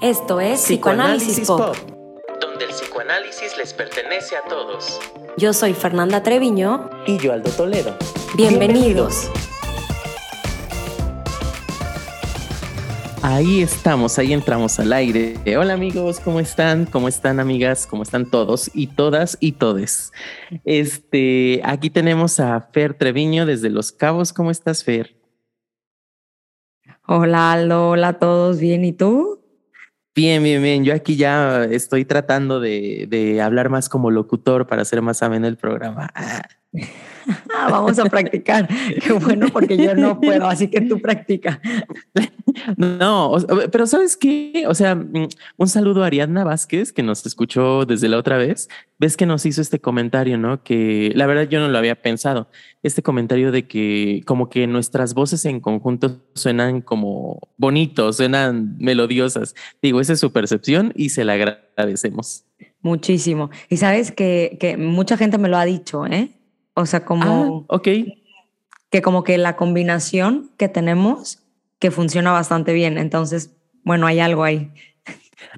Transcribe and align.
Esto 0.00 0.40
es 0.40 0.60
Psicoanálisis, 0.60 1.48
Pop. 1.48 1.74
donde 2.40 2.66
el 2.66 2.70
psicoanálisis 2.70 3.58
les 3.58 3.74
pertenece 3.74 4.36
a 4.36 4.42
todos. 4.48 5.00
Yo 5.36 5.52
soy 5.52 5.74
Fernanda 5.74 6.22
Treviño. 6.22 6.88
Y 7.04 7.18
yo, 7.18 7.32
Aldo 7.32 7.50
Toledo. 7.50 7.96
Bienvenidos. 8.36 9.28
Ahí 13.22 13.60
estamos, 13.60 14.20
ahí 14.20 14.32
entramos 14.32 14.78
al 14.78 14.92
aire. 14.92 15.34
Hola 15.56 15.72
amigos, 15.72 16.20
¿cómo 16.20 16.38
están? 16.38 16.86
¿Cómo 16.86 17.08
están 17.08 17.40
amigas? 17.40 17.88
¿Cómo 17.88 18.04
están 18.04 18.30
todos 18.30 18.70
y 18.72 18.86
todas 18.86 19.36
y 19.40 19.52
todes? 19.52 20.12
Este, 20.64 21.60
aquí 21.64 21.90
tenemos 21.90 22.38
a 22.38 22.60
Fer 22.72 22.94
Treviño 22.94 23.46
desde 23.46 23.68
Los 23.68 23.90
Cabos. 23.90 24.32
¿Cómo 24.32 24.52
estás, 24.52 24.84
Fer? 24.84 25.16
Hola 27.08 27.50
Aldo, 27.52 27.88
hola 27.88 28.08
a 28.08 28.18
todos, 28.20 28.60
¿bien? 28.60 28.84
¿Y 28.84 28.92
tú? 28.92 29.37
Bien, 30.18 30.42
bien, 30.42 30.60
bien. 30.60 30.84
Yo 30.84 30.92
aquí 30.94 31.14
ya 31.14 31.62
estoy 31.62 32.04
tratando 32.04 32.58
de, 32.58 33.06
de 33.08 33.40
hablar 33.40 33.68
más 33.68 33.88
como 33.88 34.10
locutor 34.10 34.66
para 34.66 34.82
hacer 34.82 35.00
más 35.00 35.22
ameno 35.22 35.46
el 35.46 35.56
programa. 35.56 36.10
Ah, 37.54 37.68
vamos 37.70 37.98
a 37.98 38.04
practicar. 38.04 38.68
Qué 39.04 39.12
bueno, 39.12 39.48
porque 39.52 39.76
yo 39.76 39.94
no 39.94 40.20
puedo, 40.20 40.46
así 40.46 40.68
que 40.68 40.80
tú 40.80 41.00
practica. 41.00 41.60
No, 42.76 43.36
pero 43.70 43.86
¿sabes 43.86 44.16
qué? 44.16 44.64
O 44.66 44.74
sea, 44.74 44.94
mm, 44.94 45.28
un 45.58 45.68
saludo 45.68 46.02
a 46.02 46.06
Ariadna 46.06 46.44
Vázquez, 46.44 46.92
que 46.92 47.02
nos 47.02 47.24
escuchó 47.24 47.84
desde 47.84 48.08
la 48.08 48.16
otra 48.16 48.36
vez. 48.36 48.68
Ves 48.98 49.16
que 49.16 49.26
nos 49.26 49.46
hizo 49.46 49.60
este 49.60 49.80
comentario, 49.80 50.38
¿no? 50.38 50.62
Que 50.64 51.12
la 51.14 51.26
verdad 51.26 51.48
yo 51.48 51.60
no 51.60 51.68
lo 51.68 51.78
había 51.78 52.02
pensado. 52.02 52.48
Este 52.82 53.02
comentario 53.02 53.52
de 53.52 53.68
que 53.68 54.22
como 54.26 54.48
que 54.48 54.66
nuestras 54.66 55.14
voces 55.14 55.44
en 55.44 55.60
conjunto 55.60 56.20
suenan 56.34 56.80
como 56.80 57.38
bonitos, 57.58 58.16
suenan 58.16 58.76
melodiosas. 58.78 59.54
Digo, 59.80 60.00
esa 60.00 60.14
es 60.14 60.20
su 60.20 60.32
percepción 60.32 60.92
y 60.96 61.10
se 61.10 61.24
la 61.24 61.34
agradecemos. 61.34 62.44
Muchísimo. 62.80 63.50
Y 63.68 63.76
sabes 63.76 64.10
que, 64.10 64.56
que 64.58 64.76
mucha 64.76 65.16
gente 65.16 65.38
me 65.38 65.48
lo 65.48 65.58
ha 65.58 65.64
dicho, 65.64 66.06
¿eh? 66.06 66.37
O 66.78 66.86
sea, 66.86 67.04
como... 67.04 67.66
Ah, 67.68 67.74
ok. 67.74 67.88
Que 68.88 69.02
como 69.02 69.24
que 69.24 69.36
la 69.36 69.56
combinación 69.56 70.52
que 70.56 70.68
tenemos 70.68 71.42
que 71.80 71.90
funciona 71.90 72.30
bastante 72.30 72.72
bien. 72.72 72.98
Entonces, 72.98 73.56
bueno, 73.82 74.06
hay 74.06 74.20
algo 74.20 74.44
ahí. 74.44 74.70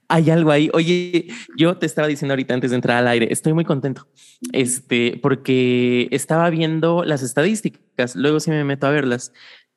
Hay 0.08 0.30
algo 0.30 0.50
ahí. 0.50 0.70
Oye, 0.72 1.28
yo 1.58 1.76
te 1.76 1.84
estaba 1.84 2.08
diciendo 2.08 2.32
ahorita 2.32 2.54
antes 2.54 2.70
de 2.70 2.76
entrar 2.76 2.96
al 2.96 3.08
aire, 3.08 3.28
estoy 3.30 3.52
muy 3.52 3.66
contento. 3.66 4.08
Este, 4.52 5.18
porque 5.22 6.08
estaba 6.10 6.48
viendo 6.48 7.04
las 7.04 7.22
estadísticas, 7.22 8.16
luego 8.16 8.40
sí 8.40 8.50
me 8.50 8.64
meto 8.64 8.86
a 8.86 8.90
verlas. 8.90 9.32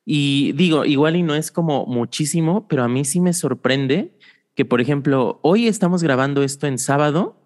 Y 0.06 0.52
digo, 0.52 0.86
igual 0.86 1.16
y 1.16 1.22
no 1.22 1.34
es 1.34 1.52
como 1.52 1.84
muchísimo, 1.84 2.66
pero 2.68 2.84
a 2.84 2.88
mí 2.88 3.04
sí 3.04 3.20
me 3.20 3.34
sorprende 3.34 4.16
que, 4.54 4.64
por 4.64 4.80
ejemplo, 4.80 5.40
hoy 5.42 5.68
estamos 5.68 6.02
grabando 6.02 6.42
esto 6.42 6.66
en 6.66 6.78
sábado 6.78 7.43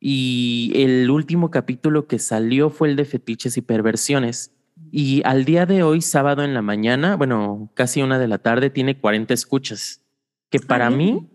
y 0.00 0.72
el 0.76 1.10
último 1.10 1.50
capítulo 1.50 2.06
que 2.06 2.18
salió 2.18 2.70
fue 2.70 2.88
el 2.88 2.96
de 2.96 3.04
fetiches 3.04 3.56
y 3.56 3.62
perversiones. 3.62 4.52
Y 4.92 5.22
al 5.24 5.44
día 5.44 5.66
de 5.66 5.82
hoy, 5.82 6.00
sábado 6.00 6.44
en 6.44 6.54
la 6.54 6.62
mañana, 6.62 7.16
bueno, 7.16 7.70
casi 7.74 8.00
una 8.02 8.18
de 8.18 8.28
la 8.28 8.38
tarde, 8.38 8.70
tiene 8.70 8.98
40 8.98 9.34
escuchas. 9.34 10.02
Que 10.50 10.60
para 10.60 10.88
mí, 10.88 11.28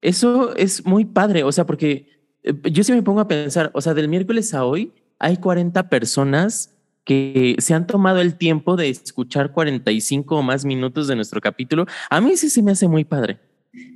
eso 0.00 0.56
es 0.56 0.86
muy 0.86 1.04
padre. 1.04 1.44
O 1.44 1.52
sea, 1.52 1.66
porque 1.66 2.08
eh, 2.42 2.54
yo 2.70 2.82
sí 2.82 2.92
me 2.92 3.02
pongo 3.02 3.20
a 3.20 3.28
pensar, 3.28 3.70
o 3.74 3.80
sea, 3.80 3.94
del 3.94 4.08
miércoles 4.08 4.54
a 4.54 4.64
hoy 4.64 4.92
hay 5.18 5.36
40 5.36 5.88
personas 5.88 6.74
que 7.04 7.56
se 7.58 7.74
han 7.74 7.86
tomado 7.86 8.20
el 8.20 8.36
tiempo 8.36 8.76
de 8.76 8.88
escuchar 8.88 9.52
45 9.52 10.36
o 10.36 10.42
más 10.42 10.64
minutos 10.64 11.06
de 11.06 11.16
nuestro 11.16 11.40
capítulo. 11.40 11.86
A 12.08 12.20
mí 12.20 12.36
sí 12.36 12.50
se 12.50 12.62
me 12.62 12.72
hace 12.72 12.88
muy 12.88 13.04
padre. 13.04 13.38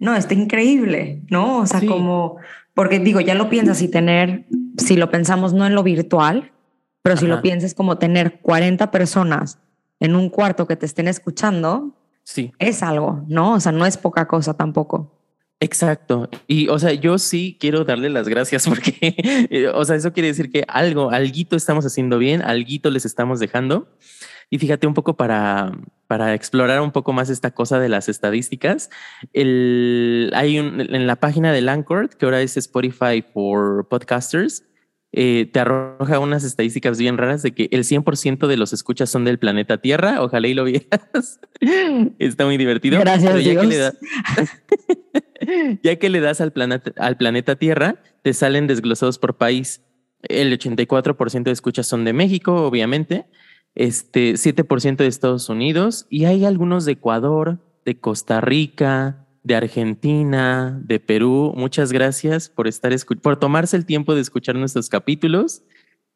No, 0.01 0.15
está 0.15 0.35
increíble, 0.35 1.23
¿no? 1.29 1.61
O 1.61 1.67
sea, 1.67 1.81
como, 1.81 2.37
porque 2.75 2.99
digo, 2.99 3.21
ya 3.21 3.35
lo 3.35 3.49
piensas 3.49 3.81
y 3.83 3.89
tener, 3.89 4.47
si 4.77 4.97
lo 4.97 5.11
pensamos 5.11 5.55
no 5.55 5.67
en 5.67 5.75
lo 5.75 5.83
virtual, 5.83 6.53
pero 7.03 7.17
si 7.17 7.27
lo 7.27 7.43
piensas 7.43 7.75
como 7.75 7.99
tener 7.99 8.41
40 8.41 8.91
personas 8.91 9.59
en 10.01 10.17
un 10.17 10.31
cuarto 10.31 10.67
que 10.67 10.77
te 10.77 10.87
estén 10.87 11.07
escuchando, 11.07 11.95
sí. 12.23 12.53
es 12.59 12.83
algo, 12.83 13.25
¿no? 13.29 13.53
O 13.55 13.61
sea, 13.61 13.73
no 13.73 13.87
es 13.87 13.97
poca 13.97 14.27
cosa 14.27 14.55
tampoco. 14.55 15.15
Exacto. 15.61 16.29
Y, 16.47 16.69
o 16.69 16.79
sea, 16.79 16.93
yo 16.93 17.19
sí 17.19 17.57
quiero 17.61 17.85
darle 17.85 18.11
las 18.11 18.29
gracias 18.29 18.67
porque, 18.69 19.15
eh, 19.51 19.69
o 19.73 19.85
sea, 19.85 19.97
eso 19.97 20.13
quiere 20.13 20.29
decir 20.29 20.51
que 20.51 20.65
algo, 20.67 21.11
alguito 21.11 21.57
estamos 21.57 21.87
haciendo 21.87 22.19
bien, 22.19 22.43
alguito 22.43 22.91
les 22.91 23.05
estamos 23.05 23.39
dejando. 23.39 23.89
Y 24.51 24.59
fíjate 24.59 24.87
un 24.87 24.95
poco 24.95 25.17
para, 25.17 25.73
para 26.07 26.35
explorar 26.35 26.81
un 26.81 26.93
poco 26.93 27.13
más 27.13 27.31
esta 27.31 27.53
cosa 27.53 27.79
de 27.81 27.89
las 27.89 28.09
estadísticas. 28.09 28.91
El, 29.33 30.31
hay 30.35 30.59
un, 30.59 30.81
en 30.81 31.07
la 31.07 31.17
página 31.17 31.53
de 31.53 31.69
Anchor, 31.69 32.11
que 32.11 32.25
ahora 32.25 32.41
es 32.41 32.57
Spotify 32.57 33.23
for 33.23 33.89
Podcasters, 33.89 34.65
eh, 35.17 35.49
te 35.53 35.61
arroja 35.61 36.19
unas 36.19 36.43
estadísticas 36.43 36.99
bien 36.99 37.17
raras 37.17 37.41
de 37.43 37.53
que 37.53 37.69
el 37.71 37.85
100% 37.85 38.49
de 38.49 38.57
los 38.57 38.73
escuchas 38.73 39.09
son 39.09 39.25
del 39.25 39.39
planeta 39.39 39.79
Tierra. 39.79 40.21
Ojalá 40.21 40.49
y 40.49 40.55
lo 40.55 40.65
vieras. 40.65 41.39
Está 42.19 42.45
muy 42.47 42.57
divertido. 42.57 42.99
Gracias, 42.99 43.45
ya 43.45 43.61
Que 43.61 43.67
le 43.67 43.77
das, 43.77 43.97
ya 45.85 45.97
que 45.97 46.09
le 46.09 46.21
das 46.21 46.41
al 46.41 46.53
planeta, 46.53 46.91
al 46.97 47.17
planeta 47.17 47.55
Tierra, 47.55 48.03
te 48.23 48.35
salen 48.35 48.67
desglosados 48.67 49.21
por 49.21 49.37
país. 49.37 49.83
El 50.23 50.59
84% 50.59 51.45
de 51.45 51.53
escuchas 51.53 51.87
son 51.87 52.05
de 52.05 52.13
México, 52.13 52.67
obviamente 52.67 53.27
este 53.75 54.35
7% 54.35 54.97
de 54.97 55.07
Estados 55.07 55.49
Unidos 55.49 56.07
y 56.09 56.25
hay 56.27 56.45
algunos 56.45 56.85
de 56.85 56.93
Ecuador, 56.93 57.59
de 57.85 57.99
Costa 57.99 58.41
Rica, 58.41 59.27
de 59.43 59.55
Argentina, 59.55 60.81
de 60.85 61.01
Perú. 61.01 61.53
Muchas 61.57 61.93
gracias 61.93 62.49
por 62.49 62.67
estar 62.67 62.93
por 63.23 63.39
tomarse 63.39 63.77
el 63.77 63.87
tiempo 63.87 64.15
de 64.15 64.23
escuchar 64.23 64.57
nuestros 64.57 64.89
capítulos. 64.89 65.63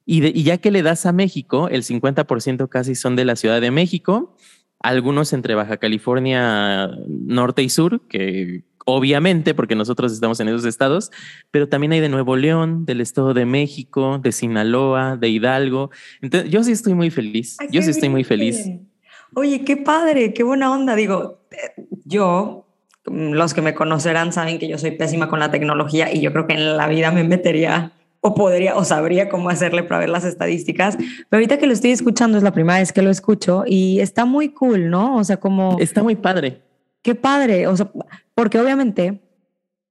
Y, 0.07 0.27
y 0.27 0.43
ya 0.43 0.57
que 0.57 0.71
le 0.71 0.83
das 0.83 1.05
a 1.05 1.13
México, 1.13 1.69
el 1.69 1.83
50% 1.83 2.69
casi 2.69 2.95
son 2.95 3.15
de 3.15 3.27
la 3.27 3.37
Ciudad 3.37 3.61
de 3.61 3.71
México, 3.71 4.35
algunos 4.81 5.35
entre 5.35 5.55
Baja 5.55 5.77
California 5.77 6.91
Norte 7.07 7.63
y 7.63 7.69
Sur, 7.69 8.01
que 8.09 8.65
obviamente, 8.91 9.53
porque 9.53 9.75
nosotros 9.75 10.15
estamos 10.15 10.41
en 10.41 10.49
esos 10.49 10.65
estados, 10.65 11.13
pero 11.51 11.69
también 11.69 11.93
hay 11.93 12.01
de 12.01 12.09
Nuevo 12.09 12.37
León, 12.37 12.87
del 12.87 13.03
Estado 13.03 13.35
de 13.35 13.45
México, 13.45 14.19
de 14.19 14.33
Sinaloa, 14.33 15.19
de 15.19 15.29
Hidalgo. 15.29 15.91
Entonces, 16.23 16.51
yo 16.51 16.65
sí 16.65 16.73
estoy 16.73 16.95
muy 16.95 17.11
feliz. 17.11 17.59
yo 17.71 17.83
sí 17.83 17.91
estoy 17.91 18.09
muy 18.09 18.25
feliz. 18.25 18.67
Oye, 19.35 19.63
qué 19.63 19.77
padre, 19.77 20.33
qué 20.33 20.43
buena 20.43 20.73
onda. 20.73 20.97
Digo, 20.97 21.43
yo, 22.07 22.67
los 23.05 23.53
que 23.53 23.61
me 23.61 23.75
conocerán 23.75 24.33
saben 24.33 24.59
que 24.59 24.69
yo 24.69 24.79
soy 24.79 24.93
pésima 24.93 25.29
con 25.29 25.39
la 25.39 25.51
tecnología 25.51 26.11
y 26.11 26.23
yo 26.23 26.33
creo 26.33 26.47
que 26.47 26.55
en 26.55 26.79
la 26.79 26.89
vida 26.89 27.11
me 27.11 27.25
metería 27.25 27.93
o 28.21 28.35
podría 28.35 28.75
o 28.75 28.85
sabría 28.85 29.29
cómo 29.29 29.51
hacerle 29.51 29.83
para 29.83 30.01
ver 30.01 30.09
las 30.09 30.25
estadísticas. 30.25 30.97
Pero 30.97 31.27
ahorita 31.33 31.59
que 31.59 31.67
lo 31.67 31.75
estoy 31.75 31.91
escuchando 31.91 32.39
es 32.39 32.43
la 32.43 32.55
primera 32.55 32.79
vez 32.79 32.91
que 32.95 33.03
lo 33.03 33.11
escucho 33.11 33.65
y 33.67 34.01
está 34.01 34.25
muy 34.25 34.49
cool, 34.49 34.89
¿no? 34.89 35.17
O 35.17 35.25
sea, 35.25 35.37
como... 35.37 35.77
Está 35.79 36.03
muy 36.03 36.17
padre. 36.17 36.63
Qué 37.09 37.15
padre. 37.15 37.67
O 37.69 37.75
sea, 37.75 37.91
porque 38.35 38.61
obviamente, 38.61 39.23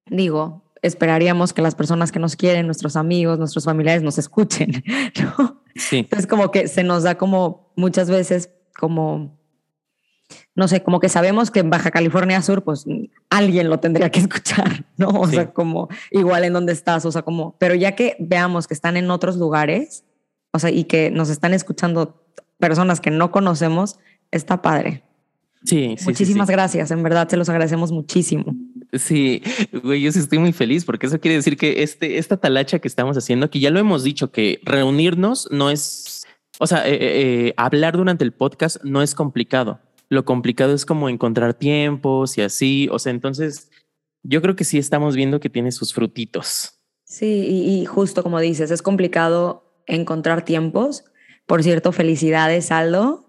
digo, 0.05 0.71
esperaríamos 0.83 1.51
que 1.51 1.63
las 1.63 1.73
personas 1.73 2.11
que 2.11 2.19
nos 2.19 2.35
quieren, 2.35 2.67
nuestros 2.67 2.95
amigos, 2.95 3.39
nuestros 3.39 3.65
familiares, 3.65 4.03
nos 4.03 4.19
escuchen, 4.19 4.83
¿no? 5.19 5.63
Sí. 5.73 5.97
Entonces, 5.97 6.27
como 6.27 6.51
que 6.51 6.67
se 6.67 6.83
nos 6.83 7.01
da 7.01 7.17
como 7.17 7.73
muchas 7.75 8.11
veces 8.11 8.51
como, 8.77 9.35
no 10.53 10.67
sé, 10.67 10.83
como 10.83 10.99
que 10.99 11.09
sabemos 11.09 11.49
que 11.49 11.61
en 11.61 11.71
Baja 11.71 11.89
California 11.89 12.39
Sur, 12.43 12.63
pues 12.63 12.85
alguien 13.31 13.67
lo 13.71 13.79
tendría 13.79 14.11
que 14.11 14.19
escuchar, 14.19 14.85
¿no? 14.97 15.07
O 15.09 15.27
sea, 15.27 15.51
como 15.53 15.89
igual 16.11 16.43
en 16.43 16.53
donde 16.53 16.73
estás, 16.73 17.03
o 17.03 17.11
sea, 17.11 17.23
como, 17.23 17.55
pero 17.57 17.73
ya 17.73 17.95
que 17.95 18.15
veamos 18.19 18.67
que 18.67 18.75
están 18.75 18.95
en 18.95 19.09
otros 19.09 19.37
lugares, 19.37 20.03
o 20.53 20.59
sea, 20.59 20.69
y 20.69 20.83
que 20.83 21.09
nos 21.09 21.29
están 21.31 21.55
escuchando 21.55 22.23
personas 22.59 23.01
que 23.01 23.09
no 23.09 23.31
conocemos, 23.31 23.97
está 24.29 24.61
padre. 24.61 25.06
Sí, 25.63 25.95
Muchísimas 26.05 26.49
gracias, 26.49 26.91
en 26.91 27.03
verdad, 27.03 27.27
se 27.27 27.37
los 27.37 27.49
agradecemos 27.49 27.91
muchísimo. 27.91 28.55
Sí, 28.93 29.41
güey, 29.83 30.01
yo 30.01 30.11
sí 30.11 30.19
estoy 30.19 30.39
muy 30.39 30.53
feliz 30.53 30.85
porque 30.85 31.07
eso 31.07 31.19
quiere 31.19 31.35
decir 31.35 31.57
que 31.57 31.83
este, 31.83 32.17
esta 32.17 32.37
talacha 32.37 32.79
que 32.79 32.87
estamos 32.87 33.17
haciendo, 33.17 33.49
que 33.49 33.59
ya 33.59 33.69
lo 33.69 33.79
hemos 33.79 34.03
dicho, 34.03 34.31
que 34.31 34.61
reunirnos 34.63 35.49
no 35.51 35.69
es, 35.69 36.25
o 36.59 36.67
sea, 36.67 36.87
eh, 36.87 36.93
eh, 36.93 36.97
eh, 37.47 37.53
hablar 37.57 37.97
durante 37.97 38.23
el 38.23 38.33
podcast 38.33 38.83
no 38.83 39.01
es 39.01 39.15
complicado. 39.15 39.79
Lo 40.09 40.23
complicado 40.23 40.73
es 40.73 40.85
como 40.85 41.09
encontrar 41.09 41.53
tiempos 41.53 42.37
y 42.37 42.41
así. 42.41 42.87
O 42.91 42.97
sea, 42.97 43.11
entonces 43.11 43.69
yo 44.23 44.41
creo 44.41 44.55
que 44.55 44.63
sí 44.63 44.77
estamos 44.77 45.17
viendo 45.17 45.41
que 45.41 45.49
tiene 45.49 45.73
sus 45.73 45.93
frutitos. 45.93 46.79
Sí, 47.03 47.45
y, 47.49 47.81
y 47.81 47.85
justo 47.85 48.23
como 48.23 48.39
dices, 48.39 48.71
es 48.71 48.81
complicado 48.81 49.81
encontrar 49.85 50.45
tiempos. 50.45 51.03
Por 51.45 51.61
cierto, 51.63 51.91
felicidades, 51.91 52.71
Aldo 52.71 53.26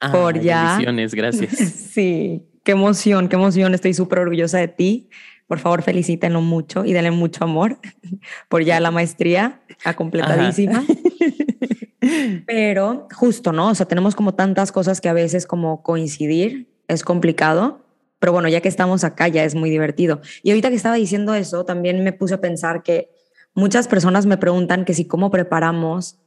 Ah, 0.00 0.10
por 0.10 0.40
ya. 0.40 0.78
gracias. 1.12 1.50
sí, 1.92 2.42
qué 2.64 2.72
emoción, 2.72 3.28
qué 3.28 3.36
emoción. 3.36 3.74
Estoy 3.74 3.94
súper 3.94 4.20
orgullosa 4.20 4.58
de 4.58 4.68
ti. 4.68 5.10
Por 5.46 5.58
favor, 5.58 5.82
felicítenlo 5.82 6.40
mucho 6.40 6.84
y 6.84 6.92
denle 6.92 7.10
mucho 7.10 7.44
amor 7.44 7.78
por 8.48 8.62
ya 8.62 8.80
la 8.80 8.90
maestría 8.90 9.60
a 9.84 9.94
completadísima. 9.94 10.84
Pero 12.46 13.08
justo, 13.14 13.52
¿no? 13.52 13.68
O 13.68 13.74
sea, 13.74 13.86
tenemos 13.86 14.14
como 14.14 14.34
tantas 14.34 14.72
cosas 14.72 15.00
que 15.00 15.08
a 15.08 15.12
veces 15.12 15.46
como 15.46 15.82
coincidir 15.82 16.68
es 16.88 17.04
complicado. 17.04 17.84
pero 18.18 18.32
bueno, 18.32 18.48
ya 18.48 18.60
que 18.60 18.68
estamos 18.68 19.04
acá 19.04 19.28
ya 19.28 19.44
es 19.44 19.54
muy 19.54 19.70
divertido. 19.70 20.20
Y 20.42 20.50
ahorita 20.50 20.70
que 20.70 20.76
estaba 20.76 20.94
diciendo 20.96 21.34
eso, 21.34 21.64
también 21.64 22.02
me 22.04 22.12
puse 22.12 22.34
a 22.34 22.40
pensar 22.40 22.82
que 22.82 23.10
muchas 23.54 23.86
personas 23.86 24.26
me 24.26 24.38
preguntan 24.38 24.84
que 24.84 24.94
si 24.94 25.06
cómo 25.06 25.30
preparamos 25.30 26.18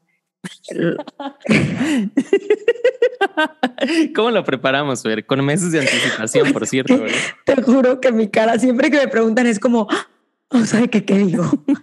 ¿Cómo 4.16 4.31
lo 4.31 4.44
preparamos, 4.44 5.04
ver? 5.04 5.25
Con 5.25 5.45
meses 5.45 5.72
de 5.72 5.80
anticipación, 5.80 6.51
por 6.51 6.68
cierto. 6.68 7.01
Te 7.45 7.62
juro 7.62 8.01
que 8.01 8.12
mi 8.12 8.28
cara, 8.28 8.60
siempre 8.60 8.92
que 8.92 8.98
me 8.98 9.07
preguntan, 9.07 9.48
es 9.48 9.60
como, 9.60 9.88
no 10.51 10.66
sé 10.66 10.90
qué, 10.90 11.06
qué 11.06 11.18
digo. 11.18 11.50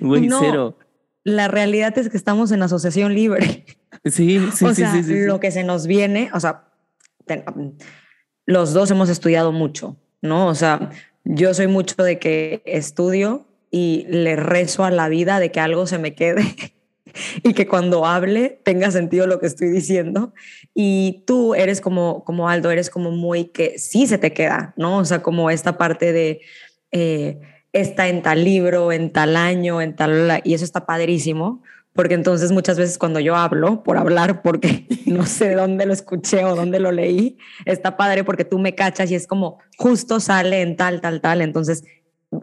Güey, 0.00 0.28
cero. 0.28 0.76
La 1.22 1.46
realidad 1.46 1.96
es 1.96 2.08
que 2.10 2.16
estamos 2.16 2.50
en 2.50 2.64
asociación 2.64 3.14
libre. 3.14 3.64
Sí, 4.04 4.40
sí, 4.52 4.66
sí, 4.74 4.84
sí, 5.04 5.20
Lo 5.24 5.38
que 5.38 5.52
se 5.52 5.62
nos 5.62 5.86
viene, 5.86 6.30
o 6.34 6.40
sea, 6.40 6.64
los 8.44 8.72
dos 8.72 8.90
hemos 8.90 9.08
estudiado 9.08 9.52
mucho, 9.52 9.96
¿no? 10.20 10.48
O 10.48 10.56
sea, 10.56 10.90
yo 11.24 11.54
soy 11.54 11.68
mucho 11.68 12.02
de 12.02 12.18
que 12.18 12.64
estudio 12.66 13.46
y 13.70 14.04
le 14.08 14.34
rezo 14.34 14.84
a 14.84 14.90
la 14.90 15.08
vida 15.08 15.38
de 15.38 15.52
que 15.52 15.60
algo 15.60 15.86
se 15.86 15.98
me 15.98 16.16
quede 16.16 16.74
y 17.42 17.54
que 17.54 17.66
cuando 17.66 18.06
hable 18.06 18.60
tenga 18.62 18.90
sentido 18.90 19.26
lo 19.26 19.40
que 19.40 19.46
estoy 19.46 19.68
diciendo. 19.68 20.32
Y 20.74 21.24
tú 21.26 21.54
eres 21.54 21.80
como, 21.80 22.24
como 22.24 22.48
Aldo, 22.48 22.70
eres 22.70 22.90
como 22.90 23.10
muy 23.10 23.46
que 23.46 23.78
sí 23.78 24.06
se 24.06 24.18
te 24.18 24.32
queda, 24.32 24.74
¿no? 24.76 24.98
O 24.98 25.04
sea, 25.04 25.22
como 25.22 25.50
esta 25.50 25.78
parte 25.78 26.12
de... 26.12 26.40
Eh, 26.92 27.40
está 27.72 28.08
en 28.08 28.20
tal 28.22 28.44
libro, 28.44 28.92
en 28.92 29.10
tal 29.10 29.36
año, 29.36 29.80
en 29.80 29.96
tal... 29.96 30.40
Y 30.44 30.54
eso 30.54 30.64
está 30.64 30.84
padrísimo, 30.86 31.62
porque 31.94 32.14
entonces 32.14 32.52
muchas 32.52 32.78
veces 32.78 32.98
cuando 32.98 33.20
yo 33.20 33.36
hablo, 33.36 33.82
por 33.82 33.96
hablar, 33.96 34.42
porque 34.42 34.86
no 35.06 35.26
sé 35.26 35.54
dónde 35.54 35.86
lo 35.86 35.92
escuché 35.92 36.44
o 36.44 36.54
dónde 36.54 36.80
lo 36.80 36.92
leí, 36.92 37.38
está 37.64 37.96
padre 37.96 38.24
porque 38.24 38.44
tú 38.44 38.58
me 38.58 38.74
cachas 38.74 39.10
y 39.10 39.14
es 39.14 39.26
como 39.26 39.58
justo 39.78 40.20
sale 40.20 40.62
en 40.62 40.76
tal, 40.76 41.00
tal, 41.00 41.20
tal. 41.20 41.40
Entonces, 41.40 41.84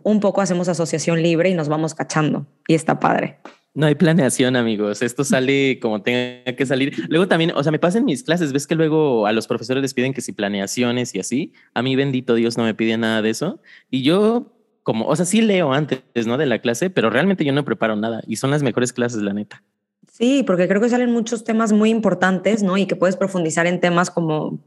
un 0.04 0.19
poco 0.19 0.42
hacemos 0.42 0.68
asociación 0.68 1.22
libre 1.22 1.50
y 1.50 1.54
nos 1.56 1.68
vamos 1.68 1.95
cachando 1.95 2.45
y 2.68 2.75
está 2.75 3.00
padre. 3.00 3.39
No 3.74 3.86
hay 3.86 3.95
planeación, 3.95 4.56
amigos. 4.56 5.01
Esto 5.01 5.24
sale 5.24 5.80
como 5.80 6.01
tenga 6.01 6.56
que 6.56 6.66
salir. 6.66 6.94
Luego 7.07 7.27
también, 7.27 7.51
o 7.56 7.62
sea, 7.62 7.71
me 7.71 7.80
pasan 7.80 8.04
mis 8.04 8.24
clases. 8.24 8.51
Ves 8.51 8.66
que 8.68 8.75
luego 8.75 9.27
a 9.27 9.31
los 9.31 9.48
profesores 9.48 9.81
les 9.81 9.94
piden 9.94 10.13
que 10.13 10.21
si 10.21 10.31
planeaciones 10.31 11.13
y 11.13 11.19
así. 11.19 11.54
A 11.74 11.81
mí, 11.81 11.95
bendito 11.95 12.33
Dios, 12.33 12.57
no 12.57 12.63
me 12.63 12.74
pide 12.74 12.98
nada 12.98 13.21
de 13.21 13.30
eso. 13.30 13.62
Y 13.92 14.01
yo, 14.01 14.54
como, 14.83 15.06
o 15.06 15.16
sea, 15.16 15.25
sí 15.25 15.42
leo 15.42 15.71
antes, 15.71 16.01
¿no? 16.25 16.38
De 16.38 16.48
la 16.48 16.60
clase, 16.60 16.89
pero 16.89 17.10
realmente 17.10 17.45
yo 17.45 17.54
no 17.54 17.63
preparo 17.63 17.95
nada. 17.95 18.21
Y 18.27 18.38
son 18.38 18.50
las 18.50 18.63
mejores 18.63 18.92
clases, 18.92 19.21
la 19.21 19.33
neta. 19.33 19.63
Sí, 20.12 20.44
porque 20.45 20.68
creo 20.68 20.81
que 20.81 20.89
salen 20.89 21.12
muchos 21.12 21.44
temas 21.44 21.72
muy 21.72 21.92
importantes, 21.92 22.63
¿no? 22.63 22.75
Y 22.75 22.88
que 22.88 22.95
puedes 22.95 23.15
profundizar 23.15 23.68
en 23.68 23.80
temas 23.80 24.10
como 24.10 24.60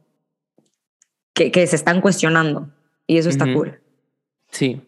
que, 1.35 1.51
que 1.51 1.67
se 1.67 1.77
están 1.77 2.01
cuestionando. 2.01 2.71
Y 3.07 3.19
eso 3.19 3.29
está 3.29 3.53
cool. 3.53 3.81
Sí, 4.51 4.81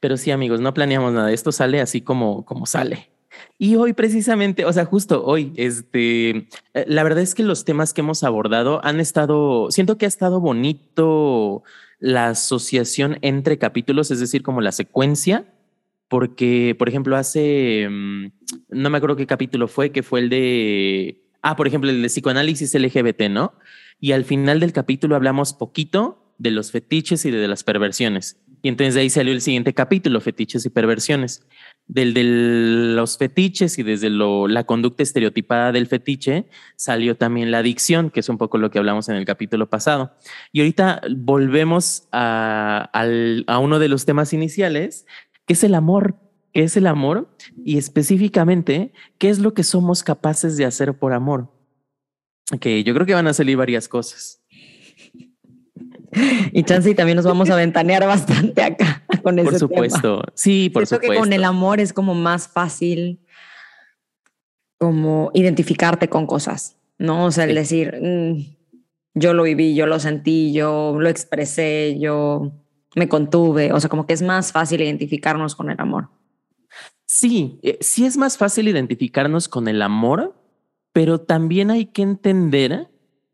pero 0.00 0.16
sí, 0.16 0.30
amigos, 0.30 0.60
no 0.60 0.72
planeamos 0.74 1.12
nada. 1.12 1.30
Esto 1.30 1.52
sale 1.52 1.80
así 1.80 2.00
como, 2.00 2.44
como 2.44 2.66
sale. 2.66 3.10
Y 3.58 3.76
hoy 3.76 3.92
precisamente, 3.92 4.64
o 4.64 4.72
sea, 4.72 4.84
justo 4.84 5.24
hoy, 5.24 5.52
este, 5.56 6.30
eh, 6.30 6.48
la 6.86 7.02
verdad 7.02 7.22
es 7.22 7.34
que 7.34 7.42
los 7.42 7.64
temas 7.64 7.92
que 7.92 8.00
hemos 8.00 8.24
abordado 8.24 8.84
han 8.84 9.00
estado, 9.00 9.70
siento 9.70 9.98
que 9.98 10.06
ha 10.06 10.08
estado 10.08 10.40
bonito 10.40 11.62
la 11.98 12.28
asociación 12.28 13.18
entre 13.22 13.58
capítulos, 13.58 14.10
es 14.10 14.20
decir, 14.20 14.42
como 14.42 14.60
la 14.60 14.72
secuencia, 14.72 15.44
porque, 16.08 16.74
por 16.78 16.88
ejemplo, 16.88 17.16
hace, 17.16 17.88
mm, 17.88 18.32
no 18.70 18.90
me 18.90 18.98
acuerdo 18.98 19.16
qué 19.16 19.26
capítulo 19.26 19.68
fue, 19.68 19.92
que 19.92 20.02
fue 20.02 20.20
el 20.20 20.28
de, 20.30 21.22
ah, 21.42 21.56
por 21.56 21.68
ejemplo, 21.68 21.90
el 21.90 22.02
de 22.02 22.08
psicoanálisis 22.08 22.74
LGBT, 22.74 23.28
¿no? 23.28 23.54
Y 24.00 24.12
al 24.12 24.24
final 24.24 24.60
del 24.60 24.72
capítulo 24.72 25.14
hablamos 25.14 25.52
poquito 25.52 26.34
de 26.38 26.50
los 26.50 26.72
fetiches 26.72 27.26
y 27.26 27.30
de 27.30 27.46
las 27.46 27.62
perversiones. 27.62 28.40
Y 28.62 28.68
entonces 28.68 28.94
de 28.94 29.02
ahí 29.02 29.10
salió 29.10 29.32
el 29.32 29.42
siguiente 29.42 29.74
capítulo, 29.74 30.20
fetiches 30.20 30.64
y 30.66 30.70
perversiones. 30.70 31.46
Del 31.92 32.14
de 32.14 32.22
los 32.22 33.18
fetiches 33.18 33.76
y 33.80 33.82
desde 33.82 34.10
lo, 34.10 34.46
la 34.46 34.62
conducta 34.62 35.02
estereotipada 35.02 35.72
del 35.72 35.88
fetiche 35.88 36.46
salió 36.76 37.16
también 37.16 37.50
la 37.50 37.58
adicción, 37.58 38.10
que 38.10 38.20
es 38.20 38.28
un 38.28 38.38
poco 38.38 38.58
lo 38.58 38.70
que 38.70 38.78
hablamos 38.78 39.08
en 39.08 39.16
el 39.16 39.24
capítulo 39.24 39.68
pasado. 39.68 40.12
Y 40.52 40.60
ahorita 40.60 41.02
volvemos 41.16 42.06
a, 42.12 42.90
a 42.92 43.58
uno 43.58 43.80
de 43.80 43.88
los 43.88 44.04
temas 44.04 44.32
iniciales, 44.32 45.04
que 45.46 45.54
es 45.54 45.64
el 45.64 45.74
amor. 45.74 46.14
¿Qué 46.52 46.62
es 46.62 46.76
el 46.76 46.86
amor? 46.86 47.36
Y 47.64 47.76
específicamente, 47.76 48.92
¿qué 49.18 49.28
es 49.28 49.40
lo 49.40 49.52
que 49.52 49.64
somos 49.64 50.04
capaces 50.04 50.56
de 50.56 50.64
hacer 50.66 50.96
por 50.96 51.12
amor? 51.12 51.52
Que 52.60 52.84
yo 52.84 52.94
creo 52.94 53.06
que 53.06 53.14
van 53.14 53.26
a 53.26 53.34
salir 53.34 53.56
varias 53.56 53.88
cosas. 53.88 54.39
Y 56.52 56.62
chance 56.64 56.90
y 56.90 56.94
también 56.94 57.16
nos 57.16 57.24
vamos 57.24 57.50
a 57.50 57.56
ventanear 57.56 58.06
bastante 58.06 58.62
acá 58.62 59.04
con 59.22 59.38
ese 59.38 59.50
Por 59.50 59.58
supuesto, 59.58 60.22
sí, 60.34 60.70
por 60.70 60.86
supuesto. 60.86 61.12
que 61.12 61.18
con 61.18 61.32
el 61.32 61.44
amor 61.44 61.80
es 61.80 61.92
como 61.92 62.14
más 62.14 62.48
fácil 62.48 63.20
como 64.78 65.30
identificarte 65.34 66.08
con 66.08 66.26
cosas, 66.26 66.76
¿no? 66.96 67.26
O 67.26 67.30
sea, 67.30 67.44
el 67.44 67.54
decir, 67.54 67.98
mm, 68.00 68.56
yo 69.14 69.34
lo 69.34 69.42
viví, 69.42 69.74
yo 69.74 69.86
lo 69.86 70.00
sentí, 70.00 70.52
yo 70.52 70.96
lo 70.98 71.08
expresé, 71.08 71.98
yo 72.00 72.52
me 72.94 73.08
contuve, 73.08 73.72
o 73.72 73.80
sea, 73.80 73.90
como 73.90 74.06
que 74.06 74.14
es 74.14 74.22
más 74.22 74.52
fácil 74.52 74.80
identificarnos 74.80 75.54
con 75.54 75.70
el 75.70 75.78
amor. 75.78 76.08
Sí, 77.04 77.58
eh, 77.62 77.76
sí 77.80 78.06
es 78.06 78.16
más 78.16 78.38
fácil 78.38 78.68
identificarnos 78.68 79.48
con 79.48 79.68
el 79.68 79.82
amor, 79.82 80.34
pero 80.92 81.20
también 81.20 81.70
hay 81.70 81.86
que 81.86 82.02
entender 82.02 82.88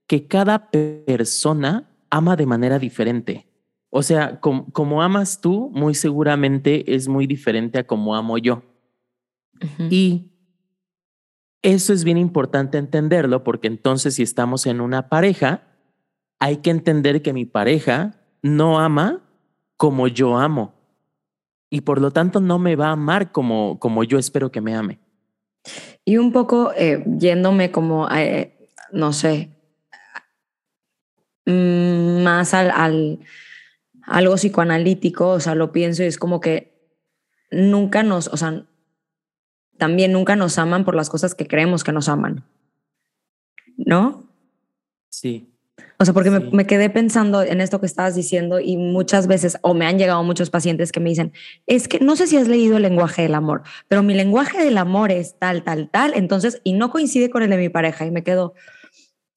que 0.06 0.26
cada 0.26 0.70
persona 0.70 1.88
ama 2.10 2.36
de 2.36 2.46
manera 2.46 2.78
diferente. 2.78 3.46
O 3.90 4.02
sea, 4.02 4.40
como, 4.40 5.02
amas 5.02 5.40
tú, 5.40 5.70
muy 5.74 5.94
seguramente 5.94 6.94
es 6.94 7.08
muy 7.08 7.26
diferente 7.26 7.78
a 7.78 7.86
como 7.86 8.14
amo 8.14 8.36
yo. 8.38 8.62
Y 9.90 10.32
eso 11.62 11.92
es 11.92 12.04
bien 12.04 12.18
importante 12.18 12.78
entenderlo 12.78 13.42
porque 13.42 13.68
entonces 13.68 14.16
si 14.16 14.22
estamos 14.22 14.66
en 14.66 14.80
una 14.80 15.08
pareja, 15.08 15.62
hay 16.38 16.58
que 16.58 16.70
entender 16.70 17.22
que 17.22 17.32
mi 17.32 17.46
pareja 17.46 18.20
no 18.42 18.78
ama 18.78 19.22
como 19.76 20.08
yo 20.08 20.36
amo. 20.36 20.74
Y 21.70 21.80
por 21.80 22.00
lo 22.00 22.10
tanto 22.10 22.40
no 22.40 22.58
me 22.58 22.76
va 22.76 22.88
a 22.88 22.92
amar 22.92 23.32
como, 23.32 23.78
como 23.78 24.04
yo 24.04 24.18
espero 24.18 24.52
que 24.52 24.60
me 24.60 24.74
ame. 24.74 25.00
Y 26.04 26.18
un 26.18 26.32
poco 26.32 26.72
eh, 26.76 27.02
yéndome 27.18 27.72
como, 27.72 28.08
eh, 28.10 28.70
no 28.92 29.12
sé, 29.12 29.55
más 31.46 32.54
al, 32.54 32.70
al, 32.70 33.20
algo 34.06 34.34
psicoanalítico, 34.34 35.28
o 35.28 35.40
sea, 35.40 35.54
lo 35.54 35.72
pienso 35.72 36.02
y 36.02 36.06
es 36.06 36.18
como 36.18 36.40
que 36.40 36.76
nunca 37.50 38.02
nos, 38.02 38.28
o 38.28 38.36
sea, 38.36 38.64
también 39.78 40.12
nunca 40.12 40.36
nos 40.36 40.58
aman 40.58 40.84
por 40.84 40.94
las 40.94 41.10
cosas 41.10 41.34
que 41.34 41.46
creemos 41.46 41.84
que 41.84 41.92
nos 41.92 42.08
aman. 42.08 42.44
¿No? 43.76 44.24
Sí. 45.10 45.52
O 45.98 46.04
sea, 46.04 46.12
porque 46.12 46.30
me, 46.30 46.40
me, 46.40 46.66
quedé 46.66 46.90
pensando 46.90 47.42
en 47.42 47.60
esto 47.60 47.80
que 47.80 47.86
estabas 47.86 48.14
diciendo 48.14 48.60
y 48.60 48.76
muchas 48.76 49.26
veces, 49.26 49.58
o 49.62 49.74
me 49.74 49.86
han 49.86 49.98
llegado 49.98 50.22
muchos 50.22 50.50
pacientes 50.50 50.92
que 50.92 51.00
me 51.00 51.10
dicen, 51.10 51.32
es 51.66 51.88
que 51.88 52.00
no 52.00 52.16
sé 52.16 52.26
si 52.26 52.36
has 52.36 52.48
leído 52.48 52.76
el 52.76 52.82
lenguaje 52.82 53.22
del 53.22 53.34
amor, 53.34 53.62
pero 53.88 54.02
mi 54.02 54.14
lenguaje 54.14 54.62
del 54.62 54.78
amor 54.78 55.10
es 55.10 55.38
tal, 55.38 55.62
tal, 55.64 55.90
tal, 55.90 56.12
entonces, 56.14 56.60
y 56.64 56.74
no 56.74 56.90
coincide 56.90 57.30
con 57.30 57.42
el 57.42 57.50
de 57.50 57.56
mi 57.56 57.68
pareja 57.68 58.04
y 58.04 58.10
me 58.10 58.22
quedo, 58.22 58.54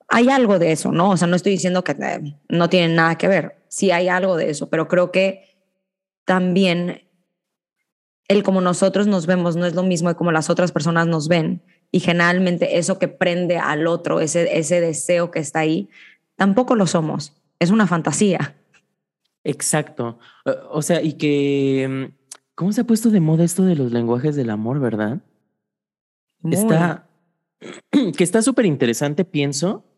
hay 0.09 0.29
algo 0.29 0.59
de 0.59 0.71
eso, 0.71 0.91
¿no? 0.91 1.11
O 1.11 1.17
sea, 1.17 1.27
no 1.27 1.35
estoy 1.35 1.53
diciendo 1.53 1.83
que 1.83 1.91
eh, 1.93 2.35
no 2.49 2.69
tienen 2.69 2.95
nada 2.95 3.17
que 3.17 3.27
ver, 3.27 3.63
sí 3.67 3.91
hay 3.91 4.09
algo 4.09 4.35
de 4.35 4.49
eso, 4.49 4.69
pero 4.69 4.87
creo 4.87 5.11
que 5.11 5.49
también 6.25 7.07
el 8.27 8.43
como 8.43 8.61
nosotros 8.61 9.07
nos 9.07 9.25
vemos 9.25 9.55
no 9.55 9.65
es 9.65 9.75
lo 9.75 9.83
mismo 9.83 10.09
de 10.09 10.15
como 10.15 10.31
las 10.31 10.49
otras 10.49 10.71
personas 10.71 11.07
nos 11.07 11.27
ven 11.27 11.63
y 11.91 11.99
generalmente 11.99 12.77
eso 12.77 12.99
que 12.99 13.07
prende 13.07 13.57
al 13.57 13.87
otro, 13.87 14.19
ese, 14.19 14.57
ese 14.57 14.81
deseo 14.81 15.31
que 15.31 15.39
está 15.39 15.59
ahí, 15.59 15.89
tampoco 16.35 16.75
lo 16.75 16.85
somos, 16.87 17.33
es 17.59 17.71
una 17.71 17.87
fantasía. 17.87 18.55
Exacto, 19.43 20.19
o 20.69 20.81
sea, 20.81 21.01
y 21.01 21.13
que, 21.13 21.87
mm, 21.89 22.29
¿cómo 22.55 22.71
se 22.71 22.81
ha 22.81 22.83
puesto 22.83 23.09
de 23.09 23.19
moda 23.19 23.43
esto 23.43 23.63
de 23.63 23.75
los 23.75 23.91
lenguajes 23.91 24.35
del 24.35 24.49
amor, 24.49 24.79
verdad? 24.79 25.19
Está, 26.43 27.07
que 28.17 28.23
está 28.23 28.41
súper 28.41 28.65
interesante, 28.65 29.25
pienso, 29.25 29.88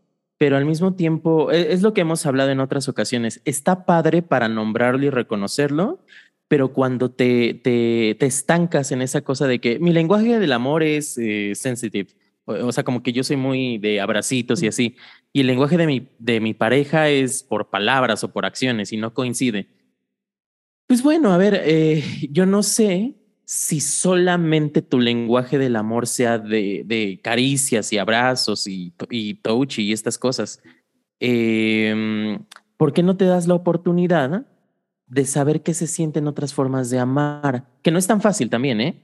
pero 0.41 0.57
al 0.57 0.65
mismo 0.65 0.95
tiempo 0.95 1.51
e, 1.51 1.71
es 1.71 1.83
lo 1.83 1.93
que 1.93 2.01
hemos 2.01 2.25
hablado 2.25 2.49
en 2.49 2.59
otras 2.59 2.89
ocasiones. 2.89 3.43
Está 3.45 3.85
padre 3.85 4.23
para 4.23 4.47
nombrarlo 4.47 5.05
y 5.05 5.11
reconocerlo, 5.11 6.03
pero 6.47 6.73
cuando 6.73 7.11
te, 7.11 7.53
te, 7.53 8.17
te 8.19 8.25
estancas 8.25 8.91
en 8.91 9.03
esa 9.03 9.21
cosa 9.21 9.45
de 9.45 9.61
que 9.61 9.77
mi 9.77 9.93
lenguaje 9.93 10.39
del 10.39 10.53
amor 10.53 10.81
es 10.81 11.15
eh, 11.19 11.51
sensitive, 11.53 12.09
o, 12.45 12.71
sea, 12.71 12.83
como 12.83 13.03
que 13.03 13.13
yo 13.13 13.23
soy 13.23 13.35
muy 13.35 13.77
de 13.77 14.01
abracitos 14.01 14.63
y 14.63 14.67
así, 14.67 14.95
y 15.31 15.41
el 15.41 15.47
lenguaje 15.47 15.77
de 15.77 15.85
mi, 15.85 16.07
de 16.17 16.39
mi 16.39 16.55
pareja 16.55 17.07
es 17.07 17.43
por 17.43 17.69
palabras 17.69 18.23
o 18.23 18.33
por 18.33 18.47
acciones 18.47 18.91
y 18.91 18.97
no 18.97 19.13
coincide. 19.13 19.67
Pues 20.87 21.03
bueno, 21.03 21.33
a 21.33 21.37
ver, 21.37 21.61
eh, 21.65 22.03
yo 22.31 22.47
no 22.47 22.63
sé 22.63 23.13
si 23.53 23.81
solamente 23.81 24.81
tu 24.81 24.97
lenguaje 24.97 25.57
del 25.57 25.75
amor 25.75 26.07
sea 26.07 26.37
de, 26.37 27.19
caricias 27.21 27.91
y 27.91 27.97
abrazos 27.97 28.65
y, 28.65 28.93
y 29.09 29.33
touch 29.33 29.79
y 29.79 29.91
estas 29.91 30.17
cosas. 30.17 30.63
Em, 31.19 32.45
¿por 32.77 32.93
qué 32.93 33.03
no 33.03 33.17
te 33.17 33.25
das 33.25 33.49
la 33.49 33.55
oportunidad 33.55 34.45
de 35.05 35.25
saber 35.25 35.63
qué 35.63 35.73
se 35.73 35.87
sienten 35.87 36.29
otras 36.29 36.53
formas 36.53 36.89
de 36.89 36.99
amar? 36.99 37.65
Que 37.81 37.91
no 37.91 37.99
es 37.99 38.07
tan 38.07 38.21
fácil 38.21 38.49
también, 38.49 38.79
¿eh? 38.79 39.03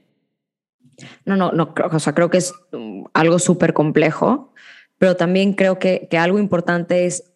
No, 1.26 1.36
no, 1.36 1.52
no, 1.52 1.74
o 1.92 1.98
sea, 1.98 2.14
creo 2.14 2.30
que 2.30 2.38
es 2.38 2.54
mm, 2.72 3.04
algo 3.12 3.38
súper 3.38 3.74
complejo, 3.74 4.54
pero 4.96 5.14
también 5.14 5.52
creo 5.52 5.78
que 5.78 6.08
algo 6.18 6.38
importante 6.38 7.04
es 7.04 7.27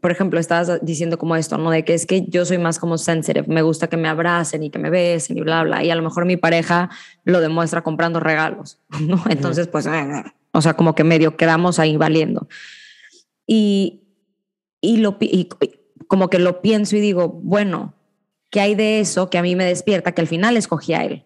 por 0.00 0.10
ejemplo, 0.10 0.38
estabas 0.38 0.84
diciendo 0.84 1.18
como 1.18 1.34
esto, 1.36 1.58
¿no? 1.58 1.70
De 1.70 1.84
que 1.84 1.94
es 1.94 2.06
que 2.06 2.24
yo 2.26 2.44
soy 2.44 2.58
más 2.58 2.78
como 2.78 2.98
sensitive, 2.98 3.46
me 3.48 3.62
gusta 3.62 3.88
que 3.88 3.96
me 3.96 4.08
abracen 4.08 4.62
y 4.62 4.70
que 4.70 4.78
me 4.78 4.90
besen 4.90 5.38
y 5.38 5.40
bla, 5.40 5.62
bla, 5.64 5.82
y 5.82 5.90
a 5.90 5.96
lo 5.96 6.02
mejor 6.02 6.24
mi 6.24 6.36
pareja 6.36 6.90
lo 7.24 7.40
demuestra 7.40 7.82
comprando 7.82 8.20
regalos, 8.20 8.78
¿no? 9.00 9.22
Entonces, 9.28 9.66
pues, 9.66 9.88
o 10.52 10.60
sea, 10.62 10.74
como 10.74 10.94
que 10.94 11.04
medio 11.04 11.36
quedamos 11.36 11.78
ahí 11.78 11.96
valiendo. 11.96 12.48
Y, 13.46 14.02
y, 14.80 14.98
lo, 14.98 15.16
y 15.20 15.48
como 16.06 16.28
que 16.30 16.38
lo 16.38 16.60
pienso 16.60 16.96
y 16.96 17.00
digo, 17.00 17.28
bueno, 17.28 17.94
¿qué 18.50 18.60
hay 18.60 18.74
de 18.74 19.00
eso 19.00 19.30
que 19.30 19.38
a 19.38 19.42
mí 19.42 19.56
me 19.56 19.64
despierta 19.64 20.12
que 20.12 20.20
al 20.20 20.28
final 20.28 20.56
escogí 20.56 20.92
a 20.94 21.04
él? 21.04 21.24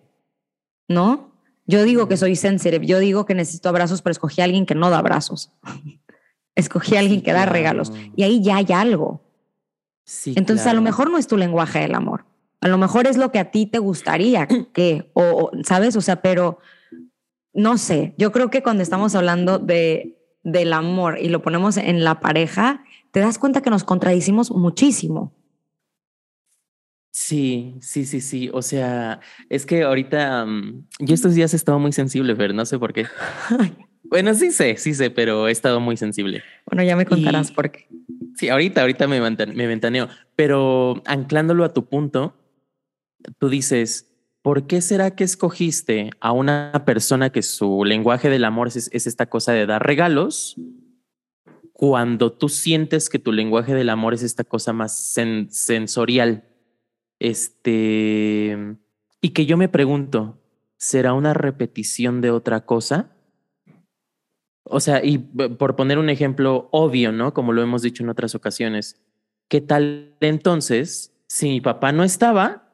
¿No? 0.89 1.33
Yo 1.67 1.85
digo 1.85 2.09
que 2.09 2.17
soy 2.17 2.37
sensitive, 2.37 2.85
yo 2.87 2.99
digo 2.99 3.25
que 3.25 3.35
necesito 3.35 3.69
abrazos, 3.69 4.03
pero 4.03 4.13
escogí 4.13 4.41
a 4.41 4.45
alguien 4.45 4.67
que 4.67 4.75
no 4.75 4.91
da 4.91 4.99
abrazos. 4.99 5.53
Escogí 6.55 6.97
a 6.97 7.01
alguien 7.01 7.23
que 7.23 7.33
da 7.33 7.47
regalos. 7.47 7.93
Y 8.17 8.23
ahí 8.23 8.43
ya 8.43 8.57
hay 8.57 8.67
algo. 8.73 9.23
Entonces, 10.27 10.67
a 10.67 10.75
lo 10.75 10.83
mejor 10.83 11.11
no 11.11 11.19
es 11.19 11.27
tu 11.27 11.37
lenguaje 11.37 11.81
del 11.81 11.95
amor. 11.95 12.25
A 12.61 12.69
lo 12.69 12.79
mejor 12.79 13.07
es 13.07 13.17
lo 13.17 13.33
que 13.33 13.39
a 13.39 13.51
ti 13.51 13.67
te 13.67 13.79
gustaría 13.79 14.47
que, 14.73 15.11
o, 15.15 15.51
¿sabes? 15.65 15.97
O 15.97 16.01
sea, 16.01 16.23
pero 16.23 16.59
no 17.53 17.79
sé. 17.79 18.15
Yo 18.19 18.33
creo 18.33 18.51
que 18.51 18.63
cuando 18.63 18.83
estamos 18.83 19.15
hablando 19.15 19.59
de, 19.59 20.19
del 20.43 20.73
amor 20.73 21.19
y 21.21 21.29
lo 21.29 21.43
ponemos 21.43 21.77
en 21.77 22.05
la 22.05 22.21
pareja, 22.21 22.85
te 23.11 23.21
das 23.21 23.39
cuenta 23.39 23.63
que 23.63 23.71
nos 23.71 23.85
contradicimos 23.85 24.51
muchísimo. 24.51 25.33
Sí, 27.11 27.77
sí, 27.81 28.07
sí, 28.07 28.21
sí. 28.21 28.51
O 28.55 28.63
sea, 28.63 29.21
es 29.51 29.67
que 29.67 29.83
ahorita 29.83 30.47
mm, 30.47 30.87
yo 31.01 31.15
estos 31.15 31.35
días 31.35 31.53
he 31.53 31.57
estado 31.57 31.79
muy 31.79 31.93
sensible, 31.93 32.35
pero 32.35 32.55
no 32.55 32.65
sé 32.65 32.79
por 32.79 32.93
qué. 32.93 33.07
Bueno, 34.13 34.35
sí 34.35 34.51
sé, 34.51 34.77
sí 34.77 34.93
sé, 34.93 35.09
pero 35.09 35.49
he 35.49 35.51
estado 35.51 35.81
muy 35.81 35.97
sensible. 35.97 36.43
Bueno, 36.67 36.83
ya 36.83 36.97
me 36.97 37.07
contarás 37.07 37.51
por 37.51 37.71
qué. 37.71 37.89
Sí, 38.37 38.51
ahorita, 38.51 38.83
ahorita 38.83 39.09
me, 39.09 39.19
me 39.23 39.67
ventaneo, 39.67 40.07
pero 40.37 41.03
anclándolo 41.07 41.65
a 41.65 41.73
tu 41.73 41.87
punto, 41.87 42.35
tú 43.39 43.49
dices, 43.49 44.13
¿por 44.43 44.67
qué 44.67 44.83
será 44.83 45.17
que 45.17 45.25
escogiste 45.25 46.11
a 46.21 46.33
una 46.33 46.83
persona 46.85 47.31
que 47.31 47.41
su 47.41 47.87
lenguaje 47.87 48.29
del 48.29 48.45
amor 48.45 48.69
es, 48.69 48.91
esta 48.93 49.31
cosa 49.31 49.53
de 49.53 49.65
dar 49.65 49.83
regalos? 49.83 50.57
Cuando 51.73 52.33
tú 52.33 52.51
sientes 52.51 53.09
que 53.09 53.19
tu 53.19 53.33
lenguaje 53.33 53.73
del 53.73 53.89
amor 53.89 54.13
es 54.13 54.23
esta 54.23 54.45
cosa 54.45 54.75
más 54.75 54.95
sensorial. 55.49 56.45
Este. 57.19 58.77
Y 59.23 59.31
que 59.31 59.47
yo 59.47 59.57
me 59.57 59.71
pregunto, 59.71 60.39
¿será 60.77 61.15
una 61.15 61.33
repetición 61.33 62.21
de 62.21 62.31
otra 62.31 62.67
cosa? 62.67 63.17
O 64.65 64.81
sea, 64.81 65.05
y 65.05 65.19
por 65.19 65.77
poner 65.77 65.99
un 65.99 66.09
ejemplo 66.09 66.69
obvio, 66.71 67.13
¿no? 67.13 67.35
Como 67.35 67.53
lo 67.53 67.63
hemos 67.63 67.83
dicho 67.83 68.03
en 68.03 68.09
otras 68.09 68.35
ocasiones, 68.35 69.01
¿qué 69.49 69.61
tal 69.61 70.15
entonces 70.21 71.13
si 71.27 71.49
mi 71.49 71.61
papá 71.61 71.93
no 71.93 72.05
estaba 72.05 72.71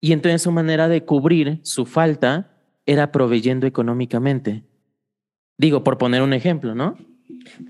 y 0.00 0.12
entonces 0.12 0.42
su 0.42 0.52
manera 0.52 0.88
de 0.88 1.04
cubrir 1.04 1.60
su 1.62 1.86
falta 1.86 2.56
era 2.86 3.12
proveyendo 3.12 3.66
económicamente? 3.66 4.64
Digo, 5.58 5.84
por 5.84 5.98
poner 5.98 6.22
un 6.22 6.32
ejemplo, 6.32 6.74
¿no? 6.74 6.96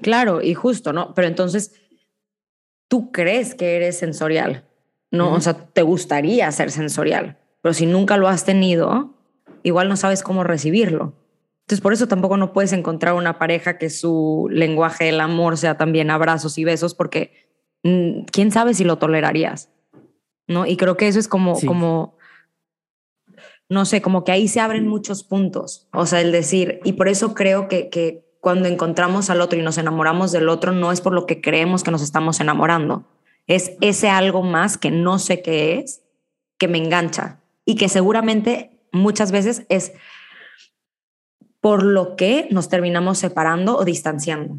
Claro, 0.01 0.41
y 0.43 0.55
justo, 0.55 0.93
¿no? 0.93 1.13
Pero 1.15 1.29
entonces, 1.29 1.75
tú 2.89 3.13
crees 3.13 3.55
que 3.55 3.77
eres 3.77 3.99
sensorial, 3.99 4.65
¿no? 5.11 5.33
O 5.33 5.41
sea, 5.41 5.55
te 5.55 5.83
gustaría 5.83 6.51
ser 6.53 6.71
sensorial, 6.71 7.39
pero 7.63 7.75
si 7.75 7.87
nunca 7.87 8.17
lo 8.17 8.29
has 8.29 8.45
tenido, 8.45 9.15
igual 9.63 9.89
no 9.89 9.97
sabes 9.97 10.23
cómo 10.23 10.45
recibirlo. 10.45 11.20
Entonces, 11.71 11.83
por 11.85 11.93
eso 11.93 12.09
tampoco 12.09 12.37
no 12.37 12.53
puedes 12.53 12.73
encontrar 12.73 13.15
una 13.15 13.39
pareja 13.39 13.79
que 13.79 13.91
su 13.91 14.49
lenguaje 14.51 15.05
del 15.05 15.21
amor 15.21 15.57
sea 15.57 15.77
también 15.77 16.11
abrazos 16.11 16.59
y 16.59 16.65
besos, 16.65 16.97
porque 16.97 17.47
mm, 17.85 18.23
quién 18.33 18.51
sabe 18.51 18.75
si 18.75 18.83
lo 18.83 18.99
tolerarías, 18.99 19.71
¿no? 20.49 20.67
Y 20.67 20.77
creo 20.77 20.97
que 20.97 21.07
eso 21.07 21.21
es 21.21 21.29
como, 21.29 21.57
como, 21.61 22.19
no 23.69 23.85
sé, 23.85 24.03
como 24.03 24.25
que 24.25 24.33
ahí 24.33 24.49
se 24.49 24.59
abren 24.59 24.89
muchos 24.89 25.23
puntos. 25.23 25.87
O 25.93 26.07
sea, 26.07 26.21
el 26.21 26.33
decir, 26.33 26.81
y 26.83 26.95
por 26.95 27.07
eso 27.07 27.35
creo 27.35 27.69
que, 27.69 27.89
que 27.89 28.29
cuando 28.41 28.67
encontramos 28.67 29.31
al 29.31 29.41
otro 29.41 29.57
y 29.57 29.63
nos 29.63 29.79
enamoramos 29.79 30.33
del 30.33 30.49
otro, 30.49 30.73
no 30.73 30.91
es 30.91 31.01
por 31.01 31.13
lo 31.13 31.25
que 31.25 31.41
creemos 31.41 31.85
que 31.85 31.93
nos 31.93 32.03
estamos 32.03 32.41
enamorando. 32.41 33.05
Es 33.47 33.75
ese 33.81 34.09
algo 34.09 34.43
más 34.43 34.77
que 34.77 34.91
no 34.91 35.21
sé 35.21 35.41
qué 35.41 35.79
es, 35.79 36.03
que 36.59 36.67
me 36.67 36.79
engancha 36.79 37.39
y 37.65 37.77
que 37.77 37.89
seguramente 37.89 38.81
muchas 38.91 39.31
veces 39.31 39.67
es 39.69 39.93
por 41.61 41.83
lo 41.83 42.17
que 42.17 42.49
nos 42.51 42.69
terminamos 42.69 43.19
separando 43.19 43.77
o 43.77 43.85
distanciando. 43.85 44.59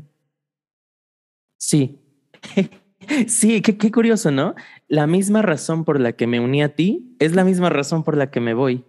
Sí. 1.58 2.00
Sí, 3.28 3.62
qué, 3.62 3.92
curioso, 3.92 4.30
¿no? 4.30 4.54
La 4.88 5.08
misma 5.08 5.42
razón 5.42 5.86
por 5.86 6.00
la 6.00 6.14
que 6.14 6.28
me 6.28 6.40
uní 6.40 6.62
a 6.62 6.76
ti 6.76 7.16
es 7.18 7.34
la 7.34 7.44
misma 7.44 7.70
razón 7.70 8.04
por 8.04 8.16
la 8.16 8.30
que 8.30 8.40
me 8.40 8.54
voy. 8.54 8.86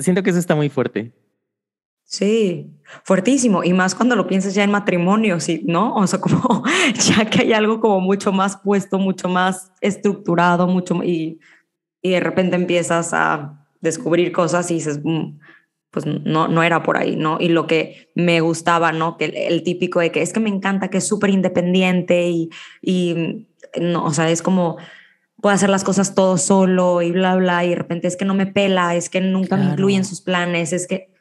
Siento 0.00 0.22
que 0.22 0.30
eso 0.30 0.38
está 0.38 0.54
muy 0.54 0.68
fuerte. 0.68 1.12
Sí, 2.04 2.70
fuertísimo. 3.04 3.64
Y 3.64 3.72
más 3.72 3.94
cuando 3.94 4.14
lo 4.14 4.26
piensas 4.26 4.54
ya 4.54 4.62
en 4.62 4.70
matrimonio, 4.70 5.40
¿sí? 5.40 5.62
¿no? 5.66 5.94
O 5.94 6.06
sea, 6.06 6.20
como 6.20 6.62
ya 6.94 7.24
que 7.30 7.40
hay 7.40 7.54
algo 7.54 7.80
como 7.80 8.00
mucho 8.00 8.30
más 8.30 8.58
puesto, 8.58 8.98
mucho 8.98 9.28
más 9.28 9.72
estructurado, 9.80 10.66
mucho 10.66 11.02
y, 11.02 11.40
y 12.02 12.10
de 12.10 12.20
repente 12.20 12.56
empiezas 12.56 13.14
a 13.14 13.66
descubrir 13.80 14.32
cosas 14.32 14.70
y 14.70 14.74
dices, 14.74 15.00
mm, 15.02 15.38
pues 15.92 16.06
no, 16.06 16.48
no 16.48 16.62
era 16.62 16.82
por 16.82 16.96
ahí, 16.96 17.16
¿no? 17.16 17.36
Y 17.38 17.50
lo 17.50 17.66
que 17.66 18.08
me 18.14 18.40
gustaba, 18.40 18.92
¿no? 18.92 19.18
Que 19.18 19.26
el, 19.26 19.62
típico 19.62 20.00
de 20.00 20.10
que 20.10 20.22
es 20.22 20.32
que 20.32 20.40
me 20.40 20.48
encanta 20.48 20.88
que 20.88 20.98
es 20.98 21.06
súper 21.06 21.30
independiente 21.30 22.28
y, 22.30 22.50
y, 22.80 23.46
no, 23.78 24.04
o 24.06 24.12
sea, 24.12 24.30
es 24.30 24.42
como 24.42 24.78
puede 25.40 25.54
hacer 25.54 25.68
las 25.68 25.84
cosas 25.84 26.14
todo 26.14 26.38
solo 26.38 27.02
y 27.02 27.10
bla, 27.10 27.36
bla, 27.36 27.64
y 27.64 27.70
de 27.70 27.74
repente 27.74 28.08
es 28.08 28.16
que 28.16 28.24
no 28.24 28.32
me 28.32 28.46
pela, 28.46 28.94
es 28.94 29.10
que 29.10 29.20
nunca 29.20 29.56
me 29.56 29.66
incluye 29.66 29.96
en 29.96 30.04
sus 30.04 30.22
planes, 30.22 30.72
es 30.72 30.86
que 30.86 31.12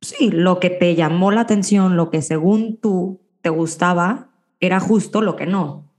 sí, 0.00 0.30
lo 0.30 0.58
que 0.58 0.70
te 0.70 0.94
llamó 0.96 1.30
la 1.30 1.42
atención, 1.42 1.96
lo 1.96 2.10
que 2.10 2.22
según 2.22 2.78
tú 2.78 3.20
te 3.40 3.50
gustaba, 3.50 4.30
era 4.58 4.80
justo 4.80 5.20
lo 5.20 5.36
que 5.36 5.46
no. 5.46 5.91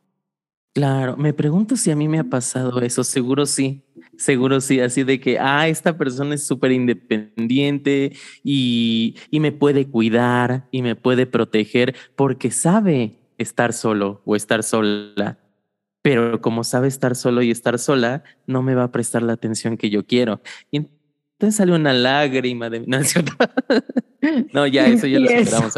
Claro, 0.74 1.16
me 1.18 1.34
pregunto 1.34 1.76
si 1.78 1.92
a 1.92 1.96
mí 1.96 2.08
me 2.08 2.18
ha 2.18 2.24
pasado 2.24 2.82
eso, 2.82 3.04
seguro 3.04 3.46
sí, 3.46 3.84
seguro 4.18 4.60
sí, 4.60 4.80
así 4.80 5.04
de 5.04 5.20
que, 5.20 5.38
ah, 5.40 5.68
esta 5.68 5.98
persona 6.00 6.34
es 6.34 6.48
súper 6.48 6.72
independiente 6.72 8.14
y, 8.44 9.16
y 9.30 9.40
me 9.40 9.52
puede 9.52 9.88
cuidar 9.88 10.68
y 10.72 10.82
me 10.82 10.96
puede 10.96 11.28
proteger 11.28 11.96
porque 12.16 12.50
sabe 12.50 13.20
estar 13.38 13.72
solo 13.72 14.24
o 14.26 14.36
estar 14.36 14.64
sola, 14.64 15.38
pero 16.02 16.42
como 16.42 16.64
sabe 16.64 16.88
estar 16.88 17.16
solo 17.16 17.44
y 17.44 17.52
estar 17.52 17.78
sola, 17.78 18.24
no 18.48 18.64
me 18.64 18.74
va 18.74 18.86
a 18.86 18.92
prestar 18.92 19.22
la 19.22 19.34
atención 19.34 19.78
que 19.78 19.92
yo 19.92 20.08
quiero. 20.08 20.42
Y 20.72 20.78
entonces 20.78 21.56
sale 21.56 21.74
una 21.76 21.94
lágrima 21.94 22.72
de... 22.72 22.80
No, 22.88 23.00
no 24.54 24.68
ya, 24.68 24.88
eso 24.88 25.06
ya 25.06 25.20
lo 25.20 25.30
esperamos. 25.30 25.74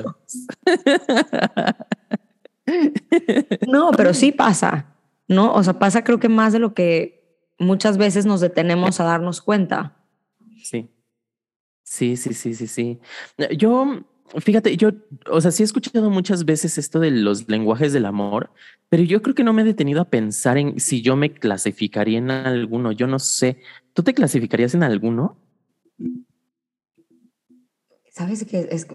No, 3.68 3.92
pero 3.92 4.14
sí 4.14 4.32
pasa, 4.32 4.96
¿no? 5.28 5.54
O 5.54 5.64
sea, 5.64 5.80
pasa 5.80 6.04
creo 6.04 6.20
que 6.20 6.30
más 6.30 6.54
de 6.54 6.60
lo 6.60 6.74
que 6.74 7.24
muchas 7.60 7.98
veces 7.98 8.26
nos 8.26 8.42
detenemos 8.42 9.00
a 9.00 9.06
darnos 9.06 9.42
cuenta. 9.42 9.96
Sí. 10.64 10.90
Sí, 11.84 12.18
sí, 12.18 12.34
sí, 12.34 12.56
sí, 12.56 12.68
sí. 12.68 13.00
Yo, 13.58 14.00
fíjate, 14.40 14.76
yo, 14.76 14.90
o 15.30 15.40
sea, 15.40 15.52
sí 15.52 15.62
he 15.64 15.66
escuchado 15.66 16.10
muchas 16.10 16.44
veces 16.46 16.78
esto 16.80 17.00
de 17.00 17.12
los 17.12 17.48
lenguajes 17.48 17.94
del 17.94 18.06
amor, 18.06 18.52
pero 18.90 19.04
yo 19.04 19.22
creo 19.22 19.36
que 19.36 19.44
no 19.44 19.54
me 19.54 19.62
he 19.62 19.66
detenido 19.66 20.02
a 20.02 20.10
pensar 20.10 20.58
en 20.58 20.80
si 20.80 21.02
yo 21.04 21.16
me 21.16 21.32
clasificaría 21.34 22.18
en 22.18 22.32
alguno. 22.32 22.92
Yo 22.92 23.08
no 23.08 23.20
sé. 23.20 23.60
¿Tú 23.94 24.02
te 24.04 24.14
clasificarías 24.16 24.74
en 24.74 24.84
alguno? 24.84 25.38
¿Sabes 28.16 28.46
qué? 28.46 28.70
Es, 28.72 28.88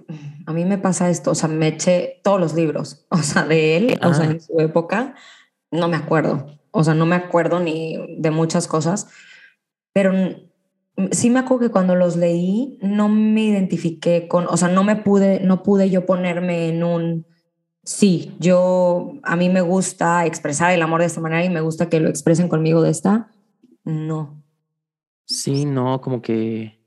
a 0.46 0.52
mí 0.54 0.64
me 0.64 0.78
pasa 0.78 1.10
esto, 1.10 1.32
o 1.32 1.34
sea, 1.34 1.46
me 1.50 1.68
eché 1.68 2.20
todos 2.24 2.40
los 2.40 2.54
libros, 2.54 3.04
o 3.10 3.18
sea, 3.18 3.44
de 3.44 3.76
él, 3.76 4.00
o 4.02 4.14
sea, 4.14 4.24
ah. 4.24 4.30
en 4.30 4.40
su 4.40 4.58
época, 4.60 5.14
no 5.70 5.88
me 5.88 5.98
acuerdo, 5.98 6.46
o 6.70 6.82
sea, 6.82 6.94
no 6.94 7.04
me 7.04 7.16
acuerdo 7.16 7.60
ni 7.60 7.98
de 8.16 8.30
muchas 8.30 8.66
cosas, 8.66 9.08
pero 9.92 10.14
sí 11.10 11.28
me 11.28 11.40
acuerdo 11.40 11.66
que 11.66 11.70
cuando 11.70 11.96
los 11.96 12.16
leí 12.16 12.78
no 12.80 13.10
me 13.10 13.42
identifiqué 13.42 14.26
con, 14.26 14.46
o 14.48 14.56
sea, 14.56 14.68
no 14.68 14.84
me 14.84 14.96
pude, 14.96 15.40
no 15.40 15.62
pude 15.62 15.90
yo 15.90 16.06
ponerme 16.06 16.70
en 16.70 16.82
un, 16.82 17.26
sí, 17.84 18.34
yo, 18.38 19.12
a 19.22 19.36
mí 19.36 19.50
me 19.50 19.60
gusta 19.60 20.24
expresar 20.24 20.72
el 20.72 20.80
amor 20.80 21.02
de 21.02 21.08
esta 21.08 21.20
manera 21.20 21.44
y 21.44 21.50
me 21.50 21.60
gusta 21.60 21.90
que 21.90 22.00
lo 22.00 22.08
expresen 22.08 22.48
conmigo 22.48 22.80
de 22.80 22.90
esta, 22.90 23.30
no. 23.84 24.42
Sí, 25.26 25.66
no, 25.66 26.00
como 26.00 26.22
que 26.22 26.79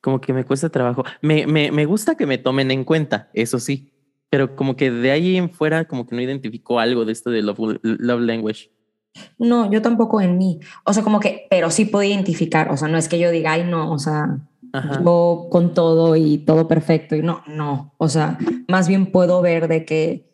como 0.00 0.20
que 0.20 0.32
me 0.32 0.44
cuesta 0.44 0.68
trabajo. 0.68 1.04
Me, 1.20 1.46
me, 1.46 1.70
me 1.70 1.84
gusta 1.84 2.16
que 2.16 2.26
me 2.26 2.38
tomen 2.38 2.70
en 2.70 2.84
cuenta, 2.84 3.30
eso 3.34 3.58
sí, 3.58 3.92
pero 4.30 4.54
como 4.54 4.76
que 4.76 4.90
de 4.90 5.10
ahí 5.10 5.36
en 5.36 5.50
fuera 5.50 5.86
como 5.86 6.06
que 6.06 6.14
no 6.14 6.22
identificó 6.22 6.78
algo 6.78 7.04
de 7.04 7.12
esto 7.12 7.30
de 7.30 7.42
love, 7.42 7.78
love 7.82 8.20
language. 8.20 8.70
No, 9.38 9.70
yo 9.70 9.82
tampoco 9.82 10.20
en 10.20 10.38
mí. 10.38 10.60
O 10.84 10.92
sea, 10.92 11.02
como 11.02 11.18
que, 11.18 11.46
pero 11.50 11.70
sí 11.70 11.84
puedo 11.84 12.04
identificar. 12.04 12.70
O 12.70 12.76
sea, 12.76 12.86
no 12.86 12.96
es 12.96 13.08
que 13.08 13.18
yo 13.18 13.32
diga, 13.32 13.52
ay, 13.52 13.64
no, 13.64 13.90
o 13.90 13.98
sea, 13.98 14.38
yo 14.72 15.48
con 15.50 15.74
todo 15.74 16.14
y 16.14 16.38
todo 16.38 16.68
perfecto. 16.68 17.16
Y 17.16 17.22
no, 17.22 17.42
no. 17.48 17.92
O 17.98 18.08
sea, 18.08 18.38
más 18.68 18.86
bien 18.86 19.10
puedo 19.10 19.42
ver 19.42 19.66
de 19.66 19.84
que, 19.84 20.30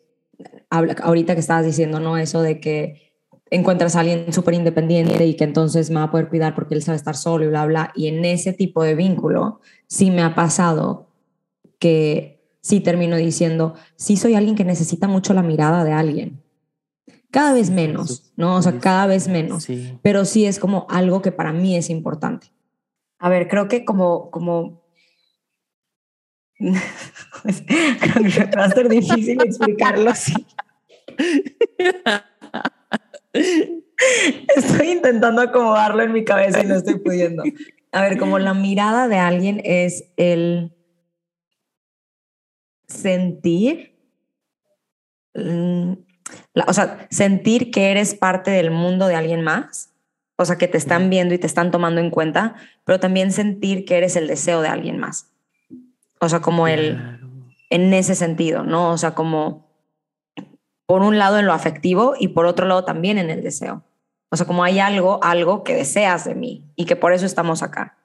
ahorita 0.69 1.33
que 1.33 1.39
estabas 1.39 1.65
diciendo, 1.65 1.99
¿no? 1.99 2.19
Eso 2.19 2.43
de 2.43 2.59
que 2.59 3.06
encuentras 3.49 3.95
a 3.95 4.01
alguien 4.01 4.31
súper 4.33 4.53
independiente 4.53 5.25
y 5.25 5.35
que 5.35 5.43
entonces 5.43 5.89
me 5.89 5.97
va 5.97 6.03
a 6.03 6.11
poder 6.11 6.29
cuidar 6.29 6.55
porque 6.55 6.75
él 6.75 6.81
sabe 6.81 6.97
estar 6.97 7.15
solo 7.15 7.45
y 7.45 7.47
bla, 7.47 7.65
bla. 7.65 7.91
Y 7.95 8.07
en 8.07 8.23
ese 8.25 8.53
tipo 8.53 8.83
de 8.83 8.95
vínculo 8.95 9.61
sí 9.87 10.11
me 10.11 10.21
ha 10.21 10.35
pasado 10.35 11.07
que 11.79 12.37
sí 12.61 12.79
termino 12.81 13.15
diciendo, 13.15 13.75
sí 13.95 14.17
soy 14.17 14.35
alguien 14.35 14.55
que 14.55 14.65
necesita 14.65 15.07
mucho 15.07 15.33
la 15.33 15.43
mirada 15.43 15.83
de 15.83 15.93
alguien. 15.93 16.43
Cada 17.31 17.53
vez 17.53 17.69
menos, 17.69 18.31
¿no? 18.35 18.55
O 18.55 18.61
sea, 18.61 18.79
cada 18.79 19.05
vez 19.05 19.27
menos. 19.27 19.67
Pero 20.01 20.25
sí 20.25 20.45
es 20.45 20.59
como 20.59 20.87
algo 20.89 21.21
que 21.21 21.31
para 21.31 21.53
mí 21.53 21.75
es 21.75 21.89
importante. 21.89 22.47
A 23.19 23.29
ver, 23.29 23.47
creo 23.47 23.67
que 23.67 23.85
como, 23.85 24.31
como 24.31 24.83
creo 26.59 28.23
que 28.49 28.55
va 28.57 28.65
a 28.65 28.69
ser 28.69 28.89
difícil 28.89 29.41
explicarlo 29.41 30.09
así. 30.09 30.33
Estoy 34.55 34.91
intentando 34.91 35.41
acomodarlo 35.41 36.03
en 36.03 36.13
mi 36.13 36.23
cabeza 36.23 36.63
y 36.63 36.67
no 36.67 36.75
estoy 36.75 36.99
pudiendo. 36.99 37.43
A 37.91 38.01
ver, 38.01 38.17
como 38.17 38.37
la 38.39 38.53
mirada 38.53 39.07
de 39.07 39.17
alguien 39.17 39.61
es 39.63 40.05
el 40.17 40.71
sentir, 42.87 43.97
mm, 45.33 45.93
o 46.67 46.73
sea, 46.73 47.07
sentir 47.09 47.71
que 47.71 47.91
eres 47.91 48.13
parte 48.13 48.51
del 48.51 48.71
mundo 48.71 49.07
de 49.07 49.15
alguien 49.15 49.41
más, 49.41 49.93
o 50.37 50.45
sea, 50.45 50.57
que 50.57 50.67
te 50.67 50.77
están 50.77 51.09
viendo 51.09 51.33
y 51.33 51.39
te 51.39 51.47
están 51.47 51.71
tomando 51.71 51.99
en 51.99 52.11
cuenta, 52.11 52.55
pero 52.85 52.99
también 52.99 53.31
sentir 53.31 53.85
que 53.85 53.97
eres 53.97 54.15
el 54.15 54.27
deseo 54.27 54.61
de 54.61 54.67
alguien 54.67 54.99
más. 54.99 55.31
O 56.19 56.29
sea, 56.29 56.41
como 56.41 56.67
el, 56.67 57.19
en 57.69 57.93
ese 57.93 58.15
sentido, 58.15 58.63
¿no? 58.63 58.91
O 58.91 58.97
sea, 58.97 59.15
como 59.15 59.66
por 60.87 61.03
un 61.03 61.19
lado 61.19 61.37
en 61.37 61.45
lo 61.45 61.53
afectivo 61.53 62.15
y 62.17 62.29
por 62.29 62.47
otro 62.47 62.65
lado 62.65 62.83
también 62.85 63.19
en 63.19 63.29
el 63.29 63.43
deseo. 63.43 63.83
O 64.29 64.37
sea, 64.37 64.47
como 64.47 64.63
hay 64.63 64.79
algo, 64.79 65.19
algo 65.21 65.63
que 65.63 65.75
deseas 65.75 66.25
de 66.25 66.33
mí 66.33 66.65
y 66.75 66.85
que 66.85 66.95
por 66.95 67.13
eso 67.13 67.25
estamos 67.25 67.61
acá. 67.61 67.97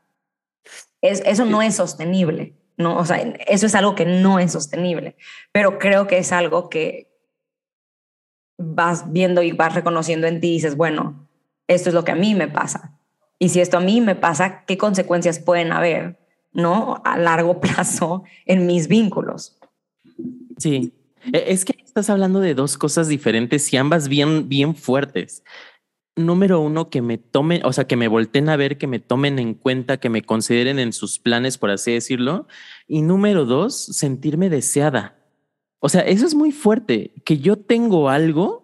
Es, 1.00 1.22
eso 1.24 1.44
no 1.44 1.62
es 1.62 1.76
sostenible, 1.76 2.54
¿no? 2.76 2.98
O 2.98 3.04
sea, 3.06 3.16
eso 3.46 3.66
es 3.66 3.74
algo 3.74 3.94
que 3.94 4.04
no 4.04 4.38
es 4.38 4.52
sostenible, 4.52 5.16
pero 5.52 5.78
creo 5.78 6.06
que 6.06 6.18
es 6.18 6.32
algo 6.32 6.68
que 6.68 7.08
vas 8.58 9.12
viendo 9.12 9.42
y 9.42 9.52
vas 9.52 9.74
reconociendo 9.74 10.26
en 10.26 10.40
ti 10.40 10.48
y 10.48 10.54
dices, 10.54 10.76
bueno, 10.76 11.28
esto 11.68 11.88
es 11.88 11.94
lo 11.94 12.04
que 12.04 12.12
a 12.12 12.16
mí 12.16 12.34
me 12.34 12.48
pasa. 12.48 12.98
Y 13.38 13.48
si 13.48 13.60
esto 13.60 13.78
a 13.78 13.80
mí 13.80 14.00
me 14.00 14.16
pasa, 14.16 14.64
¿qué 14.66 14.76
consecuencias 14.76 15.38
pueden 15.38 15.72
haber, 15.72 16.18
no? 16.52 17.00
A 17.04 17.16
largo 17.16 17.60
plazo 17.60 18.24
en 18.44 18.66
mis 18.66 18.88
vínculos. 18.88 19.58
Sí, 20.58 20.92
es 21.32 21.64
que 21.64 21.74
estás 21.84 22.10
hablando 22.10 22.40
de 22.40 22.54
dos 22.54 22.78
cosas 22.78 23.08
diferentes 23.08 23.72
y 23.72 23.76
ambas 23.76 24.08
bien, 24.08 24.48
bien 24.48 24.74
fuertes. 24.74 25.44
Número 26.16 26.60
uno, 26.60 26.90
que 26.90 27.02
me 27.02 27.18
tomen, 27.18 27.64
o 27.64 27.72
sea, 27.72 27.86
que 27.86 27.96
me 27.96 28.08
volteen 28.08 28.48
a 28.48 28.56
ver, 28.56 28.78
que 28.78 28.86
me 28.86 28.98
tomen 28.98 29.38
en 29.38 29.54
cuenta, 29.54 29.98
que 29.98 30.08
me 30.08 30.22
consideren 30.22 30.78
en 30.78 30.92
sus 30.92 31.18
planes, 31.18 31.58
por 31.58 31.70
así 31.70 31.92
decirlo. 31.92 32.46
Y 32.86 33.02
número 33.02 33.44
dos, 33.44 33.76
sentirme 33.76 34.50
deseada. 34.50 35.18
O 35.80 35.88
sea, 35.88 36.02
eso 36.02 36.26
es 36.26 36.34
muy 36.34 36.52
fuerte, 36.52 37.12
que 37.24 37.38
yo 37.38 37.56
tengo 37.56 38.08
algo 38.08 38.62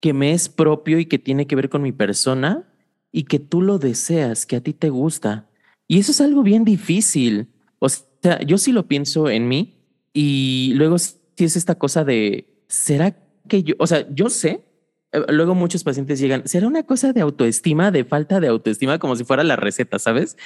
que 0.00 0.12
me 0.12 0.32
es 0.32 0.48
propio 0.48 0.98
y 0.98 1.06
que 1.06 1.18
tiene 1.18 1.46
que 1.46 1.56
ver 1.56 1.68
con 1.68 1.82
mi 1.82 1.92
persona 1.92 2.68
y 3.12 3.24
que 3.24 3.38
tú 3.38 3.62
lo 3.62 3.78
deseas, 3.78 4.46
que 4.46 4.56
a 4.56 4.60
ti 4.60 4.72
te 4.72 4.90
gusta. 4.90 5.48
Y 5.86 5.98
eso 5.98 6.12
es 6.12 6.20
algo 6.20 6.42
bien 6.42 6.64
difícil. 6.64 7.48
O 7.78 7.88
sea, 7.88 8.40
yo 8.42 8.58
sí 8.58 8.72
lo 8.72 8.88
pienso 8.88 9.28
en 9.28 9.48
mí 9.48 9.78
y 10.12 10.72
luego 10.74 10.96
sí 11.42 11.46
es 11.46 11.56
esta 11.56 11.74
cosa 11.74 12.04
de, 12.04 12.46
¿será 12.68 13.16
que 13.48 13.64
yo, 13.64 13.74
o 13.80 13.86
sea, 13.88 14.06
yo 14.10 14.30
sé, 14.30 14.64
eh, 15.10 15.20
luego 15.28 15.56
muchos 15.56 15.82
pacientes 15.82 16.20
llegan, 16.20 16.46
¿será 16.46 16.68
una 16.68 16.84
cosa 16.84 17.12
de 17.12 17.20
autoestima, 17.20 17.90
de 17.90 18.04
falta 18.04 18.38
de 18.38 18.46
autoestima, 18.46 19.00
como 19.00 19.16
si 19.16 19.24
fuera 19.24 19.42
la 19.42 19.56
receta, 19.56 19.98
¿sabes? 19.98 20.36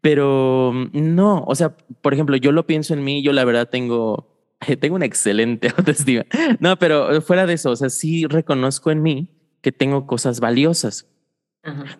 Pero 0.00 0.72
no, 0.92 1.42
o 1.48 1.54
sea, 1.56 1.76
por 2.00 2.14
ejemplo, 2.14 2.36
yo 2.36 2.52
lo 2.52 2.64
pienso 2.64 2.94
en 2.94 3.02
mí, 3.02 3.24
yo 3.24 3.32
la 3.32 3.44
verdad 3.44 3.68
tengo, 3.68 4.40
tengo 4.80 4.94
una 4.94 5.06
excelente 5.06 5.68
autoestima. 5.76 6.24
No, 6.60 6.78
pero 6.78 7.20
fuera 7.22 7.44
de 7.44 7.54
eso, 7.54 7.72
o 7.72 7.76
sea, 7.76 7.90
sí 7.90 8.26
reconozco 8.26 8.92
en 8.92 9.02
mí 9.02 9.28
que 9.62 9.72
tengo 9.72 10.06
cosas 10.06 10.38
valiosas. 10.38 11.08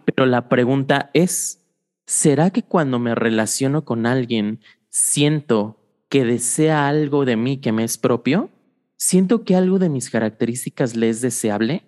Pero 0.05 0.27
la 0.27 0.49
pregunta 0.49 1.11
es, 1.13 1.67
¿será 2.07 2.51
que 2.51 2.63
cuando 2.63 3.01
me 3.01 3.17
relaciono 3.17 3.85
con 3.85 4.07
alguien 4.07 4.61
siento 4.91 5.76
que 6.09 6.25
desea 6.25 6.89
algo 6.89 7.25
de 7.25 7.37
mí 7.37 7.61
que 7.61 7.73
me 7.73 7.85
es 7.85 7.99
propio? 7.99 8.51
¿Siento 8.97 9.45
que 9.45 9.57
algo 9.57 9.79
de 9.79 9.89
mis 9.89 10.11
características 10.11 10.97
le 10.97 11.09
es 11.09 11.21
deseable? 11.21 11.85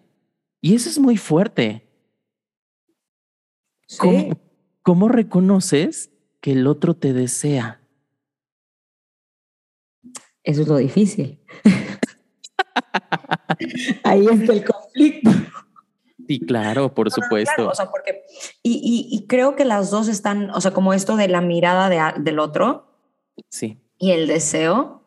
Y 0.61 0.75
eso 0.75 0.91
es 0.91 0.99
muy 0.99 1.17
fuerte. 1.17 1.89
¿Cómo, 4.83 5.09
reconoces 5.09 6.11
que 6.41 6.53
el 6.53 6.67
otro 6.67 6.95
te 6.95 7.13
desea? 7.13 7.81
Eso 10.43 10.63
es 10.63 10.69
lo 10.69 10.77
difícil. 10.77 11.41
Ahí 14.05 14.27
está 14.27 14.53
el 14.53 14.65
conflicto. 14.65 15.31
Sí, 16.27 16.41
claro, 16.41 16.95
por 16.95 17.11
supuesto. 17.11 17.69
o 17.69 17.75
sea, 17.75 17.91
porque, 17.91 18.23
y, 18.63 19.25
creo 19.29 19.57
que 19.57 19.65
las 19.65 19.91
dos 19.91 20.09
están, 20.09 20.51
o 20.51 20.61
sea, 20.61 20.73
como 20.73 20.93
esto 20.93 21.17
de 21.17 21.29
la 21.29 21.41
mirada 21.41 22.15
del 22.19 22.39
otro. 22.39 22.87
Sí. 23.49 23.81
Y 23.99 24.13
el 24.13 24.27
deseo. 24.27 25.03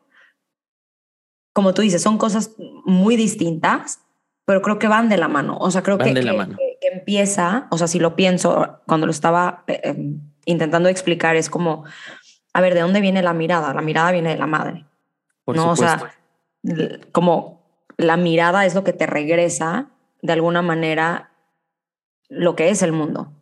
Como 1.54 1.73
tú 1.73 1.82
dices, 1.82 2.01
son 2.01 2.17
cosas 2.17 2.51
muy 2.86 3.15
distintas, 3.15 3.99
pero 4.45 4.62
creo 4.62 4.80
que 4.80 4.88
van 4.88 5.10
de 5.10 5.17
la 5.17 5.27
mano. 5.27 5.58
O 5.60 5.69
sea, 5.71 5.84
creo 5.84 5.97
que, 5.97 6.13
que, 6.13 6.88
empieza, 6.93 7.67
o 7.71 7.77
sea, 7.77 7.88
si 7.88 7.99
lo 7.99 8.15
pienso, 8.15 8.80
cuando 8.88 9.06
lo 9.06 9.12
estaba 9.12 9.63
eh, 9.67 9.82
em, 9.84 10.21
intentando 10.45 10.88
explicar, 10.89 11.36
es 11.36 11.49
como, 11.49 11.84
a 12.54 12.62
ver, 12.62 12.73
¿de 12.73 12.82
dónde 12.82 13.01
viene 13.01 13.21
la 13.21 13.34
mirada? 13.34 13.73
La 13.73 13.82
mirada 13.82 14.12
viene 14.12 14.30
de 14.30 14.38
la 14.38 14.47
madre. 14.47 14.86
Por 15.43 15.56
¿no? 15.56 15.75
Supuesto. 15.75 16.06
O 16.06 16.75
sea, 16.75 16.99
como 17.12 17.62
la 17.97 18.17
mirada 18.17 18.65
es 18.65 18.75
lo 18.75 18.84
que 18.84 18.93
te 18.93 19.08
regresa 19.08 19.89
de 20.21 20.34
alguna 20.34 20.62
manera 20.62 21.32
lo 22.30 22.56
que 22.56 22.69
es 22.69 22.82
el 22.82 22.91
mundo. 22.91 23.34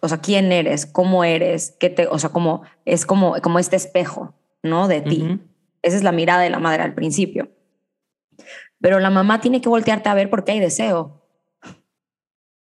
O 0.00 0.08
sea, 0.08 0.20
quién 0.20 0.52
eres, 0.52 0.86
cómo 0.86 1.24
eres, 1.24 1.76
qué 1.80 1.90
te, 1.90 2.06
o 2.06 2.18
sea, 2.18 2.30
como 2.30 2.62
es 2.84 3.06
como, 3.06 3.40
como 3.42 3.58
este 3.58 3.76
espejo, 3.76 4.34
¿no? 4.64 4.88
De 4.88 5.00
ti. 5.00 5.40
Esa 5.82 5.96
es 5.96 6.02
la 6.02 6.10
mirada 6.10 6.42
de 6.42 6.50
la 6.50 6.58
madre 6.58 6.82
al 6.82 6.94
principio. 6.94 7.50
Pero 8.80 8.98
la 8.98 9.10
mamá 9.10 9.40
tiene 9.40 9.60
que 9.60 9.68
voltearte 9.68 10.08
a 10.08 10.14
ver 10.14 10.28
porque 10.28 10.52
hay 10.52 10.60
deseo. 10.60 11.22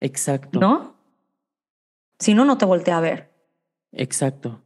Exacto. 0.00 0.58
¿No? 0.58 0.96
Si 2.18 2.34
no, 2.34 2.44
no 2.44 2.58
te 2.58 2.64
voltea 2.64 2.98
a 2.98 3.00
ver. 3.00 3.30
Exacto. 3.92 4.62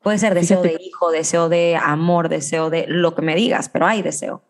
Puede 0.00 0.18
ser 0.18 0.34
deseo 0.34 0.60
de 0.60 0.76
hijo, 0.78 1.10
deseo 1.10 1.48
de 1.48 1.76
amor, 1.76 2.28
deseo 2.28 2.68
de 2.68 2.84
lo 2.88 3.14
que 3.14 3.22
me 3.22 3.34
digas, 3.34 3.70
pero 3.70 3.86
hay 3.86 4.02
deseo. 4.02 4.42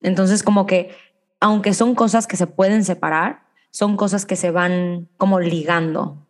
Entonces, 0.00 0.42
como 0.42 0.66
que 0.66 0.90
aunque 1.38 1.74
son 1.74 1.94
cosas 1.94 2.26
que 2.26 2.36
se 2.36 2.46
pueden 2.46 2.84
separar, 2.84 3.44
son 3.70 3.96
cosas 3.96 4.24
que 4.24 4.34
se 4.34 4.50
van 4.50 5.08
como 5.18 5.40
ligando. 5.40 6.26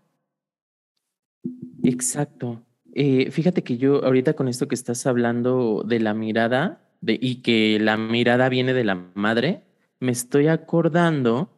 Exacto. 1.85 2.63
Eh, 2.97 3.33
fíjate 3.33 3.65
que 3.65 3.77
yo 3.77 4.05
ahorita 4.05 4.35
con 4.35 4.47
esto 4.47 4.69
que 4.69 4.77
estás 4.77 5.05
hablando 5.07 5.83
de 5.85 5.99
la 5.99 6.15
mirada 6.15 6.81
y 7.03 7.43
que 7.43 7.79
la 7.81 7.97
mirada 7.97 8.49
viene 8.49 8.73
de 8.73 8.85
la 8.85 8.95
madre, 9.15 9.65
me 9.99 10.13
estoy 10.13 10.47
acordando 10.47 11.51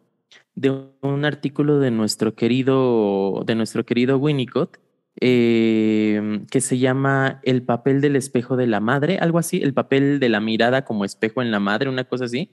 de 0.55 0.71
un 1.03 1.27
artículo 1.27 1.79
de 1.79 1.91
nuestro 1.91 2.35
querido, 2.35 3.43
de 3.47 3.55
nuestro 3.55 3.85
querido 3.85 4.17
Winnicott, 4.17 4.79
eh, 5.21 6.41
que 6.51 6.63
se 6.63 6.79
llama 6.79 7.41
El 7.45 7.63
papel 7.63 8.01
del 8.01 8.17
espejo 8.17 8.57
de 8.57 8.67
la 8.67 8.81
madre, 8.81 9.19
algo 9.19 9.39
así, 9.39 9.61
el 9.63 9.75
papel 9.75 10.21
de 10.21 10.31
la 10.31 10.41
mirada 10.41 10.87
como 10.87 11.05
espejo 11.05 11.43
en 11.43 11.51
la 11.51 11.61
madre, 11.61 11.91
una 11.91 12.05
cosa 12.05 12.25
así. 12.25 12.51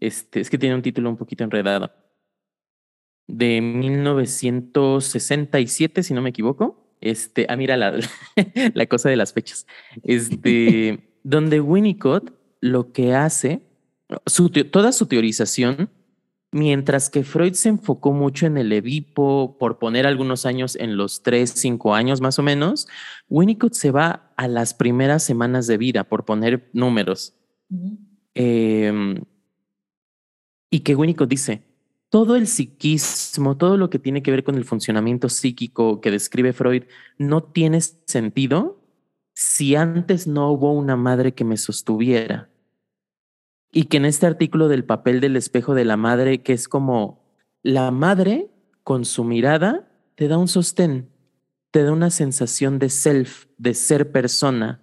Este, 0.00 0.40
es 0.40 0.50
que 0.50 0.58
tiene 0.58 0.74
un 0.76 0.82
título 0.82 1.10
un 1.10 1.16
poquito 1.16 1.44
enredado. 1.44 1.92
De 3.26 3.60
1967, 3.60 6.02
si 6.02 6.14
no 6.14 6.22
me 6.22 6.30
equivoco. 6.30 6.82
Este, 7.02 7.46
ah, 7.48 7.56
mira 7.56 7.76
la, 7.76 7.98
la 8.74 8.86
cosa 8.86 9.10
de 9.10 9.16
las 9.16 9.32
fechas. 9.32 9.66
Este, 10.02 11.10
donde 11.22 11.60
Winnicott 11.60 12.32
lo 12.60 12.92
que 12.92 13.14
hace, 13.14 13.60
su, 14.26 14.48
toda 14.48 14.92
su 14.92 15.06
teorización, 15.06 15.90
mientras 16.52 17.10
que 17.10 17.24
Freud 17.24 17.54
se 17.54 17.68
enfocó 17.68 18.12
mucho 18.12 18.46
en 18.46 18.56
el 18.56 18.72
Edipo, 18.72 19.56
por 19.58 19.78
poner 19.78 20.06
algunos 20.06 20.46
años 20.46 20.76
en 20.76 20.96
los 20.96 21.22
tres, 21.22 21.50
cinco 21.50 21.94
años 21.94 22.20
más 22.20 22.38
o 22.38 22.42
menos, 22.42 22.88
Winnicott 23.28 23.74
se 23.74 23.90
va 23.90 24.32
a 24.36 24.48
las 24.48 24.74
primeras 24.74 25.22
semanas 25.22 25.66
de 25.66 25.76
vida, 25.76 26.04
por 26.04 26.24
poner 26.24 26.70
números 26.72 27.34
Em, 28.34 29.22
y 30.70 30.80
que 30.80 30.94
Winnicott 30.94 31.28
dice, 31.28 31.62
todo 32.12 32.36
el 32.36 32.46
psiquismo, 32.46 33.56
todo 33.56 33.78
lo 33.78 33.88
que 33.88 33.98
tiene 33.98 34.22
que 34.22 34.30
ver 34.30 34.44
con 34.44 34.56
el 34.56 34.66
funcionamiento 34.66 35.30
psíquico 35.30 36.02
que 36.02 36.10
describe 36.10 36.52
Freud, 36.52 36.82
no 37.16 37.42
tiene 37.42 37.80
sentido 37.80 38.82
si 39.32 39.76
antes 39.76 40.26
no 40.26 40.50
hubo 40.50 40.74
una 40.74 40.94
madre 40.94 41.32
que 41.32 41.44
me 41.44 41.56
sostuviera. 41.56 42.50
Y 43.72 43.84
que 43.84 43.96
en 43.96 44.04
este 44.04 44.26
artículo 44.26 44.68
del 44.68 44.84
papel 44.84 45.22
del 45.22 45.36
espejo 45.36 45.74
de 45.74 45.86
la 45.86 45.96
madre, 45.96 46.42
que 46.42 46.52
es 46.52 46.68
como 46.68 47.24
la 47.62 47.90
madre 47.90 48.50
con 48.82 49.06
su 49.06 49.24
mirada, 49.24 49.88
te 50.14 50.28
da 50.28 50.36
un 50.36 50.48
sostén, 50.48 51.08
te 51.70 51.82
da 51.82 51.92
una 51.92 52.10
sensación 52.10 52.78
de 52.78 52.90
self, 52.90 53.46
de 53.56 53.72
ser 53.72 54.12
persona. 54.12 54.82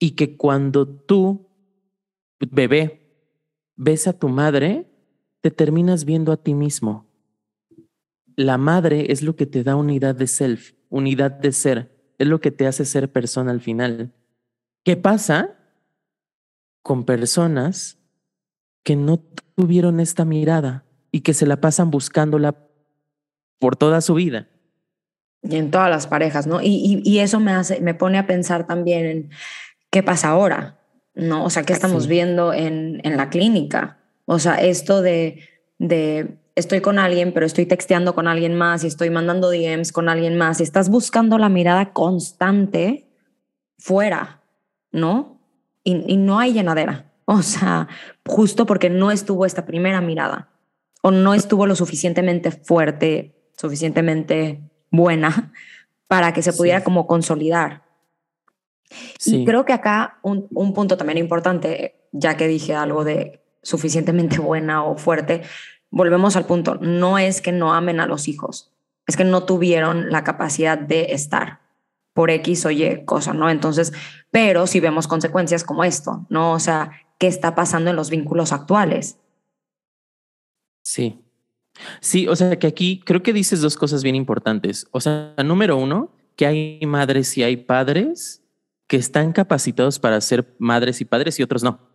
Y 0.00 0.16
que 0.16 0.36
cuando 0.36 0.88
tú, 0.88 1.46
bebé, 2.40 2.98
ves 3.76 4.08
a 4.08 4.18
tu 4.18 4.28
madre, 4.28 4.89
te 5.40 5.50
terminas 5.50 6.04
viendo 6.04 6.32
a 6.32 6.36
ti 6.36 6.54
mismo. 6.54 7.06
La 8.36 8.58
madre 8.58 9.12
es 9.12 9.22
lo 9.22 9.36
que 9.36 9.46
te 9.46 9.62
da 9.64 9.76
unidad 9.76 10.14
de 10.14 10.26
self, 10.26 10.72
unidad 10.88 11.30
de 11.30 11.52
ser, 11.52 12.14
es 12.18 12.26
lo 12.26 12.40
que 12.40 12.50
te 12.50 12.66
hace 12.66 12.84
ser 12.84 13.10
persona 13.10 13.50
al 13.50 13.60
final. 13.60 14.12
¿Qué 14.84 14.96
pasa 14.96 15.56
con 16.82 17.04
personas 17.04 17.98
que 18.82 18.96
no 18.96 19.18
tuvieron 19.54 20.00
esta 20.00 20.24
mirada 20.24 20.84
y 21.12 21.20
que 21.20 21.34
se 21.34 21.46
la 21.46 21.60
pasan 21.60 21.90
buscándola 21.90 22.56
por 23.58 23.76
toda 23.76 24.00
su 24.00 24.14
vida? 24.14 24.48
Y 25.42 25.56
en 25.56 25.70
todas 25.70 25.88
las 25.88 26.06
parejas, 26.06 26.46
¿no? 26.46 26.60
Y, 26.60 27.02
y, 27.04 27.18
eso 27.20 27.40
me 27.40 27.52
hace, 27.52 27.80
me 27.80 27.94
pone 27.94 28.18
a 28.18 28.26
pensar 28.26 28.66
también 28.66 29.06
en 29.06 29.30
qué 29.90 30.02
pasa 30.02 30.28
ahora, 30.28 30.78
¿no? 31.14 31.44
O 31.44 31.50
sea, 31.50 31.62
qué 31.62 31.72
estamos 31.72 32.06
viendo 32.06 32.52
en, 32.52 33.00
en 33.04 33.16
la 33.16 33.30
clínica. 33.30 33.99
O 34.32 34.38
sea, 34.38 34.54
esto 34.60 35.02
de, 35.02 35.40
de 35.78 36.38
estoy 36.54 36.80
con 36.80 37.00
alguien, 37.00 37.32
pero 37.34 37.44
estoy 37.44 37.66
texteando 37.66 38.14
con 38.14 38.28
alguien 38.28 38.54
más 38.54 38.84
y 38.84 38.86
estoy 38.86 39.10
mandando 39.10 39.50
DMs 39.50 39.90
con 39.90 40.08
alguien 40.08 40.38
más 40.38 40.60
y 40.60 40.62
estás 40.62 40.88
buscando 40.88 41.36
la 41.36 41.48
mirada 41.48 41.92
constante 41.92 43.08
fuera, 43.76 44.40
¿no? 44.92 45.40
Y, 45.82 46.04
y, 46.06 46.16
no 46.16 46.38
hay 46.38 46.52
llenadera. 46.52 47.10
O 47.24 47.42
sea, 47.42 47.88
justo 48.24 48.66
porque 48.66 48.88
no 48.88 49.10
estuvo 49.10 49.46
esta 49.46 49.66
primera 49.66 50.00
mirada 50.00 50.48
o 51.02 51.10
no 51.10 51.34
estuvo 51.34 51.66
lo 51.66 51.74
suficientemente 51.74 52.52
fuerte, 52.52 53.34
suficientemente 53.56 54.60
buena 54.92 55.52
para 56.06 56.32
que 56.32 56.42
se 56.42 56.52
pudiera 56.52 56.84
como 56.84 57.08
consolidar. 57.08 57.82
Y 59.26 59.44
creo 59.44 59.64
que 59.64 59.72
acá 59.72 60.20
un, 60.22 60.46
un 60.52 60.72
punto 60.72 60.96
también 60.96 61.18
importante, 61.18 62.06
ya 62.12 62.36
que 62.36 62.46
dije 62.46 62.76
algo 62.76 63.02
de 63.02 63.40
suficientemente 63.62 64.38
buena 64.38 64.84
o 64.84 64.96
fuerte, 64.96 65.42
volvemos 65.90 66.36
al 66.36 66.46
punto, 66.46 66.76
no 66.76 67.18
es 67.18 67.40
que 67.40 67.52
no 67.52 67.74
amen 67.74 68.00
a 68.00 68.06
los 68.06 68.28
hijos, 68.28 68.72
es 69.06 69.16
que 69.16 69.24
no 69.24 69.44
tuvieron 69.44 70.10
la 70.10 70.24
capacidad 70.24 70.78
de 70.78 71.12
estar 71.12 71.60
por 72.12 72.30
X 72.30 72.66
o 72.66 72.70
Y 72.70 73.04
cosa, 73.04 73.32
¿no? 73.32 73.50
Entonces, 73.50 73.92
pero 74.30 74.66
si 74.66 74.80
vemos 74.80 75.08
consecuencias 75.08 75.64
como 75.64 75.84
esto, 75.84 76.26
¿no? 76.28 76.52
O 76.52 76.58
sea, 76.58 76.92
¿qué 77.18 77.26
está 77.26 77.54
pasando 77.54 77.90
en 77.90 77.96
los 77.96 78.10
vínculos 78.10 78.52
actuales? 78.52 79.18
Sí. 80.82 81.20
Sí, 82.00 82.28
o 82.28 82.36
sea 82.36 82.58
que 82.58 82.66
aquí 82.66 83.00
creo 83.04 83.22
que 83.22 83.32
dices 83.32 83.60
dos 83.60 83.76
cosas 83.76 84.02
bien 84.02 84.16
importantes. 84.16 84.86
O 84.90 85.00
sea, 85.00 85.34
número 85.44 85.76
uno, 85.76 86.12
que 86.36 86.46
hay 86.46 86.80
madres 86.86 87.36
y 87.38 87.42
hay 87.42 87.56
padres 87.56 88.42
que 88.86 88.96
están 88.96 89.32
capacitados 89.32 89.98
para 89.98 90.20
ser 90.20 90.54
madres 90.58 91.00
y 91.00 91.04
padres 91.04 91.38
y 91.38 91.42
otros 91.42 91.62
no. 91.62 91.89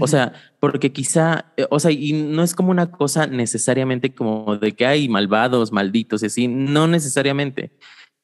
O 0.00 0.08
sea, 0.08 0.32
porque 0.58 0.92
quizá, 0.92 1.52
eh, 1.56 1.66
o 1.70 1.78
sea, 1.78 1.92
y 1.92 2.12
no 2.12 2.42
es 2.42 2.54
como 2.54 2.70
una 2.70 2.90
cosa 2.90 3.26
necesariamente 3.26 4.12
como 4.12 4.56
de 4.56 4.72
que 4.72 4.86
hay 4.86 5.08
malvados, 5.08 5.70
malditos 5.70 6.22
y 6.22 6.26
así, 6.26 6.48
no 6.48 6.88
necesariamente, 6.88 7.70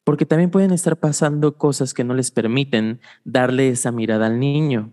porque 0.03 0.25
también 0.25 0.51
pueden 0.51 0.71
estar 0.71 0.97
pasando 0.97 1.57
cosas 1.57 1.93
que 1.93 2.03
no 2.03 2.13
les 2.13 2.31
permiten 2.31 2.99
darle 3.23 3.69
esa 3.69 3.91
mirada 3.91 4.27
al 4.27 4.39
niño. 4.39 4.91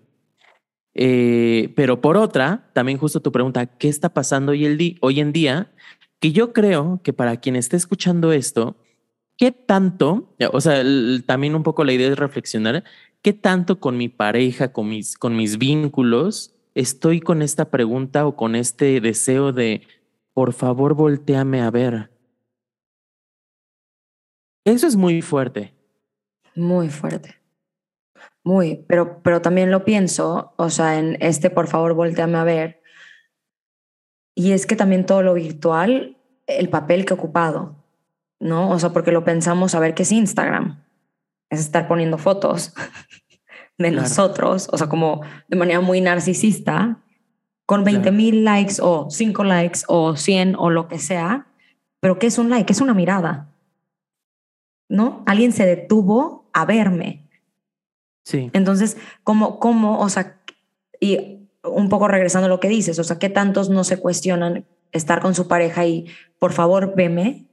Eh, 0.95 1.73
pero 1.77 2.01
por 2.01 2.17
otra, 2.17 2.71
también 2.75 2.99
justo 2.99 3.21
tu 3.21 3.33
pregunta, 3.33 3.67
¿qué 3.67 3.89
está 3.89 4.15
pasando 4.15 4.53
hoy, 4.53 4.65
el 4.65 4.99
hoy 5.01 5.21
en 5.21 5.33
día? 5.33 5.73
Que 6.21 6.33
yo 6.33 6.53
creo 6.53 7.01
que 7.03 7.13
para 7.13 7.39
quien 7.39 7.57
esté 7.57 7.77
escuchando 7.77 8.33
esto, 8.33 8.77
¿qué 9.37 9.51
tanto, 9.53 10.37
o 10.53 10.61
sea, 10.61 10.83
también 11.27 11.55
un 11.55 11.63
poco 11.63 11.85
la 11.85 11.93
idea 11.93 12.09
es 12.09 12.19
reflexionar, 12.19 12.85
¿qué 13.23 13.33
tanto 13.33 13.81
con 13.81 13.97
mi 13.97 14.09
pareja, 14.09 14.73
con 14.73 14.89
mis, 14.89 15.17
con 15.17 15.37
mis 15.37 15.59
vínculos, 15.59 16.58
estoy 16.79 17.21
con 17.21 17.43
esta 17.43 17.71
pregunta 17.71 18.25
o 18.25 18.37
con 18.37 18.55
este 18.55 19.01
deseo 19.01 19.53
de, 19.53 19.83
por 20.33 20.53
favor, 20.53 20.95
volteame 20.95 21.61
a 21.61 21.73
ver. 21.73 22.13
Eso 24.65 24.87
es 24.87 24.95
muy 24.95 25.21
fuerte. 25.21 25.75
Muy 26.55 26.89
fuerte. 26.89 27.35
Muy, 28.45 28.85
pero, 28.89 29.21
pero 29.23 29.43
también 29.43 29.73
lo 29.73 29.85
pienso, 29.85 30.55
o 30.57 30.71
sea, 30.71 30.99
en 30.99 31.17
este, 31.21 31.51
por 31.51 31.67
favor, 31.67 31.95
volteame 31.95 32.39
a 32.39 32.45
ver. 32.45 32.81
Y 34.37 34.53
es 34.53 34.65
que 34.65 34.77
también 34.77 35.05
todo 35.05 35.23
lo 35.23 35.35
virtual, 35.35 36.17
el 36.47 36.69
papel 36.69 37.05
que 37.05 37.13
he 37.13 37.17
ocupado, 37.17 37.85
¿no? 38.39 38.71
O 38.71 38.79
sea, 38.79 38.91
porque 38.91 39.11
lo 39.11 39.25
pensamos 39.25 39.75
a 39.75 39.81
ver 39.81 39.95
qué 39.95 40.05
es 40.05 40.13
Instagram. 40.13 40.85
Es 41.51 41.59
estar 41.59 41.89
poniendo 41.89 42.19
fotos. 42.19 42.73
de 43.79 43.91
nosotros, 43.93 44.69
o 44.73 44.77
sea, 44.77 44.89
como 44.89 45.23
de 45.49 45.57
manera 45.57 45.81
muy 45.81 46.01
narcisista, 46.01 47.01
con 47.65 47.85
20 47.85 48.11
mil 48.13 48.45
likes 48.45 48.77
o 48.81 49.09
5 49.11 49.45
likes 49.45 49.81
o 49.89 50.17
100 50.17 50.57
o 50.57 50.71
lo 50.71 50.89
que 50.89 50.99
sea, 50.99 51.47
pero 52.01 52.19
¿qué 52.19 52.27
es 52.27 52.39
un 52.39 52.51
like? 52.51 52.73
Es 52.73 52.81
una 52.81 52.95
mirada, 52.95 53.55
¿no? 54.89 55.23
Alguien 55.27 55.53
se 55.53 55.67
detuvo 55.67 56.49
a 56.53 56.65
verme. 56.65 57.29
Sí. 58.25 58.51
Entonces, 58.53 58.97
¿cómo, 59.23 59.59
cómo, 59.59 60.01
o 60.01 60.09
sea, 60.09 60.41
y 61.01 61.49
un 61.63 61.89
poco 61.89 62.09
regresando 62.09 62.47
a 62.47 62.49
lo 62.49 62.61
que 62.61 62.69
dices, 62.69 62.99
o 62.99 63.05
sea, 63.05 63.19
¿qué 63.19 63.29
tantos 63.29 63.69
no 63.69 63.85
se 63.85 63.99
cuestionan 63.99 64.67
estar 64.93 65.21
con 65.21 65.35
su 65.35 65.47
pareja 65.49 65.87
y, 65.87 66.07
por 66.39 66.53
favor, 66.53 66.95
veme? 66.97 67.48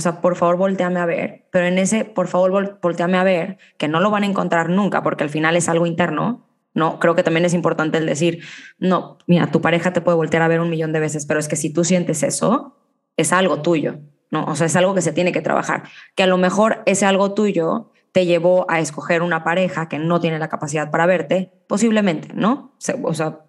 O 0.00 0.02
sea, 0.02 0.22
por 0.22 0.34
favor 0.34 0.56
volteame 0.56 0.98
a 0.98 1.04
ver, 1.04 1.46
pero 1.52 1.66
en 1.66 1.76
ese, 1.76 2.06
por 2.06 2.26
favor 2.26 2.78
volteame 2.80 3.18
a 3.18 3.22
ver, 3.22 3.58
que 3.76 3.86
no 3.86 4.00
lo 4.00 4.10
van 4.10 4.22
a 4.22 4.26
encontrar 4.26 4.70
nunca 4.70 5.02
porque 5.02 5.24
al 5.24 5.28
final 5.28 5.56
es 5.56 5.68
algo 5.68 5.84
interno, 5.84 6.48
¿no? 6.72 6.98
Creo 6.98 7.14
que 7.14 7.22
también 7.22 7.44
es 7.44 7.52
importante 7.52 7.98
el 7.98 8.06
decir, 8.06 8.42
no, 8.78 9.18
mira, 9.26 9.50
tu 9.50 9.60
pareja 9.60 9.92
te 9.92 10.00
puede 10.00 10.16
voltear 10.16 10.42
a 10.42 10.48
ver 10.48 10.60
un 10.60 10.70
millón 10.70 10.94
de 10.94 11.00
veces, 11.00 11.26
pero 11.26 11.38
es 11.38 11.48
que 11.48 11.56
si 11.56 11.70
tú 11.70 11.84
sientes 11.84 12.22
eso, 12.22 12.78
es 13.18 13.34
algo 13.34 13.60
tuyo, 13.60 13.98
¿no? 14.30 14.46
O 14.46 14.56
sea, 14.56 14.68
es 14.68 14.76
algo 14.76 14.94
que 14.94 15.02
se 15.02 15.12
tiene 15.12 15.32
que 15.32 15.42
trabajar, 15.42 15.82
que 16.14 16.22
a 16.22 16.26
lo 16.26 16.38
mejor 16.38 16.82
ese 16.86 17.04
algo 17.04 17.34
tuyo 17.34 17.92
te 18.12 18.24
llevó 18.24 18.64
a 18.70 18.80
escoger 18.80 19.20
una 19.20 19.44
pareja 19.44 19.90
que 19.90 19.98
no 19.98 20.18
tiene 20.18 20.38
la 20.38 20.48
capacidad 20.48 20.90
para 20.90 21.04
verte, 21.04 21.52
posiblemente, 21.66 22.30
¿no? 22.32 22.74
O 23.02 23.12
sea, 23.12 23.40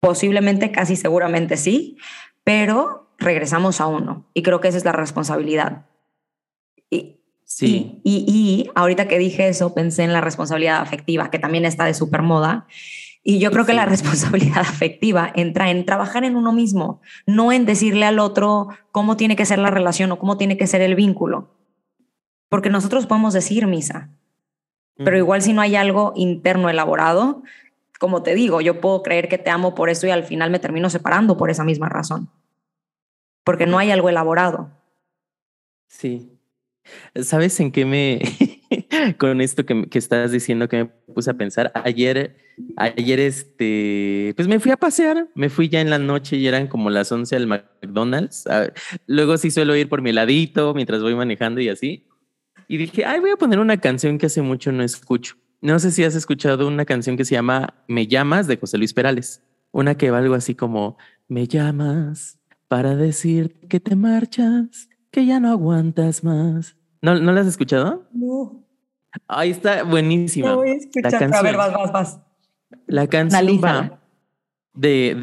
posiblemente, 0.00 0.72
casi 0.72 0.96
seguramente 0.96 1.56
sí, 1.56 1.96
pero 2.42 3.05
regresamos 3.18 3.80
a 3.80 3.86
uno. 3.86 4.26
Y 4.34 4.42
creo 4.42 4.60
que 4.60 4.68
esa 4.68 4.78
es 4.78 4.84
la 4.84 4.92
responsabilidad. 4.92 5.86
Y, 6.90 7.20
sí. 7.44 8.00
Y, 8.04 8.24
y, 8.26 8.70
ahorita 8.74 9.08
que 9.08 9.18
dije 9.18 9.48
eso, 9.48 9.74
pensé 9.74 10.04
en 10.04 10.12
la 10.12 10.20
responsabilidad 10.20 10.80
afectiva, 10.80 11.30
que 11.30 11.38
también 11.38 11.64
está 11.64 11.84
de 11.84 11.94
súper 11.94 12.22
moda. 12.22 12.66
Y 13.22 13.38
yo 13.38 13.50
creo 13.50 13.66
que 13.66 13.74
la 13.74 13.86
responsabilidad 13.86 14.58
afectiva 14.60 15.32
entra 15.34 15.70
en 15.70 15.84
trabajar 15.84 16.24
en 16.24 16.36
uno 16.36 16.52
mismo, 16.52 17.00
no 17.26 17.52
en 17.52 17.66
decirle 17.66 18.06
al 18.06 18.18
otro 18.18 18.68
cómo 18.92 19.16
tiene 19.16 19.36
que 19.36 19.46
ser 19.46 19.58
la 19.58 19.70
relación 19.70 20.12
o 20.12 20.18
cómo 20.18 20.36
tiene 20.36 20.56
que 20.56 20.66
ser 20.66 20.80
el 20.80 20.94
vínculo. 20.94 21.50
Porque 22.48 22.70
nosotros 22.70 23.06
podemos 23.06 23.34
decir 23.34 23.66
misa, 23.66 24.10
pero 24.94 25.18
igual 25.18 25.42
si 25.42 25.52
no 25.52 25.60
hay 25.60 25.74
algo 25.74 26.12
interno 26.14 26.70
elaborado, 26.70 27.42
como 27.98 28.22
te 28.22 28.34
digo, 28.36 28.60
yo 28.60 28.80
puedo 28.80 29.02
creer 29.02 29.28
que 29.28 29.36
te 29.36 29.50
amo 29.50 29.74
por 29.74 29.90
eso 29.90 30.06
y 30.06 30.10
al 30.10 30.22
final 30.22 30.50
me 30.50 30.60
termino 30.60 30.88
separando 30.88 31.36
por 31.36 31.50
esa 31.50 31.64
misma 31.64 31.88
razón 31.88 32.30
porque 33.46 33.64
no 33.64 33.78
hay 33.78 33.92
algo 33.92 34.08
elaborado. 34.08 34.72
Sí. 35.86 36.32
¿Sabes 37.14 37.58
en 37.60 37.70
qué 37.70 37.84
me, 37.84 38.20
con 39.18 39.40
esto 39.40 39.64
que, 39.64 39.88
que, 39.88 39.98
estás 39.98 40.32
diciendo 40.32 40.68
que 40.68 40.78
me 40.78 40.84
puse 41.14 41.30
a 41.30 41.34
pensar? 41.34 41.70
Ayer, 41.84 42.36
ayer 42.76 43.20
este, 43.20 44.32
pues 44.34 44.48
me 44.48 44.58
fui 44.58 44.72
a 44.72 44.76
pasear, 44.76 45.28
me 45.36 45.48
fui 45.48 45.68
ya 45.68 45.80
en 45.80 45.90
la 45.90 46.00
noche 46.00 46.36
y 46.36 46.46
eran 46.48 46.66
como 46.66 46.90
las 46.90 47.12
11 47.12 47.36
al 47.36 47.46
McDonald's. 47.46 48.48
Luego 49.06 49.38
sí 49.38 49.52
suelo 49.52 49.76
ir 49.76 49.88
por 49.88 50.02
mi 50.02 50.12
ladito 50.12 50.74
mientras 50.74 51.00
voy 51.00 51.14
manejando 51.14 51.60
y 51.60 51.68
así. 51.68 52.04
Y 52.66 52.78
dije, 52.78 53.04
ay, 53.04 53.20
voy 53.20 53.30
a 53.30 53.36
poner 53.36 53.60
una 53.60 53.76
canción 53.76 54.18
que 54.18 54.26
hace 54.26 54.42
mucho 54.42 54.72
no 54.72 54.82
escucho. 54.82 55.36
No 55.60 55.78
sé 55.78 55.92
si 55.92 56.02
has 56.02 56.16
escuchado 56.16 56.66
una 56.66 56.84
canción 56.84 57.16
que 57.16 57.24
se 57.24 57.36
llama 57.36 57.74
Me 57.86 58.08
llamas 58.08 58.48
de 58.48 58.56
José 58.56 58.76
Luis 58.76 58.92
Perales. 58.92 59.44
Una 59.70 59.96
que 59.96 60.10
va 60.10 60.18
algo 60.18 60.34
así 60.34 60.56
como, 60.56 60.98
me 61.28 61.46
llamas, 61.46 62.40
para 62.68 62.96
decir 62.96 63.60
que 63.68 63.80
te 63.80 63.96
marchas, 63.96 64.88
que 65.10 65.26
ya 65.26 65.40
no 65.40 65.50
aguantas 65.50 66.24
más. 66.24 66.76
¿No, 67.02 67.18
¿no 67.18 67.32
la 67.32 67.40
has 67.40 67.46
escuchado? 67.46 68.08
No. 68.12 68.64
Ahí 69.28 69.50
está 69.50 69.82
buenísima. 69.82 70.48
No 70.48 70.56
voy 70.56 70.70
a 70.70 70.74
escuchar. 70.74 71.34
A 71.34 71.42
ver, 71.42 71.56
vas, 71.56 71.72
vas, 71.72 71.92
vas. 71.92 72.20
La 72.86 73.06
canción 73.06 73.60
va 73.62 74.00
de, 74.76 75.16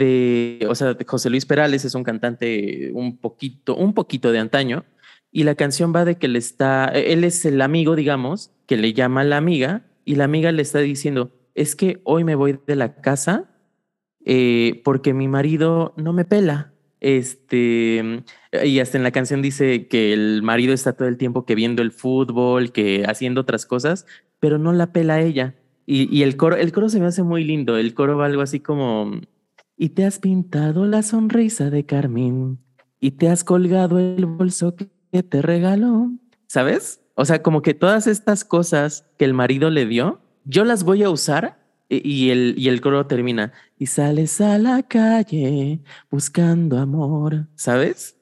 de, 0.60 0.68
o 0.68 0.76
sea, 0.76 0.94
de 0.94 1.06
José 1.06 1.30
Luis 1.30 1.46
Perales 1.46 1.86
es 1.86 1.96
un 1.96 2.04
cantante 2.04 2.92
un 2.94 3.18
poquito, 3.18 3.76
un 3.76 3.94
poquito 3.94 4.32
de 4.32 4.40
antaño, 4.40 4.84
y 5.32 5.44
la 5.44 5.56
canción 5.56 5.94
va 5.96 6.06
de 6.06 6.16
que 6.16 6.28
le 6.28 6.40
está, 6.40 6.86
él 6.86 7.24
es 7.24 7.46
el 7.46 7.62
amigo, 7.62 7.96
digamos, 7.96 8.52
que 8.66 8.78
le 8.78 8.94
llama 8.94 9.22
a 9.22 9.26
la 9.26 9.38
amiga, 9.38 9.86
y 10.06 10.16
la 10.16 10.26
amiga 10.26 10.52
le 10.52 10.62
está 10.62 10.80
diciendo, 10.80 11.32
es 11.56 11.76
que 11.76 12.02
hoy 12.04 12.24
me 12.24 12.36
voy 12.36 12.60
de 12.66 12.76
la 12.76 12.96
casa 12.96 13.50
eh, 14.26 14.82
porque 14.84 15.14
mi 15.14 15.28
marido 15.28 15.94
no 15.98 16.14
me 16.14 16.26
pela. 16.26 16.73
Este, 17.04 18.24
y 18.64 18.80
hasta 18.80 18.98
en 18.98 19.04
la 19.04 19.12
canción 19.12 19.42
dice 19.42 19.88
que 19.88 20.14
el 20.14 20.42
marido 20.42 20.74
está 20.74 20.94
todo 20.94 21.10
el 21.10 21.18
tiempo 21.18 21.46
que 21.46 21.54
viendo 21.54 21.82
el 21.82 21.92
fútbol, 21.92 22.72
que 22.72 23.04
haciendo 23.06 23.42
otras 23.42 23.66
cosas, 23.66 24.06
pero 24.40 24.58
no 24.58 24.72
la 24.72 24.94
pela 24.94 25.16
a 25.16 25.22
ella. 25.22 25.54
Y, 25.86 26.10
y 26.18 26.24
el 26.24 26.38
coro, 26.38 26.56
el 26.56 26.72
coro 26.72 26.88
se 26.88 27.02
me 27.02 27.08
hace 27.08 27.22
muy 27.22 27.44
lindo. 27.44 27.78
El 27.78 27.94
coro 27.94 28.18
va 28.18 28.28
algo 28.28 28.42
así 28.42 28.62
como, 28.62 29.12
y 29.78 29.90
te 29.90 30.06
has 30.06 30.20
pintado 30.20 30.86
la 30.86 31.04
sonrisa 31.04 31.70
de 31.70 31.86
Carmen, 31.86 32.60
y 33.02 33.12
te 33.12 33.28
has 33.28 33.44
colgado 33.44 34.00
el 34.00 34.26
bolso 34.26 34.74
que 34.76 35.24
te 35.24 35.42
regaló, 35.42 36.10
¿sabes? 36.48 37.02
O 37.16 37.26
sea, 37.26 37.44
como 37.44 37.62
que 37.62 37.74
todas 37.74 38.08
estas 38.08 38.46
cosas 38.46 39.06
que 39.18 39.26
el 39.26 39.34
marido 39.34 39.70
le 39.70 39.86
dio, 39.86 40.22
yo 40.46 40.64
las 40.64 40.86
voy 40.86 41.04
a 41.04 41.10
usar 41.10 41.63
y- 42.04 42.30
el, 42.30 42.56
y 42.58 42.70
el 42.70 42.82
coro 42.82 43.06
termina, 43.08 43.52
y 43.78 43.88
sales 43.88 44.40
a 44.42 44.58
la 44.58 44.84
calle 44.84 45.80
buscando 46.10 46.78
amor, 46.80 47.48
¿sabes? 47.56 48.18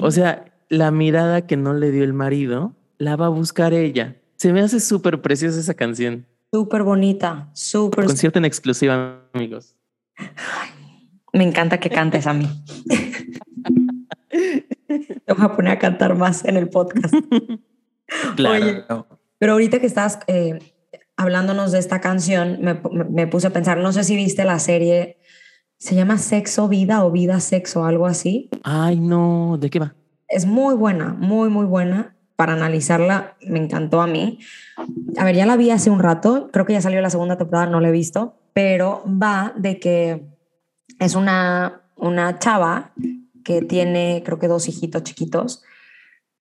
O 0.00 0.10
sea, 0.10 0.44
la 0.68 0.90
mirada 0.90 1.46
que 1.46 1.56
no 1.56 1.72
le 1.72 1.90
dio 1.90 2.04
el 2.04 2.12
marido, 2.12 2.74
la 2.98 3.16
va 3.16 3.26
a 3.26 3.30
buscar 3.30 3.72
ella. 3.72 4.16
Se 4.36 4.52
me 4.52 4.60
hace 4.60 4.80
súper 4.80 5.22
preciosa 5.22 5.58
esa 5.60 5.74
canción. 5.74 6.26
Súper 6.52 6.82
bonita, 6.82 7.50
súper. 7.54 8.06
Concierto 8.06 8.38
en 8.38 8.44
exclusiva, 8.44 9.22
amigos. 9.32 9.76
Me 11.32 11.44
encanta 11.44 11.78
que 11.78 11.90
cantes 11.90 12.26
a 12.26 12.32
mí. 12.32 12.48
Te 14.28 15.32
voy 15.34 15.44
a 15.44 15.54
poner 15.54 15.72
a 15.72 15.78
cantar 15.78 16.16
más 16.16 16.44
en 16.44 16.56
el 16.56 16.68
podcast. 16.68 17.14
Claro. 18.36 18.64
Oye. 18.64 18.84
Pero 19.38 19.52
ahorita 19.52 19.80
que 19.80 19.86
estás 19.86 20.18
eh, 20.28 20.58
hablándonos 21.18 21.72
de 21.72 21.80
esta 21.80 22.00
canción, 22.00 22.58
me, 22.62 22.80
me 23.10 23.26
puse 23.26 23.48
a 23.48 23.50
pensar, 23.50 23.76
no 23.78 23.92
sé 23.92 24.04
si 24.04 24.16
viste 24.16 24.44
la 24.44 24.58
serie, 24.60 25.18
se 25.76 25.96
llama 25.96 26.16
Sexo, 26.16 26.68
Vida 26.68 27.04
o 27.04 27.10
Vida, 27.10 27.40
Sexo, 27.40 27.84
algo 27.84 28.06
así. 28.06 28.48
Ay, 28.62 29.00
no, 29.00 29.58
¿de 29.58 29.68
qué 29.68 29.80
va? 29.80 29.94
Es 30.28 30.46
muy 30.46 30.76
buena, 30.76 31.12
muy, 31.12 31.50
muy 31.50 31.66
buena. 31.66 32.14
Para 32.36 32.52
analizarla, 32.52 33.36
me 33.44 33.58
encantó 33.58 34.00
a 34.00 34.06
mí. 34.06 34.38
A 35.16 35.24
ver, 35.24 35.34
ya 35.34 35.44
la 35.44 35.56
vi 35.56 35.72
hace 35.72 35.90
un 35.90 35.98
rato, 35.98 36.50
creo 36.52 36.64
que 36.64 36.72
ya 36.72 36.80
salió 36.80 37.00
la 37.00 37.10
segunda 37.10 37.36
temporada, 37.36 37.66
no 37.66 37.80
la 37.80 37.88
he 37.88 37.92
visto, 37.92 38.36
pero 38.52 39.02
va 39.04 39.52
de 39.56 39.80
que 39.80 40.24
es 41.00 41.16
una, 41.16 41.82
una 41.96 42.38
chava 42.38 42.92
que 43.44 43.62
tiene, 43.62 44.22
creo 44.24 44.38
que 44.38 44.46
dos 44.46 44.68
hijitos 44.68 45.02
chiquitos, 45.02 45.64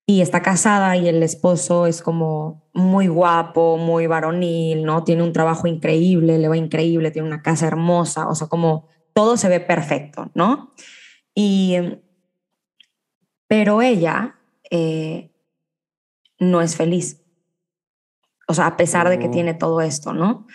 y 0.09 0.21
está 0.21 0.41
casada 0.41 0.95
y 0.95 1.09
el 1.09 1.21
esposo 1.21 1.85
es 1.85 2.01
como 2.01 2.63
muy 2.73 3.07
guapo, 3.07 3.75
muy 3.77 4.07
varonil, 4.07 4.85
¿no? 4.85 5.03
Tiene 5.03 5.21
un 5.21 5.33
trabajo 5.33 5.67
increíble, 5.67 6.37
le 6.39 6.47
va 6.47 6.55
increíble, 6.55 7.11
tiene 7.11 7.27
una 7.27 7.41
casa 7.41 7.67
hermosa, 7.67 8.29
o 8.29 8.33
sea, 8.33 8.47
como 8.47 8.87
todo 9.13 9.35
se 9.35 9.49
ve 9.49 9.59
perfecto, 9.59 10.31
¿no? 10.33 10.71
Y, 11.35 11.75
pero 13.47 13.81
ella 13.81 14.35
eh, 14.71 15.31
no 16.39 16.61
es 16.61 16.75
feliz. 16.77 17.21
O 18.47 18.53
sea, 18.53 18.67
a 18.67 18.77
pesar 18.77 19.09
de 19.09 19.19
que 19.19 19.27
Oh. 19.27 19.31
tiene 19.31 19.53
todo 19.53 19.81
esto, 19.81 20.13
¿no? 20.13 20.47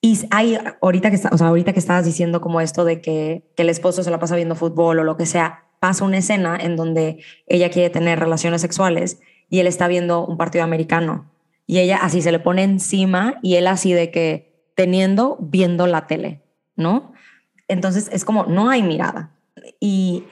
Y 0.00 0.18
hay, 0.30 0.58
ahorita 0.80 1.10
que, 1.10 1.16
está- 1.16 1.30
o 1.32 1.38
sea, 1.38 1.48
ahorita 1.48 1.72
que 1.74 1.80
estabas 1.80 2.04
diciendo 2.06 2.40
como 2.40 2.60
esto 2.62 2.84
de 2.84 3.00
que, 3.02 3.52
que 3.56 3.62
el 3.62 3.68
esposo 3.68 4.02
se 4.02 4.10
la 4.10 4.18
pasa 4.18 4.36
viendo 4.36 4.54
fútbol 4.54 4.98
o 5.00 5.04
lo 5.04 5.16
que 5.18 5.26
sea, 5.26 5.65
pasa 5.86 6.04
una 6.04 6.18
escena 6.18 6.58
en 6.60 6.74
donde 6.74 7.18
ella 7.46 7.70
quiere 7.70 7.90
tener 7.90 8.18
relaciones 8.18 8.60
sexuales 8.60 9.20
y 9.48 9.60
él 9.60 9.68
está 9.68 9.86
viendo 9.86 10.26
un 10.26 10.36
partido 10.36 10.64
americano 10.64 11.30
y 11.64 11.78
ella 11.78 11.98
así 12.02 12.22
se 12.22 12.32
le 12.32 12.40
pone 12.40 12.64
encima 12.64 13.38
y 13.40 13.54
él 13.54 13.68
así 13.68 13.92
de 13.92 14.10
que 14.10 14.26
teniendo, 14.74 15.36
viendo 15.40 15.86
la 15.86 16.08
tele, 16.08 16.42
¿no? 16.74 17.12
Entonces 17.68 18.08
es 18.12 18.24
como, 18.24 18.46
no 18.46 18.68
hay 18.68 18.82
mirada. 18.82 19.30
Y, 19.78 20.24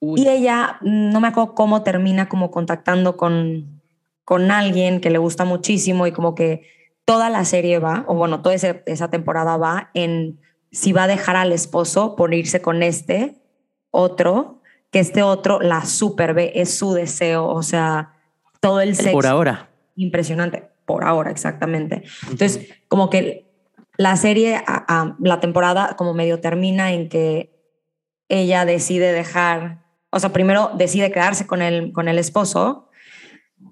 y 0.00 0.28
ella, 0.28 0.76
no 0.82 1.20
me 1.20 1.28
acuerdo 1.28 1.54
cómo 1.54 1.82
termina 1.82 2.28
como 2.28 2.50
contactando 2.50 3.16
con, 3.16 3.80
con 4.24 4.50
alguien 4.50 5.00
que 5.00 5.08
le 5.10 5.16
gusta 5.18 5.46
muchísimo 5.46 6.06
y 6.06 6.12
como 6.12 6.34
que 6.34 6.66
toda 7.06 7.30
la 7.30 7.44
serie 7.46 7.78
va, 7.78 8.04
o 8.08 8.14
bueno, 8.14 8.42
toda 8.42 8.54
ese- 8.54 8.82
esa 8.84 9.08
temporada 9.08 9.56
va 9.56 9.90
en 9.94 10.38
si 10.70 10.92
va 10.92 11.04
a 11.04 11.06
dejar 11.08 11.36
al 11.36 11.52
esposo 11.52 12.14
por 12.14 12.34
irse 12.34 12.60
con 12.60 12.82
este 12.82 13.36
otro, 13.90 14.57
que 14.90 15.00
este 15.00 15.22
otro 15.22 15.60
la 15.60 15.84
super 15.84 16.34
ve, 16.34 16.52
es 16.54 16.76
su 16.78 16.92
deseo, 16.94 17.46
o 17.46 17.62
sea, 17.62 18.14
todo 18.60 18.80
el 18.80 18.94
sexo 18.96 19.12
Por 19.12 19.26
ahora. 19.26 19.68
impresionante, 19.96 20.68
por 20.86 21.04
ahora 21.04 21.30
exactamente. 21.30 22.02
Entonces, 22.24 22.68
como 22.88 23.10
que 23.10 23.46
la 23.96 24.16
serie, 24.16 24.56
a- 24.56 24.62
a- 24.88 25.16
la 25.20 25.40
temporada 25.40 25.94
como 25.96 26.14
medio 26.14 26.40
termina 26.40 26.92
en 26.92 27.08
que 27.08 27.54
ella 28.28 28.64
decide 28.64 29.12
dejar, 29.12 29.84
o 30.10 30.20
sea, 30.20 30.32
primero 30.32 30.70
decide 30.74 31.10
quedarse 31.12 31.46
con 31.46 31.60
el, 31.62 31.92
con 31.92 32.08
el 32.08 32.18
esposo 32.18 32.88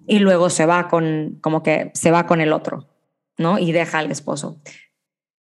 y 0.07 0.19
luego 0.19 0.51
se 0.51 0.67
va 0.67 0.89
con, 0.89 1.39
como 1.41 1.63
que 1.63 1.91
se 1.95 2.11
va 2.11 2.27
con 2.27 2.41
el 2.41 2.53
otro, 2.53 2.89
¿no? 3.39 3.59
Y 3.59 3.73
deja 3.73 3.99
al 3.99 4.11
esposo. 4.11 4.61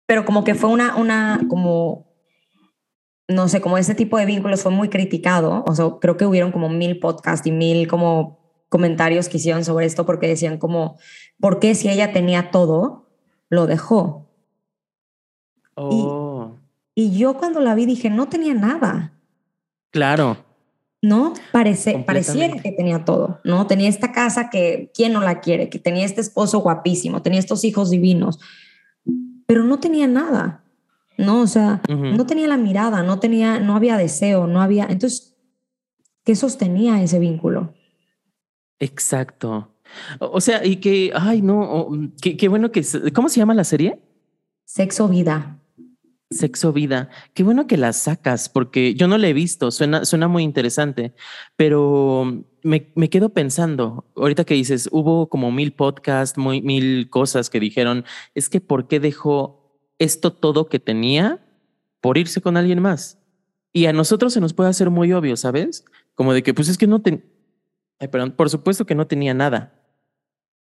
Pero 0.06 0.24
como 0.24 0.42
que 0.44 0.54
fue 0.54 0.70
una, 0.70 0.96
una, 0.96 1.40
como, 1.48 2.09
no 3.30 3.48
sé, 3.48 3.60
como 3.60 3.78
ese 3.78 3.94
tipo 3.94 4.18
de 4.18 4.26
vínculos 4.26 4.62
fue 4.62 4.72
muy 4.72 4.88
criticado, 4.88 5.64
o 5.66 5.74
sea, 5.74 5.86
creo 6.00 6.16
que 6.16 6.26
hubieron 6.26 6.50
como 6.50 6.68
mil 6.68 6.98
podcasts 6.98 7.46
y 7.46 7.52
mil 7.52 7.86
como 7.86 8.40
comentarios 8.68 9.28
que 9.28 9.36
hicieron 9.36 9.64
sobre 9.64 9.86
esto 9.86 10.04
porque 10.04 10.26
decían 10.28 10.58
como, 10.58 10.98
¿por 11.38 11.60
qué 11.60 11.74
si 11.74 11.88
ella 11.88 12.12
tenía 12.12 12.50
todo, 12.50 13.06
lo 13.48 13.66
dejó? 13.66 14.26
Oh, 15.74 16.56
Y 16.94 17.16
yo 17.16 17.34
cuando 17.34 17.60
la 17.60 17.74
vi 17.74 17.86
dije, 17.86 18.10
no 18.10 18.28
tenía 18.28 18.54
nada, 18.54 19.12
claro. 19.90 20.36
¿no? 21.02 21.32
Parece, 21.52 21.98
pareciera 22.00 22.60
que 22.60 22.72
tenía 22.72 23.04
todo, 23.04 23.40
¿no? 23.44 23.66
Tenía 23.66 23.88
esta 23.88 24.12
casa 24.12 24.50
que, 24.50 24.90
¿quién 24.92 25.12
no 25.12 25.20
la 25.20 25.40
quiere? 25.40 25.70
Que 25.70 25.78
tenía 25.78 26.04
este 26.04 26.20
esposo 26.20 26.58
guapísimo, 26.58 27.22
tenía 27.22 27.38
estos 27.38 27.64
hijos 27.64 27.90
divinos, 27.90 28.38
pero 29.46 29.64
no 29.64 29.78
tenía 29.78 30.06
nada, 30.06 30.59
¿no? 31.20 31.42
O 31.42 31.46
sea, 31.46 31.80
no 31.88 32.26
tenía 32.26 32.48
la 32.48 32.56
mirada, 32.56 33.02
no 33.02 33.18
tenía, 33.18 33.60
no 33.60 33.76
había 33.76 33.96
deseo, 33.96 34.46
no 34.46 34.60
había, 34.60 34.86
entonces, 34.86 35.36
¿qué 36.24 36.34
sostenía 36.34 37.02
ese 37.02 37.18
vínculo? 37.18 37.74
Exacto. 38.78 39.74
O 40.18 40.40
sea, 40.40 40.64
y 40.64 40.76
que, 40.76 41.12
ay, 41.14 41.42
no, 41.42 41.88
qué, 42.20 42.36
qué 42.36 42.48
bueno 42.48 42.72
que, 42.72 42.84
¿cómo 43.14 43.28
se 43.28 43.40
llama 43.40 43.54
la 43.54 43.64
serie? 43.64 44.00
Sexo, 44.64 45.08
vida. 45.08 45.60
Sexo 46.32 46.72
Vida. 46.72 47.08
Qué 47.34 47.42
bueno 47.42 47.66
que 47.66 47.76
la 47.76 47.92
sacas, 47.92 48.48
porque 48.48 48.94
yo 48.94 49.08
no 49.08 49.18
la 49.18 49.26
he 49.26 49.32
visto, 49.32 49.72
suena, 49.72 50.04
suena 50.04 50.28
muy 50.28 50.44
interesante, 50.44 51.12
pero 51.56 52.44
me, 52.62 52.92
me 52.94 53.10
quedo 53.10 53.30
pensando, 53.30 54.06
ahorita 54.14 54.44
que 54.44 54.54
dices, 54.54 54.88
hubo 54.92 55.28
como 55.28 55.50
mil 55.50 55.72
podcasts, 55.72 56.38
muy, 56.38 56.62
mil 56.62 57.10
cosas 57.10 57.50
que 57.50 57.58
dijeron, 57.58 58.04
es 58.36 58.48
que 58.48 58.60
¿por 58.60 58.86
qué 58.86 59.00
dejó 59.00 59.59
esto 60.00 60.32
todo 60.32 60.68
que 60.68 60.80
tenía 60.80 61.38
por 62.00 62.18
irse 62.18 62.40
con 62.40 62.56
alguien 62.56 62.82
más? 62.82 63.18
Y 63.72 63.86
a 63.86 63.92
nosotros 63.92 64.32
se 64.32 64.40
nos 64.40 64.52
puede 64.52 64.70
hacer 64.70 64.90
muy 64.90 65.12
obvio, 65.12 65.36
¿sabes? 65.36 65.84
Como 66.16 66.32
de 66.34 66.42
que, 66.42 66.52
pues 66.52 66.68
es 66.68 66.76
que 66.76 66.88
no 66.88 67.00
ten... 67.00 67.24
Ay, 68.00 68.08
perdón, 68.08 68.32
por 68.32 68.50
supuesto 68.50 68.86
que 68.86 68.96
no 68.96 69.06
tenía 69.06 69.34
nada. 69.34 69.80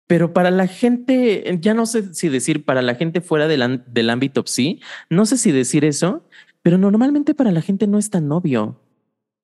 Pero 0.08 0.34
para 0.34 0.52
la 0.52 0.68
gente, 0.68 1.58
ya 1.60 1.74
no 1.74 1.86
sé 1.86 2.14
si 2.14 2.30
decir 2.30 2.64
para 2.64 2.82
la 2.82 2.96
gente 2.96 3.20
fuera 3.20 3.48
del, 3.48 3.84
del 3.88 4.10
ámbito 4.10 4.44
sí, 4.46 4.80
no 5.10 5.26
sé 5.26 5.38
si 5.38 5.52
decir 5.52 5.84
eso, 5.84 6.24
pero 6.62 6.78
normalmente 6.78 7.34
para 7.34 7.52
la 7.52 7.62
gente 7.62 7.88
no 7.88 7.98
es 7.98 8.12
tan 8.12 8.32
obvio. 8.32 8.80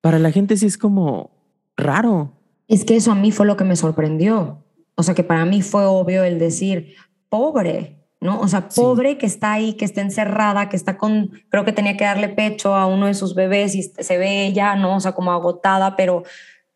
Para 0.00 0.18
la 0.18 0.30
gente 0.30 0.56
sí 0.56 0.66
es 0.66 0.78
como 0.78 1.30
raro. 1.76 2.32
Es 2.68 2.84
que 2.84 2.96
eso 2.96 3.10
a 3.12 3.16
mí 3.16 3.32
fue 3.32 3.46
lo 3.46 3.56
que 3.56 3.64
me 3.64 3.76
sorprendió. 3.76 4.64
O 4.94 5.02
sea, 5.02 5.14
que 5.14 5.24
para 5.24 5.44
mí 5.44 5.62
fue 5.62 5.84
obvio 5.84 6.22
el 6.22 6.38
decir, 6.38 6.94
pobre, 7.28 8.01
¿no? 8.22 8.40
O 8.40 8.48
sea, 8.48 8.66
Sí. 8.70 8.80
pobre 8.80 9.18
que 9.18 9.26
está 9.26 9.52
ahí, 9.52 9.74
que 9.74 9.84
está 9.84 10.00
encerrada, 10.00 10.68
que 10.70 10.76
está 10.76 10.96
con, 10.96 11.30
creo 11.50 11.64
que 11.66 11.72
tenía 11.72 11.96
que 11.96 12.04
darle 12.04 12.28
pecho 12.30 12.74
a 12.74 12.86
uno 12.86 13.06
de 13.06 13.14
sus 13.14 13.34
bebés 13.34 13.74
y 13.74 13.82
se 13.82 14.16
ve 14.16 14.46
ella, 14.46 14.76
¿no? 14.76 14.96
O 14.96 15.00
sea, 15.00 15.12
como 15.12 15.32
agotada, 15.32 15.96
pero 15.96 16.22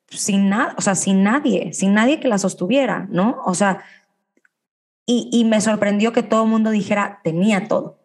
sin 0.09 0.49
nada, 0.51 0.75
o 0.77 0.81
sea, 0.83 0.95
sin 0.95 1.23
nadie, 1.23 1.73
sin 1.73 1.95
nadie 1.95 2.21
que 2.21 2.29
la 2.29 2.39
sostuviera, 2.39 3.07
¿no? 3.11 3.39
O 3.47 3.55
sea, 3.55 3.83
y, 5.07 5.29
y 5.33 5.45
me 5.45 5.61
sorprendió 5.61 6.13
que 6.13 6.23
todo 6.23 6.45
el 6.45 6.51
mundo 6.51 6.71
dijera, 6.71 7.21
tenía 7.23 7.69
todo. 7.69 7.99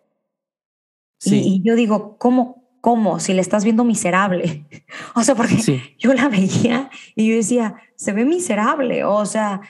Y- 1.24 1.30
Sí, 1.30 1.42
Y, 1.46 1.62
yo 1.64 1.76
digo, 1.76 2.18
¿cómo? 2.18 2.62
¿Cómo? 2.82 3.20
Si 3.20 3.34
le 3.34 3.42
estás 3.42 3.64
viendo 3.64 3.84
miserable. 3.84 4.66
o 5.16 5.22
sea, 5.24 5.36
porque 5.36 5.58
sí, 5.58 5.82
yo 6.00 6.14
la 6.14 6.30
veía 6.30 6.90
y 7.16 7.30
yo 7.30 7.36
decía, 7.36 7.76
se 7.96 8.12
ve 8.14 8.26
miserable, 8.26 9.04
o 9.04 9.26
sea, 9.26 9.62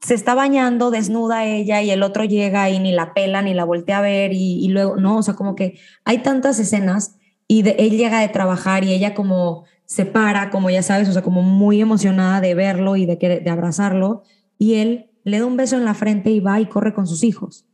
se 0.00 0.14
está 0.14 0.34
bañando 0.34 0.90
desnuda 0.90 1.44
ella 1.44 1.82
y 1.82 1.90
el 1.90 2.02
otro 2.02 2.24
llega 2.24 2.70
y 2.70 2.78
ni 2.78 2.92
la 2.92 3.12
pela 3.14 3.42
ni 3.42 3.54
la 3.54 3.64
voltea 3.64 3.98
a 3.98 4.02
ver 4.02 4.32
y, 4.32 4.66
luego, 4.68 4.96
no, 4.96 5.18
o 5.18 5.22
sea, 5.22 5.34
como 5.34 5.54
que 5.54 5.78
hay 6.04 6.18
tantas 6.18 6.58
escenas 6.58 7.16
y 7.46 7.62
de, 7.62 7.72
él 7.78 7.90
llega 7.90 8.20
de 8.20 8.28
trabajar 8.28 8.84
y 8.84 8.92
ella 8.92 9.14
como 9.14 9.64
se 9.84 10.04
para, 10.06 10.50
como 10.50 10.70
ya 10.70 10.82
sabes, 10.82 11.08
o 11.08 11.12
sea, 11.12 11.22
como 11.22 11.42
muy 11.42 11.80
emocionada 11.80 12.40
de 12.40 12.54
verlo 12.54 12.96
y 12.96 13.06
de, 13.06 13.16
de 13.16 13.50
abrazarlo 13.50 14.22
y 14.58 14.74
él 14.74 15.10
le 15.24 15.38
da 15.38 15.46
un 15.46 15.56
beso 15.56 15.76
en 15.76 15.84
la 15.84 15.94
frente 15.94 16.30
y 16.30 16.40
va 16.40 16.60
y 16.60 16.66
corre 16.66 16.94
con 16.94 17.06
sus 17.06 17.22
hijos. 17.24 17.66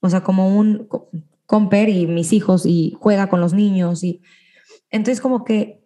O 0.00 0.08
sea, 0.08 0.22
como 0.22 0.56
un 0.56 0.88
comper 1.46 1.88
y 1.88 2.06
mis 2.06 2.32
hijos 2.32 2.64
y 2.64 2.96
juega 3.00 3.28
con 3.28 3.40
los 3.40 3.52
niños 3.52 4.04
y 4.04 4.22
entonces 4.90 5.20
como 5.20 5.44
que 5.44 5.80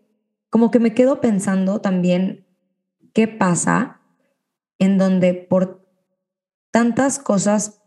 como 0.51 0.71
que 0.71 0.79
me 0.79 0.95
quedo 0.95 1.21
pensando 1.21 1.81
también 1.81 2.47
qué 3.15 3.27
pasa 3.27 4.03
en 4.85 4.99
donde 4.99 5.35
por 5.35 5.87
tantas 6.71 7.19
cosas 7.19 7.83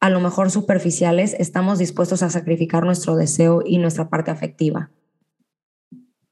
a 0.00 0.10
lo 0.10 0.20
mejor 0.20 0.50
superficiales 0.50 1.36
estamos 1.38 1.78
dispuestos 1.78 2.22
a 2.22 2.30
sacrificar 2.30 2.84
nuestro 2.84 3.16
deseo 3.16 3.62
y 3.64 3.78
nuestra 3.78 4.08
parte 4.08 4.30
afectiva. 4.30 4.90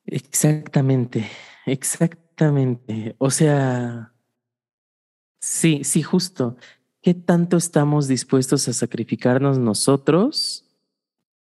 Exactamente, 0.07 1.27
exactamente. 1.67 3.15
O 3.19 3.31
sea, 3.31 4.15
sí, 5.41 5.85
sí, 5.85 6.03
justo. 6.03 6.57
¿Qué 7.03 7.15
tanto 7.15 7.59
estamos 7.59 8.09
dispuestos 8.09 8.67
a 8.69 8.73
sacrificarnos 8.73 9.59
nosotros 9.59 10.65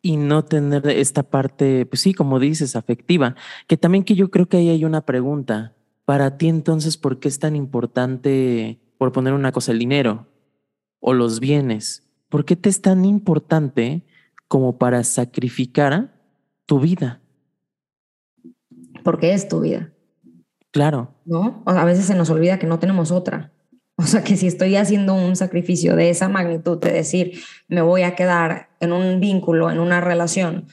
y 0.02 0.18
no 0.18 0.46
tener 0.46 0.88
esta 0.88 1.24
parte, 1.24 1.86
pues 1.86 2.02
sí, 2.02 2.14
como 2.14 2.40
dices, 2.40 2.76
afectiva? 2.76 3.36
Que 3.68 3.78
también 3.78 4.04
que 4.04 4.16
yo 4.16 4.32
creo 4.32 4.48
que 4.48 4.58
ahí 4.58 4.70
hay 4.70 4.84
una 4.84 5.02
pregunta. 5.02 5.76
Para 6.06 6.38
ti 6.38 6.48
entonces, 6.48 6.98
¿por 6.98 7.20
qué 7.20 7.28
es 7.28 7.40
tan 7.40 7.56
importante, 7.56 8.80
por 8.98 9.12
poner 9.12 9.34
una 9.34 9.52
cosa, 9.52 9.72
el 9.72 9.80
dinero 9.80 10.28
o 11.00 11.14
los 11.14 11.40
bienes? 11.40 12.08
¿Por 12.30 12.46
qué 12.46 12.56
te 12.56 12.70
es 12.70 12.82
tan 12.82 13.06
importante 13.06 14.04
como 14.48 14.78
para 14.78 15.04
sacrificar 15.04 16.14
tu 16.66 16.80
vida? 16.80 17.22
Porque 19.04 19.34
es 19.34 19.48
tu 19.48 19.62
vida. 19.62 19.92
Claro. 20.72 21.14
¿No? 21.26 21.64
a 21.66 21.86
veces 21.86 22.06
se 22.06 22.16
nos 22.16 22.30
olvida 22.30 22.60
que 22.60 22.68
no 22.68 22.80
tenemos 22.80 23.12
otra. 23.12 23.52
O 23.98 24.04
sea, 24.04 24.24
que 24.24 24.36
si 24.36 24.48
estoy 24.48 24.76
haciendo 24.76 25.14
un 25.14 25.38
sacrificio 25.38 25.96
de 25.96 26.10
esa 26.10 26.28
magnitud, 26.28 26.78
de 26.80 26.92
decir, 26.92 27.40
me 27.70 27.82
voy 27.82 28.02
a 28.02 28.14
quedar 28.14 28.70
en 28.82 28.92
un 28.92 29.22
vínculo, 29.22 29.72
en 29.72 29.80
una 29.80 30.02
relación, 30.02 30.68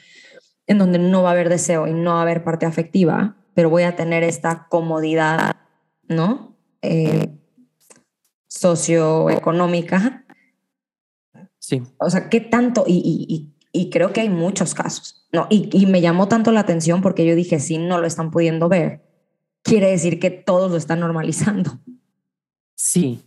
en 0.67 0.79
donde 0.79 0.99
no 0.99 1.23
va 1.23 1.29
a 1.29 1.33
haber 1.33 1.49
deseo 1.49 1.87
y 1.87 1.93
no 1.93 2.15
va 2.15 2.19
a 2.19 2.23
haber 2.23 2.43
parte 2.43 2.67
afectiva, 2.67 3.37
pero 3.55 3.71
voy 3.71 3.83
a 3.83 3.97
tener 3.97 4.23
esta 4.23 4.69
comodidad, 4.69 5.57
¿no? 6.09 6.57
Eh, 6.83 7.39
socioeconómica. 8.49 10.25
Sí. 11.59 11.83
O 11.99 12.11
sea, 12.11 12.29
¿qué 12.29 12.41
tanto? 12.41 12.85
Y, 12.87 13.49
creo 13.91 14.13
que 14.13 14.21
hay 14.21 14.29
muchos 14.29 14.75
casos, 14.75 15.27
¿no? 15.33 15.47
Y, 15.49 15.71
y 15.73 15.87
me 15.87 16.01
llamó 16.01 16.29
tanto 16.29 16.53
la 16.53 16.61
atención 16.61 17.01
porque 17.03 17.27
yo 17.27 17.35
dije, 17.35 17.61
si 17.61 17.79
no 17.79 17.99
lo 17.99 18.07
están 18.07 18.31
pudiendo 18.31 18.69
ver, 18.69 19.03
quiere 19.63 19.91
decir 19.91 20.19
que 20.19 20.31
todos 20.31 20.71
lo 20.71 20.77
están 20.77 21.01
normalizando. 21.01 21.79
Sí, 22.75 23.23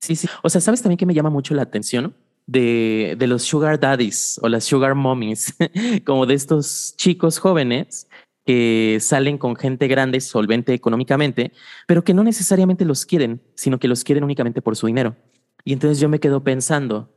sí, 0.00 0.16
sí. 0.16 0.28
O 0.42 0.50
sea, 0.50 0.60
¿sabes 0.60 0.82
también 0.82 0.98
que 0.98 1.06
me 1.06 1.14
llama 1.14 1.30
mucho 1.30 1.54
la 1.54 1.62
atención? 1.62 2.14
De, 2.46 3.14
de 3.18 3.26
los 3.26 3.42
sugar 3.42 3.78
daddies 3.78 4.38
o 4.42 4.48
las 4.48 4.64
sugar 4.64 4.94
mommies, 4.94 5.54
como 6.06 6.24
de 6.24 6.34
estos 6.34 6.94
chicos 6.96 7.38
jóvenes 7.38 8.06
que 8.48 8.96
salen 9.02 9.36
con 9.36 9.56
gente 9.56 9.88
grande, 9.88 10.22
solvente 10.22 10.72
económicamente, 10.72 11.52
pero 11.86 12.02
que 12.02 12.14
no 12.14 12.24
necesariamente 12.24 12.86
los 12.86 13.04
quieren, 13.04 13.42
sino 13.54 13.78
que 13.78 13.88
los 13.88 14.04
quieren 14.04 14.24
únicamente 14.24 14.62
por 14.62 14.74
su 14.74 14.86
dinero. 14.86 15.16
Y 15.64 15.74
entonces 15.74 16.00
yo 16.00 16.08
me 16.08 16.18
quedo 16.18 16.42
pensando, 16.42 17.14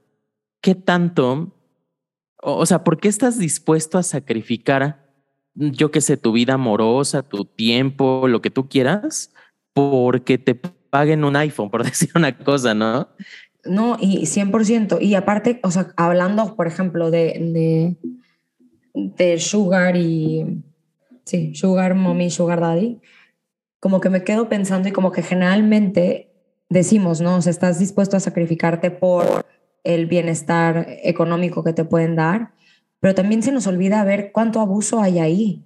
¿qué 0.59 0.75
tanto, 0.75 1.55
o, 2.43 2.65
sea, 2.65 2.83
por 2.83 2.99
qué 2.99 3.07
estás 3.07 3.39
dispuesto 3.39 3.97
a 3.97 4.03
sacrificar, 4.03 5.09
yo 5.53 5.89
qué 5.89 6.01
sé, 6.01 6.17
tu 6.17 6.33
vida 6.33 6.55
amorosa, 6.55 7.23
tu 7.23 7.45
tiempo, 7.45 8.27
lo 8.27 8.41
que 8.41 8.49
tú 8.49 8.67
quieras, 8.67 9.31
porque 9.71 10.37
te 10.37 10.55
paguen 10.55 11.23
un 11.23 11.37
iPhone, 11.37 11.71
por 11.71 11.83
decir 11.85 12.09
una 12.13 12.37
cosa, 12.37 12.73
¿no? 12.73 13.07
No, 13.63 13.95
y 14.01 14.23
100%. 14.23 14.97
Y 14.99 15.15
aparte, 15.15 15.61
o 15.63 15.71
sea, 15.71 15.93
hablando, 15.95 16.57
por 16.57 16.67
ejemplo, 16.67 17.09
de, 17.09 17.95
de, 18.93 19.39
Sugar 19.39 19.95
y 19.95 20.61
sí, 21.25 21.55
sugar 21.55 21.95
mommy, 21.95 22.29
sugar 22.29 22.61
daddy, 22.61 23.01
como 23.79 23.99
que 23.99 24.09
me 24.09 24.23
quedo 24.23 24.49
pensando 24.49 24.87
y 24.87 24.91
como 24.91 25.11
que 25.11 25.23
generalmente 25.23 26.31
decimos, 26.69 27.21
¿no? 27.21 27.37
O 27.37 27.41
sea, 27.41 27.51
estás 27.51 27.79
dispuesto 27.79 28.15
a 28.15 28.19
sacrificarte 28.19 28.91
por 28.91 29.45
el 29.83 30.05
bienestar 30.05 30.85
económico 31.03 31.63
que 31.63 31.73
te 31.73 31.83
pueden 31.83 32.15
dar, 32.15 32.53
pero 32.99 33.15
también 33.15 33.41
se 33.41 33.51
nos 33.51 33.67
olvida 33.67 34.03
ver 34.03 34.31
cuánto 34.31 34.59
abuso 34.59 35.01
hay 35.01 35.19
ahí. 35.19 35.65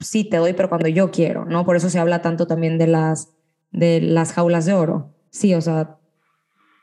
Sí, 0.00 0.24
te 0.24 0.36
doy, 0.36 0.52
pero 0.52 0.68
cuando 0.68 0.88
yo 0.88 1.10
quiero, 1.10 1.44
¿no? 1.44 1.64
Por 1.64 1.76
eso 1.76 1.90
se 1.90 1.98
habla 1.98 2.22
tanto 2.22 2.46
también 2.46 2.78
de 2.78 2.86
las, 2.86 3.34
de 3.72 4.00
las 4.00 4.32
jaulas 4.32 4.64
de 4.64 4.74
oro. 4.74 5.12
Sí, 5.30 5.54
o 5.54 5.60
sea, 5.60 5.98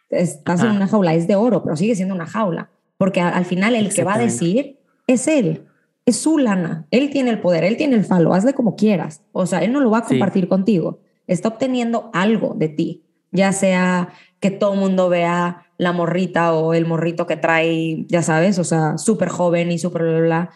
estás 0.10 0.62
en 0.62 0.72
una 0.72 0.88
jaula, 0.88 1.14
es 1.14 1.28
de 1.28 1.36
oro, 1.36 1.64
pero 1.64 1.78
sigue 1.78 1.96
siendo 1.96 2.14
una 2.14 2.28
jaula, 2.28 2.70
porque 2.98 3.22
al 3.22 3.46
final 3.46 3.76
el 3.76 3.94
que 3.94 4.04
va 4.04 4.16
a 4.16 4.20
decir 4.20 4.80
es 5.08 5.28
él 5.28 5.66
es 6.06 6.18
su 6.18 6.38
lana, 6.38 6.88
él 6.92 7.10
tiene 7.10 7.32
el 7.32 7.40
poder, 7.40 7.64
él 7.64 7.78
tiene 7.78 7.96
el 7.96 8.06
falo, 8.06 8.34
hazle 8.34 8.54
como 8.54 8.76
quieras. 8.76 9.24
O 9.32 9.46
sea, 9.46 9.60
él 9.64 9.72
no 9.72 9.80
lo 9.80 9.90
va 9.90 10.00
a 10.00 10.04
compartir 10.06 10.48
contigo, 10.48 11.00
está 11.28 11.50
obteniendo 11.50 12.12
algo 12.14 12.54
de 12.56 12.70
ti, 12.70 13.04
ya 13.32 13.52
sea 13.52 14.10
que 14.40 14.52
todo 14.52 14.74
el 14.74 14.80
mundo 14.80 15.10
vea 15.10 15.66
la 15.78 15.92
morrita 15.92 16.54
o 16.54 16.74
el 16.74 16.86
morrito 16.86 17.26
que 17.26 17.38
trae, 17.38 18.06
ya 18.08 18.22
sabes, 18.22 18.60
o 18.60 18.64
sea, 18.64 18.98
súper 18.98 19.30
joven 19.30 19.72
y 19.72 19.80
súper 19.80 20.04
bla, 20.04 20.20
bla, 20.20 20.50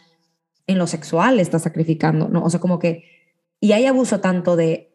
en 0.67 0.77
lo 0.77 0.85
sexual 0.85 1.39
está 1.39 1.57
sacrificando, 1.57 2.29
¿no? 2.29 2.43
O 2.43 2.49
sea, 2.49 2.59
como 2.59 2.77
que, 2.77 3.03
y 3.59 3.71
hay 3.71 3.87
abuso 3.87 4.19
tanto 4.19 4.55
de, 4.55 4.93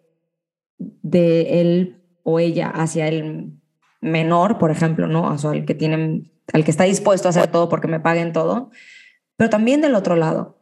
de 0.79 1.61
él 1.61 2.01
o 2.23 2.39
ella 2.39 2.69
hacia 2.69 3.09
el 3.09 3.55
menor, 4.01 4.59
por 4.59 4.71
ejemplo, 4.71 5.09
¿no? 5.09 5.33
O 5.33 5.39
sea, 5.39 5.51
el 5.51 5.65
que 5.65 5.75
tienen, 5.75 6.31
al 6.53 6.65
que 6.65 6.71
está 6.71 6.85
dispuesto 6.85 7.29
a 7.29 7.31
hacer 7.31 7.49
todo 7.49 7.69
porque 7.69 7.89
me 7.89 8.01
paguen 8.01 8.33
todo, 8.33 8.71
pero 9.37 9.51
también 9.51 9.81
del 9.81 9.95
otro 9.95 10.17
lado. 10.17 10.59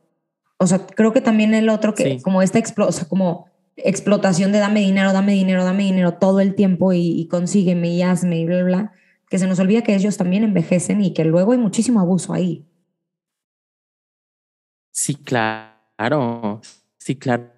O 0.59 0.67
sea, 0.67 0.87
creo 0.87 1.13
que 1.13 1.21
también 1.21 1.55
el 1.55 1.69
otro 1.69 1.95
que 1.95 2.21
como 2.23 2.43
esta 2.43 2.61
o 2.87 2.93
sea, 2.93 3.09
como 3.09 3.47
explotación 3.77 4.53
de 4.53 4.59
dame 4.59 4.81
dinero, 4.81 5.13
dame 5.13 5.33
dinero, 5.33 5.65
dame 5.65 5.85
dinero 5.85 6.15
todo 6.15 6.41
el 6.41 6.55
tiempo 6.55 6.93
y, 6.93 7.21
y 7.21 7.27
consígueme 7.27 7.89
y 7.89 8.03
hazme 8.03 8.39
y 8.39 8.47
bla, 8.47 8.63
bla, 8.63 8.93
que 9.29 9.39
se 9.39 9.47
nos 9.47 9.59
olvida 9.59 9.83
que 9.83 9.95
ellos 9.95 10.17
también 10.17 10.45
envejecen 10.45 11.03
y 11.03 11.15
que 11.15 11.25
luego 11.25 11.53
hay 11.53 11.59
muchísimo 11.59 12.01
abuso 12.01 12.33
ahí. 12.33 12.67
Sí, 14.93 15.15
claro. 15.15 16.61
Sí, 16.99 17.17
claro. 17.17 17.51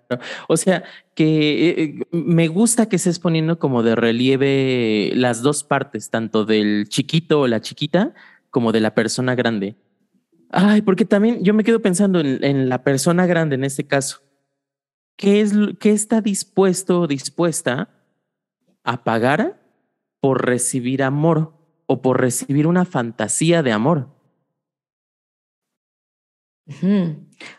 O 0.49 0.57
sea, 0.57 0.85
que 1.15 1.71
eh, 1.71 2.07
me 2.13 2.49
gusta 2.49 2.89
que 2.89 2.97
estés 2.97 3.19
poniendo 3.19 3.59
como 3.59 3.83
de 3.83 3.95
relieve 3.95 5.11
las 5.15 5.43
dos 5.43 5.65
partes, 5.65 6.11
tanto 6.11 6.45
del 6.45 6.89
chiquito 6.89 7.41
o 7.41 7.49
la 7.49 7.61
chiquita 7.61 8.15
como 8.51 8.73
de 8.73 8.81
la 8.81 8.95
persona 8.95 9.35
grande. 9.35 9.77
Ay, 10.57 10.83
porque 10.83 11.05
también 11.05 11.43
yo 11.43 11.53
me 11.53 11.65
quedo 11.65 11.83
pensando 11.83 12.21
en, 12.21 12.69
la 12.69 12.85
persona 12.85 13.27
grande 13.27 13.57
en 13.57 13.65
este 13.65 13.89
caso. 13.89 14.23
¿Qué, 15.17 15.41
es, 15.41 15.53
¿Qué 15.81 15.91
está 15.91 16.21
dispuesto 16.21 17.01
o 17.01 17.07
dispuesta 17.09 17.89
a 18.85 19.03
pagar 19.03 19.61
por 20.21 20.47
recibir 20.47 21.03
amor 21.03 21.55
o 21.87 22.03
por 22.03 22.21
recibir 22.21 22.69
una 22.69 22.85
fantasía 22.85 23.65
de 23.65 23.73
amor? 23.73 24.15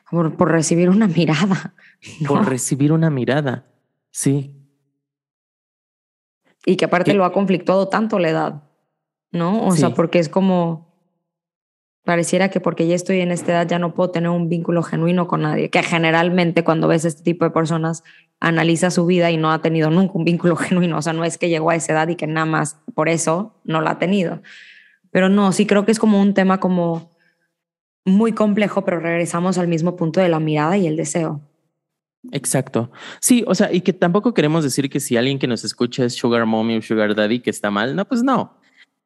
por, 0.10 0.52
recibir 0.52 0.90
una 0.90 1.08
mirada. 1.08 1.76
Por 2.28 2.48
recibir 2.48 2.92
una 2.92 3.10
mirada, 3.10 3.66
sí. 4.12 4.54
Y 6.66 6.76
que 6.76 6.86
aparte 6.86 7.14
lo 7.14 7.26
ha 7.26 7.32
conflictuado 7.32 7.88
tanto 7.88 8.20
la 8.20 8.30
edad, 8.30 8.64
¿no? 9.32 9.66
O 9.66 9.72
sea, 9.72 9.94
porque 9.96 10.20
es 10.20 10.30
como, 10.30 10.85
Pareciera 12.06 12.50
que 12.50 12.60
porque 12.60 12.88
ya 12.88 12.96
estoy 12.96 13.20
en 13.22 13.32
esta 13.32 13.52
edad 13.52 13.68
ya 13.68 13.80
no 13.80 13.96
puedo 13.96 14.12
tener 14.12 14.30
un 14.30 14.48
vínculo 14.48 14.84
genuino 14.84 15.28
con 15.28 15.42
nadie, 15.42 15.70
que 15.70 15.82
generalmente 15.82 16.64
cuando 16.64 16.88
ves 16.88 17.04
este 17.04 17.24
tipo 17.24 17.46
de 17.46 17.52
personas 17.52 18.04
analiza 18.40 18.92
su 18.92 19.06
vida 19.08 19.32
y 19.32 19.38
no 19.38 19.52
ha 19.52 19.62
tenido 19.62 19.90
nunca 19.90 20.14
un 20.14 20.24
vínculo 20.24 20.56
genuino, 20.56 21.00
o 21.00 21.02
sea, 21.02 21.14
no 21.14 21.26
es 21.26 21.38
que 21.38 21.50
llegó 21.50 21.72
a 21.72 21.76
esa 21.76 21.94
edad 21.94 22.08
y 22.08 22.16
que 22.16 22.28
nada 22.28 22.46
más 22.46 22.78
por 22.94 23.10
eso 23.10 23.56
no 23.64 23.82
la 23.82 23.92
ha 23.92 24.00
tenido. 24.00 24.42
Pero 25.12 25.30
no, 25.30 25.52
sí 25.52 25.66
creo 25.66 25.84
que 25.84 25.92
es 25.92 26.00
como 26.00 26.22
un 26.22 26.34
tema 26.34 26.60
como 26.60 27.10
muy 28.06 28.34
complejo, 28.34 28.86
pero 28.86 29.00
regresamos 29.00 29.58
al 29.58 29.68
mismo 29.68 29.96
punto 29.96 30.20
de 30.20 30.30
la 30.30 30.40
mirada 30.40 30.78
y 30.78 30.86
el 30.86 30.96
deseo. 30.96 31.42
Exacto. 32.32 32.92
Sí, 33.20 33.44
o 33.48 33.56
sea, 33.56 33.72
y 33.74 33.82
que 33.82 33.94
tampoco 33.94 34.34
queremos 34.34 34.64
decir 34.64 34.90
que 34.90 35.00
si 35.00 35.18
alguien 35.18 35.40
que 35.40 35.48
nos 35.48 35.64
escucha 35.64 36.06
es 36.06 36.14
sugar 36.14 36.46
mommy 36.46 36.78
o 36.78 36.82
sugar 36.82 37.16
daddy 37.16 37.40
que 37.40 37.50
está 37.50 37.72
mal, 37.72 37.96
no, 37.96 38.06
pues 38.06 38.24
no. 38.24 38.58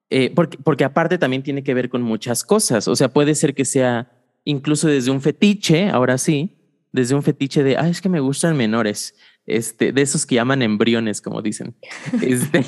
Eh, 0.10 0.32
porque, 0.34 0.57
porque 0.57 0.84
aparte 0.84 1.18
también 1.18 1.43
tiene 1.43 1.64
que 1.64 1.74
ver 1.74 1.89
con 1.89 2.01
muchas 2.01 2.43
cosas. 2.43 2.88
O 2.88 2.95
sea, 2.95 3.10
puede 3.10 3.36
ser 3.36 3.53
que 3.53 3.66
sea 3.66 4.12
incluso 4.43 4.88
desde 4.88 5.12
un 5.12 5.22
fetiche, 5.22 5.89
ahora 5.89 6.18
sí, 6.18 6.57
desde 6.91 7.16
un 7.16 7.24
fetiche 7.24 7.64
de, 7.64 7.78
ah, 7.78 7.88
es 7.88 8.01
que 8.01 8.10
me 8.10 8.20
gustan 8.20 8.57
menores, 8.57 9.16
este, 9.45 9.91
de 9.91 10.01
esos 10.01 10.26
que 10.26 10.36
llaman 10.36 10.62
embriones, 10.62 11.22
como 11.22 11.41
dicen. 11.41 11.76
Este, 12.22 12.64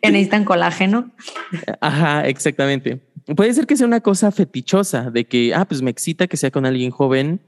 que 0.00 0.10
necesitan 0.10 0.44
colágeno. 0.46 1.10
Ajá, 1.80 2.26
exactamente. 2.26 3.02
Puede 3.36 3.52
ser 3.52 3.66
que 3.66 3.76
sea 3.76 3.86
una 3.86 4.00
cosa 4.00 4.32
fetichosa 4.32 5.10
de 5.10 5.26
que, 5.26 5.54
ah, 5.54 5.66
pues 5.66 5.82
me 5.82 5.90
excita 5.90 6.26
que 6.26 6.38
sea 6.38 6.50
con 6.50 6.64
alguien 6.64 6.90
joven 6.90 7.42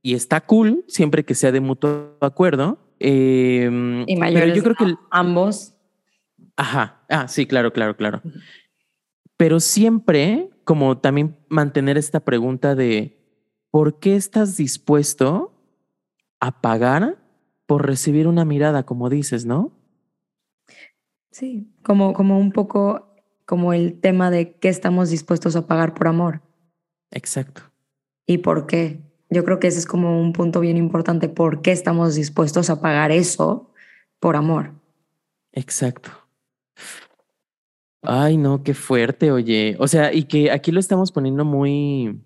y 0.00 0.14
está 0.14 0.40
cool 0.42 0.84
siempre 0.86 1.24
que 1.24 1.34
sea 1.34 1.50
de 1.50 1.60
mutuo 1.60 2.16
acuerdo. 2.20 2.78
Em, 3.00 4.04
y 4.06 4.16
mayores 4.16 4.44
pero 4.44 4.54
yo 4.54 4.62
creo 4.62 4.76
que 4.76 4.94
ambos. 5.10 5.73
Ajá, 6.56 7.04
ah, 7.08 7.28
sí, 7.28 7.46
claro, 7.46 7.72
claro, 7.72 7.96
claro. 7.96 8.22
Pero 9.36 9.60
siempre 9.60 10.50
como 10.64 10.98
también 10.98 11.36
mantener 11.48 11.98
esta 11.98 12.20
pregunta 12.20 12.74
de 12.74 13.18
¿por 13.70 13.98
qué 13.98 14.16
estás 14.16 14.56
dispuesto 14.56 15.52
a 16.40 16.60
pagar 16.60 17.18
por 17.66 17.86
recibir 17.86 18.26
una 18.28 18.44
mirada, 18.44 18.84
como 18.84 19.08
dices, 19.10 19.46
no? 19.46 19.72
Sí, 21.30 21.72
como, 21.82 22.12
como 22.12 22.38
un 22.38 22.52
poco 22.52 23.10
como 23.46 23.72
el 23.72 24.00
tema 24.00 24.30
de 24.30 24.54
qué 24.58 24.68
estamos 24.68 25.10
dispuestos 25.10 25.54
a 25.56 25.66
pagar 25.66 25.94
por 25.94 26.08
amor. 26.08 26.40
Exacto. 27.10 27.62
¿Y 28.26 28.38
por 28.38 28.66
qué? 28.66 29.00
Yo 29.28 29.44
creo 29.44 29.58
que 29.58 29.66
ese 29.66 29.78
es 29.78 29.86
como 29.86 30.20
un 30.20 30.32
punto 30.32 30.60
bien 30.60 30.76
importante. 30.76 31.28
¿Por 31.28 31.60
qué 31.60 31.72
estamos 31.72 32.14
dispuestos 32.14 32.70
a 32.70 32.80
pagar 32.80 33.10
eso 33.10 33.70
por 34.18 34.36
amor? 34.36 34.72
Exacto. 35.52 36.10
Ay, 38.06 38.36
no, 38.36 38.62
qué 38.62 38.74
fuerte, 38.74 39.32
oye. 39.32 39.76
O 39.78 39.88
sea, 39.88 40.12
y 40.12 40.24
que 40.24 40.50
aquí 40.50 40.70
lo 40.70 40.80
estamos 40.80 41.10
poniendo 41.10 41.44
muy 41.44 42.20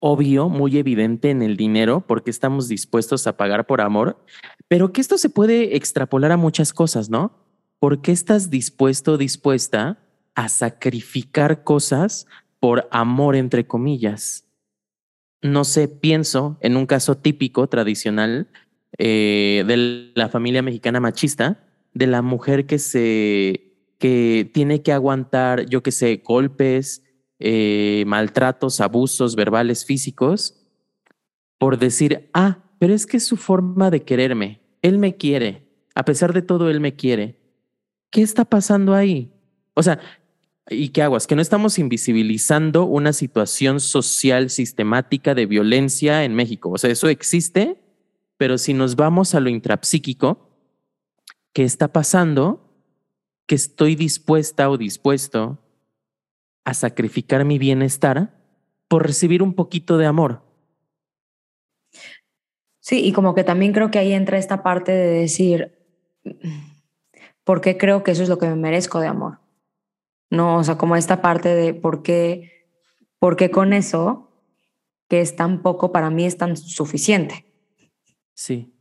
obvio, 0.00 0.48
muy 0.48 0.78
evidente 0.78 1.30
en 1.30 1.42
el 1.42 1.56
dinero, 1.56 2.04
porque 2.06 2.30
estamos 2.30 2.68
dispuestos 2.68 3.26
a 3.26 3.36
pagar 3.36 3.66
por 3.66 3.80
amor, 3.80 4.24
pero 4.66 4.92
que 4.92 5.00
esto 5.00 5.18
se 5.18 5.28
puede 5.28 5.76
extrapolar 5.76 6.32
a 6.32 6.36
muchas 6.36 6.72
cosas, 6.72 7.10
¿no? 7.10 7.32
¿Por 7.78 8.00
qué 8.00 8.12
estás 8.12 8.48
dispuesto, 8.50 9.18
dispuesta 9.18 9.98
a 10.34 10.48
sacrificar 10.48 11.64
cosas 11.64 12.26
por 12.58 12.88
amor, 12.90 13.36
entre 13.36 13.66
comillas? 13.66 14.44
No 15.42 15.64
sé, 15.64 15.88
pienso 15.88 16.56
en 16.60 16.76
un 16.76 16.86
caso 16.86 17.16
típico, 17.16 17.68
tradicional, 17.68 18.48
eh, 18.96 19.64
de 19.66 20.12
la 20.14 20.28
familia 20.28 20.62
mexicana 20.62 20.98
machista, 20.98 21.64
de 21.92 22.06
la 22.06 22.22
mujer 22.22 22.66
que 22.66 22.78
se 22.78 23.67
que 23.98 24.48
tiene 24.54 24.82
que 24.82 24.92
aguantar, 24.92 25.66
yo 25.66 25.82
que 25.82 25.92
sé, 25.92 26.22
golpes, 26.24 27.02
eh, 27.40 28.04
maltratos, 28.06 28.80
abusos 28.80 29.36
verbales, 29.36 29.84
físicos, 29.84 30.54
por 31.58 31.78
decir, 31.78 32.30
ah, 32.32 32.64
pero 32.78 32.94
es 32.94 33.06
que 33.06 33.16
es 33.16 33.26
su 33.26 33.36
forma 33.36 33.90
de 33.90 34.02
quererme, 34.04 34.60
él 34.82 34.98
me 34.98 35.16
quiere, 35.16 35.68
a 35.94 36.04
pesar 36.04 36.32
de 36.32 36.42
todo, 36.42 36.70
él 36.70 36.80
me 36.80 36.94
quiere. 36.94 37.38
¿Qué 38.10 38.22
está 38.22 38.44
pasando 38.44 38.94
ahí? 38.94 39.32
O 39.74 39.82
sea, 39.82 40.00
¿y 40.70 40.90
qué 40.90 41.02
aguas? 41.02 41.26
Que 41.26 41.34
no 41.34 41.42
estamos 41.42 41.78
invisibilizando 41.78 42.84
una 42.84 43.12
situación 43.12 43.80
social 43.80 44.50
sistemática 44.50 45.34
de 45.34 45.46
violencia 45.46 46.24
en 46.24 46.34
México. 46.34 46.70
O 46.70 46.78
sea, 46.78 46.90
eso 46.90 47.08
existe, 47.08 47.80
pero 48.36 48.58
si 48.58 48.74
nos 48.74 48.96
vamos 48.96 49.34
a 49.34 49.40
lo 49.40 49.50
intrapsíquico, 49.50 50.50
¿qué 51.52 51.64
está 51.64 51.92
pasando? 51.92 52.67
Que 53.48 53.54
estoy 53.54 53.96
dispuesta 53.96 54.70
o 54.70 54.76
dispuesto 54.76 55.58
a 56.64 56.74
sacrificar 56.74 57.46
mi 57.46 57.58
bienestar 57.58 58.38
por 58.88 59.06
recibir 59.06 59.42
un 59.42 59.54
poquito 59.54 59.96
de 59.96 60.06
amor. 60.06 60.42
Sí, 62.78 63.04
y 63.04 63.12
como 63.12 63.34
que 63.34 63.44
también 63.44 63.72
creo 63.72 63.90
que 63.90 63.98
ahí 63.98 64.12
entra 64.12 64.38
esta 64.38 64.62
parte 64.62 64.92
de 64.92 65.20
decir, 65.20 65.78
¿por 67.42 67.62
qué 67.62 67.78
creo 67.78 68.04
que 68.04 68.10
eso 68.10 68.22
es 68.22 68.28
lo 68.28 68.38
que 68.38 68.46
me 68.46 68.54
merezco 68.54 69.00
de 69.00 69.08
amor? 69.08 69.40
No, 70.30 70.58
o 70.58 70.64
sea, 70.64 70.76
como 70.76 70.94
esta 70.94 71.22
parte 71.22 71.48
de 71.54 71.72
por 71.72 72.02
qué, 72.02 72.68
por 73.18 73.36
qué 73.36 73.50
con 73.50 73.72
eso, 73.72 74.30
que 75.08 75.22
es 75.22 75.36
tan 75.36 75.62
poco, 75.62 75.90
para 75.90 76.10
mí 76.10 76.26
es 76.26 76.36
tan 76.36 76.54
suficiente. 76.54 77.46
Sí 78.34 78.77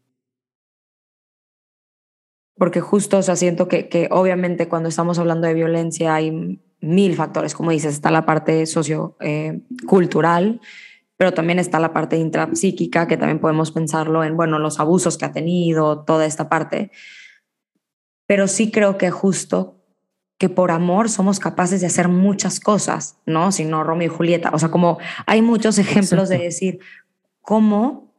porque 2.58 2.82
justo, 2.82 3.18
o 3.18 3.22
sea, 3.22 3.36
siento 3.36 3.68
que, 3.68 3.90
que 3.90 4.08
obviamente 4.12 4.68
cuando 4.68 4.90
estamos 4.90 5.20
hablando 5.20 5.48
de 5.48 5.54
violencia 5.54 6.16
hay 6.16 6.60
mil 6.82 7.16
factores, 7.16 7.54
como 7.54 7.72
dices, 7.72 7.94
está 7.94 8.12
la 8.12 8.26
parte 8.26 8.66
sociocultural, 8.66 10.60
eh, 10.62 10.68
pero 11.18 11.34
también 11.34 11.60
está 11.60 11.80
la 11.80 11.94
parte 11.94 12.18
intrapsíquica, 12.18 13.08
que 13.08 13.18
también 13.18 13.40
podemos 13.40 13.72
pensarlo 13.72 14.24
en, 14.24 14.38
bueno, 14.38 14.60
los 14.60 14.80
abusos 14.80 15.18
que 15.18 15.26
ha 15.26 15.32
tenido, 15.32 16.04
toda 16.04 16.26
esta 16.26 16.48
parte. 16.50 16.92
Pero 18.28 18.48
sí 18.48 18.72
creo 18.72 18.98
que 18.98 19.10
justo 19.10 19.78
que 20.38 20.50
por 20.50 20.70
amor 20.70 21.10
somos 21.10 21.40
capaces 21.40 21.82
de 21.82 21.88
hacer 21.88 22.08
muchas 22.10 22.60
cosas, 22.60 23.18
¿no? 23.26 23.52
Si 23.52 23.66
no, 23.66 23.84
Romeo 23.84 24.12
y 24.12 24.16
Julieta. 24.16 24.52
O 24.54 24.60
sea, 24.60 24.70
como 24.70 25.00
hay 25.26 25.42
muchos 25.42 25.80
ejemplos 25.80 26.30
de 26.30 26.38
decir 26.38 26.80
cómo 27.42 28.14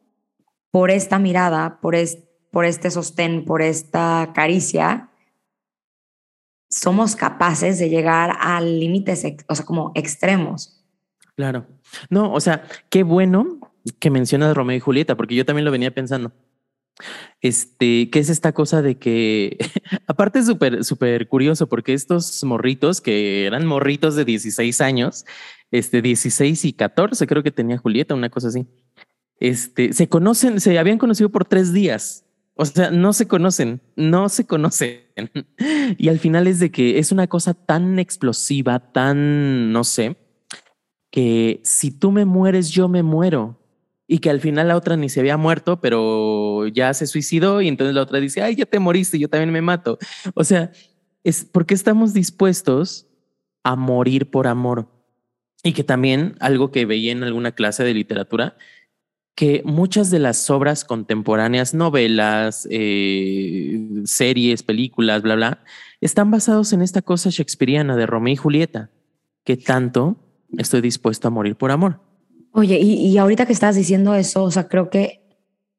por 0.72 0.90
esta 0.90 1.20
mirada, 1.20 1.78
por 1.80 1.94
este 1.94 2.27
por 2.50 2.64
este 2.64 2.90
sostén, 2.90 3.44
por 3.44 3.62
esta 3.62 4.32
caricia, 4.34 5.10
somos 6.70 7.16
capaces 7.16 7.78
de 7.78 7.88
llegar 7.88 8.36
a 8.40 8.60
límites, 8.60 9.24
o 9.48 9.54
sea, 9.54 9.64
como 9.64 9.92
extremos. 9.94 10.84
Claro. 11.36 11.66
No, 12.10 12.32
o 12.32 12.40
sea, 12.40 12.64
qué 12.90 13.02
bueno 13.02 13.60
que 14.00 14.10
mencionas 14.10 14.56
Romeo 14.56 14.76
y 14.76 14.80
Julieta, 14.80 15.16
porque 15.16 15.34
yo 15.34 15.44
también 15.44 15.64
lo 15.64 15.70
venía 15.70 15.94
pensando. 15.94 16.32
Este, 17.40 18.10
¿qué 18.10 18.18
es 18.18 18.28
esta 18.28 18.52
cosa 18.52 18.82
de 18.82 18.98
que, 18.98 19.56
aparte 20.06 20.40
es 20.40 20.46
súper, 20.46 20.84
súper 20.84 21.28
curioso, 21.28 21.68
porque 21.68 21.94
estos 21.94 22.42
morritos, 22.44 23.00
que 23.00 23.46
eran 23.46 23.66
morritos 23.66 24.16
de 24.16 24.24
16 24.24 24.80
años, 24.80 25.24
este, 25.70 26.02
16 26.02 26.64
y 26.64 26.72
14, 26.72 27.26
creo 27.26 27.42
que 27.42 27.52
tenía 27.52 27.78
Julieta, 27.78 28.14
una 28.14 28.30
cosa 28.30 28.48
así, 28.48 28.66
este, 29.38 29.92
se 29.92 30.08
conocen, 30.08 30.60
se 30.60 30.76
habían 30.78 30.98
conocido 30.98 31.30
por 31.30 31.44
tres 31.44 31.72
días 31.72 32.24
o 32.60 32.64
sea, 32.64 32.90
no 32.90 33.12
se 33.12 33.28
conocen, 33.28 33.80
no 33.94 34.28
se 34.28 34.44
conocen. 34.44 35.00
Y 35.96 36.08
al 36.08 36.18
final 36.18 36.48
es 36.48 36.58
de 36.58 36.72
que 36.72 36.98
es 36.98 37.12
una 37.12 37.28
cosa 37.28 37.54
tan 37.54 38.00
explosiva, 38.00 38.80
tan, 38.80 39.72
no 39.72 39.84
sé, 39.84 40.16
que 41.12 41.60
si 41.62 41.92
tú 41.92 42.10
me 42.10 42.24
mueres, 42.24 42.70
yo 42.70 42.88
me 42.88 43.04
muero. 43.04 43.60
Y 44.08 44.18
que 44.18 44.30
al 44.30 44.40
final 44.40 44.68
la 44.68 44.76
otra 44.76 44.96
ni 44.96 45.08
se 45.08 45.20
había 45.20 45.36
muerto, 45.36 45.80
pero 45.80 46.66
ya 46.66 46.92
se 46.94 47.06
suicidó 47.06 47.60
y 47.60 47.68
entonces 47.68 47.94
la 47.94 48.02
otra 48.02 48.18
dice, 48.18 48.42
ay, 48.42 48.56
ya 48.56 48.66
te 48.66 48.80
moriste, 48.80 49.20
yo 49.20 49.28
también 49.28 49.52
me 49.52 49.62
mato. 49.62 49.98
O 50.34 50.42
sea, 50.42 50.72
es 51.22 51.44
porque 51.44 51.74
estamos 51.74 52.12
dispuestos 52.12 53.06
a 53.62 53.76
morir 53.76 54.30
por 54.32 54.48
amor. 54.48 54.88
Y 55.62 55.74
que 55.74 55.84
también 55.84 56.34
algo 56.40 56.72
que 56.72 56.86
veía 56.86 57.12
en 57.12 57.22
alguna 57.22 57.52
clase 57.52 57.84
de 57.84 57.94
literatura 57.94 58.56
que 59.38 59.62
muchas 59.64 60.10
de 60.10 60.18
las 60.18 60.50
obras 60.50 60.84
contemporáneas, 60.84 61.72
novelas, 61.72 62.66
eh, 62.72 63.78
series, 64.04 64.64
películas, 64.64 65.22
bla, 65.22 65.36
bla, 65.36 65.62
están 66.00 66.32
basados 66.32 66.72
en 66.72 66.82
esta 66.82 67.02
cosa 67.02 67.30
shakespeariana 67.30 67.94
de 67.94 68.04
Romeo 68.04 68.32
y 68.32 68.36
Julieta, 68.36 68.90
que 69.44 69.56
tanto 69.56 70.16
estoy 70.58 70.80
dispuesto 70.80 71.28
a 71.28 71.30
morir 71.30 71.54
por 71.54 71.70
amor. 71.70 72.00
Oye, 72.50 72.80
y, 72.80 72.94
y 72.94 73.16
ahorita 73.16 73.46
que 73.46 73.52
estás 73.52 73.76
diciendo 73.76 74.12
eso, 74.16 74.42
o 74.42 74.50
sea, 74.50 74.66
creo 74.66 74.90
que, 74.90 75.22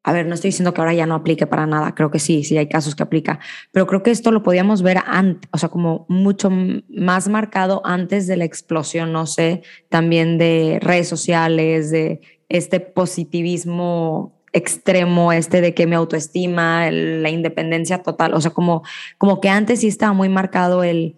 a 0.04 0.14
ver, 0.14 0.26
no 0.26 0.36
estoy 0.36 0.52
diciendo 0.52 0.74
que 0.74 0.80
ahora 0.80 0.94
ya 0.94 1.06
no 1.06 1.16
aplique 1.16 1.46
para 1.46 1.68
nada, 1.68 1.94
creo 1.96 2.12
que 2.12 2.20
sí, 2.20 2.46
sí 2.46 2.58
hay 2.58 2.70
casos 2.70 2.96
que 2.96 3.04
aplica, 3.04 3.42
pero 3.74 3.88
creo 3.88 4.04
que 4.04 4.12
esto 4.12 4.32
lo 4.32 4.42
podíamos 4.42 4.84
ver 4.84 5.00
antes, 5.06 5.50
o 5.52 5.58
sea, 5.58 5.68
como 5.68 6.06
mucho 6.08 6.50
más 6.88 7.28
marcado 7.28 7.82
antes 7.84 8.26
de 8.26 8.38
la 8.38 8.46
explosión, 8.46 9.12
no 9.12 9.26
sé, 9.26 9.64
también 9.90 10.38
de 10.38 10.80
redes 10.82 11.10
sociales, 11.10 11.92
de 11.92 12.22
este 12.50 12.80
positivismo 12.80 14.36
extremo, 14.52 15.32
este 15.32 15.62
de 15.62 15.74
que 15.74 15.86
mi 15.86 15.96
autoestima, 15.96 16.90
la 16.92 17.30
independencia 17.30 18.02
total, 18.02 18.34
o 18.34 18.42
sea, 18.42 18.52
como, 18.52 18.84
como 19.18 19.40
que 19.40 19.50
antes 19.50 19.82
sí 19.82 19.88
estaba 19.88 20.14
muy 20.14 20.28
marcado 20.28 20.84
el, 20.84 21.18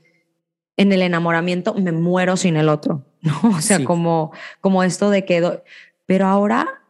en 0.78 0.92
el 0.92 1.02
enamoramiento, 1.02 1.74
me 1.74 1.92
muero 1.92 2.36
sin 2.38 2.58
el 2.58 2.70
otro, 2.70 3.06
¿no? 3.22 3.40
O 3.56 3.62
sea, 3.62 3.84
como, 3.84 4.32
como 4.60 4.84
esto 4.84 5.10
de 5.10 5.26
que, 5.26 5.62
pero 6.06 6.28
ahora 6.28 6.84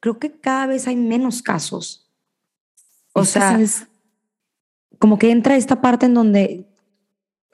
creo 0.00 0.18
que 0.18 0.32
cada 0.32 0.66
vez 0.66 0.86
hay 0.88 0.96
menos 0.96 1.42
casos. 1.42 2.08
O 3.12 3.24
sea, 3.24 3.58
como 4.98 5.18
que 5.18 5.30
entra 5.30 5.56
esta 5.56 5.80
parte 5.80 6.06
en 6.06 6.14
donde 6.14 6.66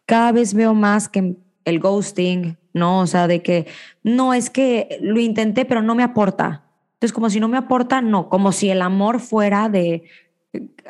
cada 0.06 0.32
vez 0.32 0.54
veo 0.54 0.74
más 0.74 1.08
que 1.08 1.36
el 1.64 1.80
ghosting, 1.80 2.58
¿no? 2.74 3.00
O 3.00 3.06
sea, 3.06 3.26
de 3.26 3.42
que 3.42 3.66
no 4.02 4.34
es 4.34 4.50
que 4.50 4.98
lo 5.00 5.20
intenté, 5.20 5.64
pero 5.64 5.82
no 5.82 5.94
me 5.94 6.02
aporta. 6.02 6.64
Entonces, 6.94 7.12
como 7.12 7.30
si 7.30 7.40
no 7.40 7.48
me 7.48 7.58
aporta, 7.58 8.00
no, 8.00 8.28
como 8.28 8.52
si 8.52 8.70
el 8.70 8.82
amor 8.82 9.20
fuera 9.20 9.68
de 9.68 10.04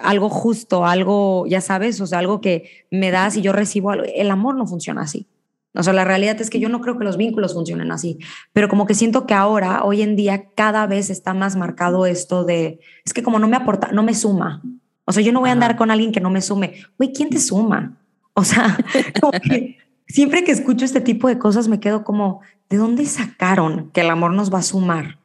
algo 0.01 0.29
justo, 0.29 0.85
algo, 0.85 1.47
ya 1.47 1.61
sabes, 1.61 2.01
o 2.01 2.07
sea, 2.07 2.19
algo 2.19 2.41
que 2.41 2.87
me 2.91 3.11
das 3.11 3.37
y 3.37 3.43
yo 3.43 3.53
recibo 3.53 3.91
algo. 3.91 4.05
El 4.15 4.31
amor 4.31 4.57
no 4.57 4.67
funciona 4.67 5.03
así. 5.03 5.27
O 5.75 5.83
sea, 5.83 5.95
la 5.95 6.05
realidad 6.05 6.39
es 6.41 6.51
que 6.51 6.61
yo 6.61 6.69
no 6.69 6.83
creo 6.83 6.99
que 6.99 7.05
los 7.05 7.17
vínculos 7.17 7.55
funcionen 7.55 7.93
así, 7.93 8.19
pero 8.53 8.69
como 8.69 8.85
que 8.85 8.95
siento 8.95 9.27
que 9.27 9.33
ahora, 9.33 9.85
hoy 9.85 10.03
en 10.03 10.17
día, 10.17 10.51
cada 10.55 10.87
vez 10.87 11.09
está 11.09 11.33
más 11.33 11.57
marcado 11.57 12.05
esto 12.05 12.45
de, 12.45 12.81
es 13.07 13.15
que 13.15 13.23
como 13.23 13.39
no 13.39 13.49
me 13.49 13.57
aporta, 13.57 13.91
no 13.91 14.03
me 14.03 14.15
suma. 14.15 14.63
O 15.07 15.13
sea, 15.13 15.23
yo 15.23 15.33
no 15.33 15.41
voy 15.41 15.49
a 15.49 15.53
andar 15.53 15.77
con 15.77 15.91
alguien 15.91 16.13
que 16.13 16.21
no 16.21 16.31
me 16.31 16.43
sume. 16.43 16.75
Güey, 16.99 17.13
¿quién 17.13 17.31
te 17.31 17.39
suma? 17.39 17.97
O 18.35 18.45
sea, 18.45 18.77
siempre 20.13 20.45
que 20.45 20.53
escucho 20.53 20.85
este 20.85 21.01
tipo 21.01 21.29
de 21.29 21.39
cosas 21.39 21.69
me 21.69 21.81
quedo 21.81 22.05
como, 22.05 22.41
¿de 22.69 22.77
dónde 22.77 23.07
sacaron 23.07 23.91
que 23.93 24.03
el 24.03 24.11
amor 24.11 24.33
nos 24.33 24.53
va 24.53 24.59
a 24.59 24.63
sumar? 24.63 25.19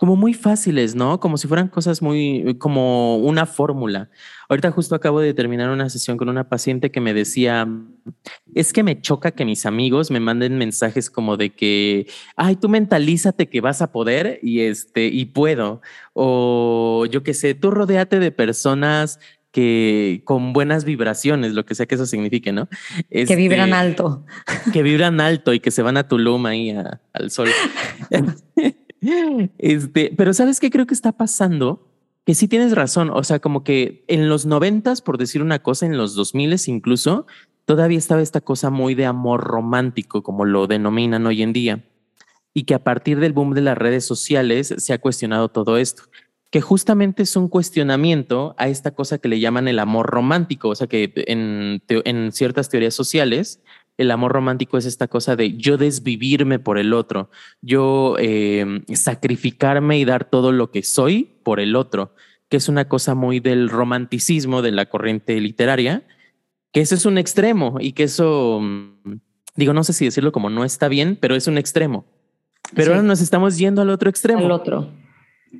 como 0.00 0.16
muy 0.16 0.32
fáciles, 0.32 0.94
¿no? 0.94 1.20
Como 1.20 1.36
si 1.36 1.46
fueran 1.46 1.68
cosas 1.68 2.00
muy, 2.00 2.56
como 2.58 3.18
una 3.18 3.44
fórmula. 3.44 4.08
Ahorita 4.48 4.70
justo 4.70 4.94
acabo 4.94 5.20
de 5.20 5.34
terminar 5.34 5.68
una 5.68 5.90
sesión 5.90 6.16
con 6.16 6.30
una 6.30 6.48
paciente 6.48 6.90
que 6.90 7.02
me 7.02 7.12
decía, 7.12 7.68
es 8.54 8.72
que 8.72 8.82
me 8.82 8.98
choca 8.98 9.32
que 9.32 9.44
mis 9.44 9.66
amigos 9.66 10.10
me 10.10 10.18
manden 10.18 10.56
mensajes 10.56 11.10
como 11.10 11.36
de 11.36 11.50
que, 11.50 12.06
ay, 12.34 12.56
tú 12.56 12.70
mentalízate 12.70 13.50
que 13.50 13.60
vas 13.60 13.82
a 13.82 13.92
poder 13.92 14.40
y 14.42 14.60
este, 14.60 15.04
y 15.08 15.26
puedo. 15.26 15.82
O 16.14 17.04
yo 17.10 17.22
qué 17.22 17.34
sé, 17.34 17.52
tú 17.52 17.70
rodeate 17.70 18.20
de 18.20 18.32
personas 18.32 19.20
que 19.52 20.22
con 20.24 20.52
buenas 20.52 20.84
vibraciones, 20.84 21.54
lo 21.54 21.64
que 21.64 21.74
sea 21.74 21.86
que 21.86 21.96
eso 21.96 22.06
signifique, 22.06 22.52
¿no? 22.52 22.68
que 23.10 23.36
vibran 23.36 23.70
este, 23.70 23.74
alto. 23.74 24.24
Que 24.72 24.82
vibran 24.82 25.20
alto 25.20 25.52
y 25.52 25.60
que 25.60 25.70
se 25.70 25.82
van 25.82 25.96
a 25.96 26.06
Tulum 26.06 26.46
ahí 26.46 26.74
al 27.12 27.30
sol. 27.30 27.48
Este, 29.56 30.12
pero 30.14 30.34
¿sabes 30.34 30.60
qué 30.60 30.68
creo 30.68 30.86
que 30.86 30.92
está 30.92 31.12
pasando? 31.12 31.88
Que 32.26 32.34
sí 32.34 32.48
tienes 32.48 32.74
razón. 32.74 33.08
O 33.08 33.24
sea, 33.24 33.38
como 33.38 33.64
que 33.64 34.04
en 34.08 34.28
los 34.28 34.44
noventas, 34.44 35.00
por 35.00 35.16
decir 35.16 35.40
una 35.40 35.60
cosa, 35.60 35.86
en 35.86 35.96
los 35.96 36.14
dos 36.14 36.34
miles 36.34 36.68
incluso, 36.68 37.26
todavía 37.64 37.96
estaba 37.96 38.20
esta 38.20 38.42
cosa 38.42 38.68
muy 38.68 38.94
de 38.94 39.06
amor 39.06 39.42
romántico, 39.42 40.22
como 40.22 40.44
lo 40.44 40.66
denominan 40.66 41.26
hoy 41.26 41.42
en 41.42 41.54
día. 41.54 41.84
Y 42.52 42.64
que 42.64 42.74
a 42.74 42.84
partir 42.84 43.20
del 43.20 43.32
boom 43.32 43.54
de 43.54 43.62
las 43.62 43.78
redes 43.78 44.04
sociales 44.04 44.74
se 44.76 44.92
ha 44.92 44.98
cuestionado 44.98 45.48
todo 45.48 45.78
esto 45.78 46.02
que 46.50 46.60
justamente 46.60 47.22
es 47.22 47.36
un 47.36 47.48
cuestionamiento 47.48 48.54
a 48.58 48.68
esta 48.68 48.90
cosa 48.90 49.18
que 49.18 49.28
le 49.28 49.40
llaman 49.40 49.68
el 49.68 49.78
amor 49.78 50.06
romántico, 50.06 50.68
o 50.68 50.74
sea 50.74 50.88
que 50.88 51.12
en, 51.14 51.82
en 51.88 52.32
ciertas 52.32 52.68
teorías 52.68 52.94
sociales 52.94 53.60
el 54.00 54.10
amor 54.10 54.32
romántico 54.32 54.78
es 54.78 54.86
esta 54.86 55.08
cosa 55.08 55.36
de 55.36 55.58
yo 55.58 55.76
desvivirme 55.76 56.58
por 56.58 56.78
el 56.78 56.94
otro, 56.94 57.30
yo 57.60 58.16
eh, 58.18 58.82
sacrificarme 58.94 59.98
y 59.98 60.06
dar 60.06 60.24
todo 60.24 60.52
lo 60.52 60.70
que 60.70 60.82
soy 60.82 61.36
por 61.42 61.60
el 61.60 61.76
otro, 61.76 62.14
que 62.48 62.56
es 62.56 62.68
una 62.68 62.88
cosa 62.88 63.14
muy 63.14 63.40
del 63.40 63.68
romanticismo 63.68 64.62
de 64.62 64.72
la 64.72 64.86
corriente 64.86 65.38
literaria, 65.38 66.02
que 66.72 66.80
ese 66.80 66.94
es 66.94 67.04
un 67.04 67.18
extremo 67.18 67.76
y 67.78 67.92
que 67.92 68.04
eso, 68.04 68.60
mm, 68.62 69.18
digo, 69.56 69.74
no 69.74 69.84
sé 69.84 69.92
si 69.92 70.06
decirlo 70.06 70.32
como 70.32 70.48
no 70.48 70.64
está 70.64 70.88
bien, 70.88 71.18
pero 71.20 71.36
es 71.36 71.46
un 71.46 71.58
extremo. 71.58 72.06
Pero 72.74 72.92
ahora 72.92 73.02
nos 73.02 73.20
estamos 73.20 73.58
yendo 73.58 73.82
al 73.82 73.90
otro 73.90 74.08
extremo. 74.08 74.46
Al 74.46 74.52
otro. 74.52 74.88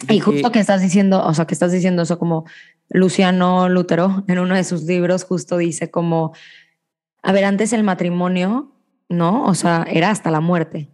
Y 0.08 0.20
justo 0.20 0.52
que 0.52 0.60
estás 0.60 0.82
diciendo, 0.82 1.24
o 1.24 1.34
sea, 1.34 1.46
que 1.46 1.54
estás 1.54 1.72
diciendo 1.72 2.02
eso 2.02 2.18
como 2.18 2.44
Luciano 2.88 3.68
Lutero 3.68 4.24
en 4.28 4.38
uno 4.38 4.54
de 4.54 4.64
sus 4.64 4.82
libros 4.84 5.24
justo 5.24 5.56
dice 5.56 5.90
como 5.90 6.32
a 7.22 7.32
ver, 7.32 7.44
antes 7.44 7.72
el 7.72 7.82
matrimonio, 7.82 8.72
¿no? 9.08 9.44
O 9.44 9.54
sea, 9.54 9.86
era 9.90 10.10
hasta 10.10 10.30
la 10.30 10.40
muerte. 10.40 10.90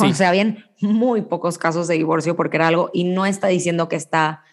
O 0.00 0.14
sea, 0.14 0.28
habían 0.28 0.64
muy 0.80 1.22
pocos 1.22 1.58
casos 1.58 1.88
de 1.88 1.94
divorcio 1.94 2.36
porque 2.36 2.56
era 2.56 2.68
algo 2.68 2.90
y 2.92 3.04
no 3.04 3.26
está 3.26 3.48
diciendo 3.48 3.88
que 3.88 3.96
está, 3.96 4.44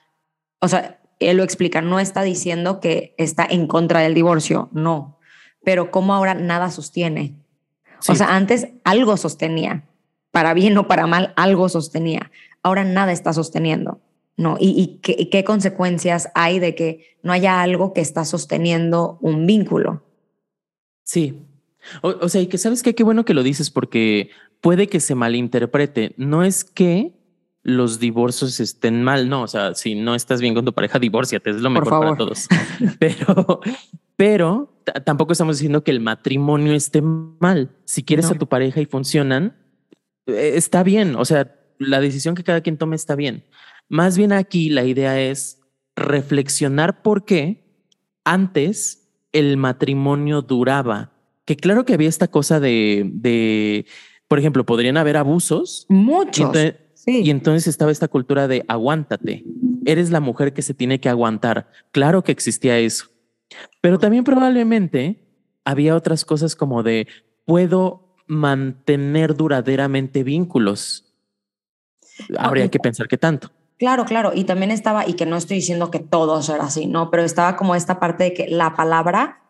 o 0.60 0.68
sea, 0.68 1.00
él 1.20 1.38
lo 1.38 1.44
explica, 1.44 1.82
no 1.82 2.00
está 2.00 2.24
diciendo 2.24 2.80
que 2.80 3.14
está 3.18 3.46
en 3.48 3.68
contra 3.68 4.00
del 4.00 4.16
divorcio, 4.16 4.70
no, 4.74 5.20
pero 5.64 5.92
como 5.92 6.14
ahora 6.14 6.34
nada 6.34 6.72
sostiene. 6.72 7.36
O 8.08 8.16
sea, 8.16 8.36
antes 8.36 8.70
algo 8.84 9.18
sostenía, 9.18 9.86
para 10.32 10.54
bien 10.54 10.78
o 10.78 10.88
para 10.88 11.08
mal, 11.08 11.34
algo 11.38 11.70
sostenía. 11.70 12.32
Ahora 12.66 12.84
nada 12.84 13.12
está 13.12 13.32
sosteniendo. 13.32 14.02
¿no? 14.38 14.58
¿Y, 14.60 15.00
qué, 15.04 15.30
qué, 15.30 15.44
consecuencias 15.44 16.30
hay 16.34 16.58
de 16.58 16.74
que 16.74 17.16
no 17.22 17.32
haya 17.32 17.62
algo 17.62 17.94
que 17.94 18.02
está 18.02 18.26
sosteniendo 18.26 19.20
un 19.22 19.46
vínculo? 19.46 20.04
Sí. 21.04 21.46
O, 22.02 22.28
sea, 22.28 22.42
y 22.42 22.48
que 22.48 22.58
sabes 22.58 22.82
que 22.82 22.96
qué 22.96 23.04
bueno 23.04 23.24
que 23.24 23.36
lo 23.36 23.44
dices 23.44 23.70
porque 23.70 24.32
puede 24.62 24.88
que 24.88 25.00
se 25.00 25.14
malinterprete. 25.14 26.16
No 26.18 26.44
es 26.44 26.64
que 26.64 27.14
los 27.62 28.00
divorcios 28.00 28.60
estén 28.60 29.04
mal, 29.04 29.30
no, 29.30 29.44
o 29.44 29.48
sea, 29.48 29.76
si 29.76 29.94
no 29.94 30.16
estás 30.16 30.42
bien 30.42 30.56
con 30.56 30.66
tu 30.66 30.74
pareja, 30.74 30.98
divórciate, 31.00 31.52
es 31.52 31.62
lo 31.62 31.70
mejor 31.70 31.90
para 31.90 32.18
todos. 32.18 32.48
pero, 33.00 33.62
pero 34.16 34.74
tampoco 35.04 35.34
estamos 35.34 35.58
diciendo 35.58 35.84
que 35.84 35.92
el 35.92 36.00
matrimonio 36.00 36.74
esté 36.74 37.02
mal. 37.02 37.70
Si 37.86 38.04
quieres 38.04 38.32
a 38.32 38.36
tu 38.36 38.48
pareja 38.48 38.82
y 38.82 38.86
funcionan, 38.86 39.56
eh, 40.26 40.54
está 40.56 40.82
bien. 40.82 41.16
O 41.16 41.26
sea, 41.26 41.56
la 41.78 42.00
decisión 42.00 42.36
que 42.36 42.44
cada 42.44 42.62
quien 42.62 42.78
tome 42.78 42.96
está 42.96 43.16
bien. 43.16 43.46
Más 43.88 44.18
bien 44.18 44.32
aquí 44.32 44.70
la 44.70 44.84
idea 44.84 45.22
es 45.22 45.62
reflexionar 45.96 47.02
por 47.02 47.26
qué 47.26 47.64
antes 48.24 49.10
el 49.32 49.58
matrimonio 49.58 50.42
duraba. 50.42 51.12
Que 51.46 51.56
claro 51.56 51.86
que 51.86 51.94
había 51.94 52.10
esta 52.10 52.28
cosa 52.28 52.60
de, 52.60 53.10
de 53.14 53.86
por 54.28 54.40
ejemplo, 54.40 54.66
podrían 54.66 54.98
haber 54.98 55.18
abusos. 55.18 55.86
Muchos. 55.90 56.52
Y 57.06 57.30
entonces, 57.30 57.68
estaba 57.68 57.92
esta 57.92 58.08
cultura 58.08 58.48
de 58.48 58.66
aguántate. 58.68 59.44
Eres 59.86 60.10
la 60.10 60.20
mujer 60.20 60.54
que 60.54 60.64
se 60.64 60.74
tiene 60.74 61.00
que 61.00 61.10
aguantar. 61.10 61.70
Claro 61.92 62.24
que 62.24 62.32
existía 62.32 62.80
eso. 62.80 63.08
Pero 63.82 64.00
también 64.00 64.24
probablemente 64.24 65.22
había 65.66 65.96
otras 65.96 66.26
cosas 66.26 66.56
como 66.56 66.82
de 66.82 67.08
puedo 67.46 68.16
mantener 68.26 69.36
duraderamente 69.36 70.24
vínculos. 70.24 71.15
Habría 72.38 72.70
que 72.70 72.80
pensar 72.80 73.08
qué 73.08 73.18
tanto. 73.18 73.52
Claro, 73.78 74.06
claro. 74.06 74.32
Y 74.34 74.46
también 74.46 74.72
estaba, 74.72 75.08
y 75.08 75.14
que 75.14 75.26
no 75.26 75.36
estoy 75.36 75.58
diciendo 75.58 75.92
que 75.92 76.00
todos 76.00 76.50
era 76.50 76.66
así, 76.66 76.86
¿no? 76.88 77.12
Pero 77.12 77.24
estaba 77.24 77.58
como 77.58 77.76
esta 77.76 78.00
parte 78.00 78.26
de 78.26 78.34
que 78.34 78.48
la 78.48 78.76
palabra, 78.76 79.42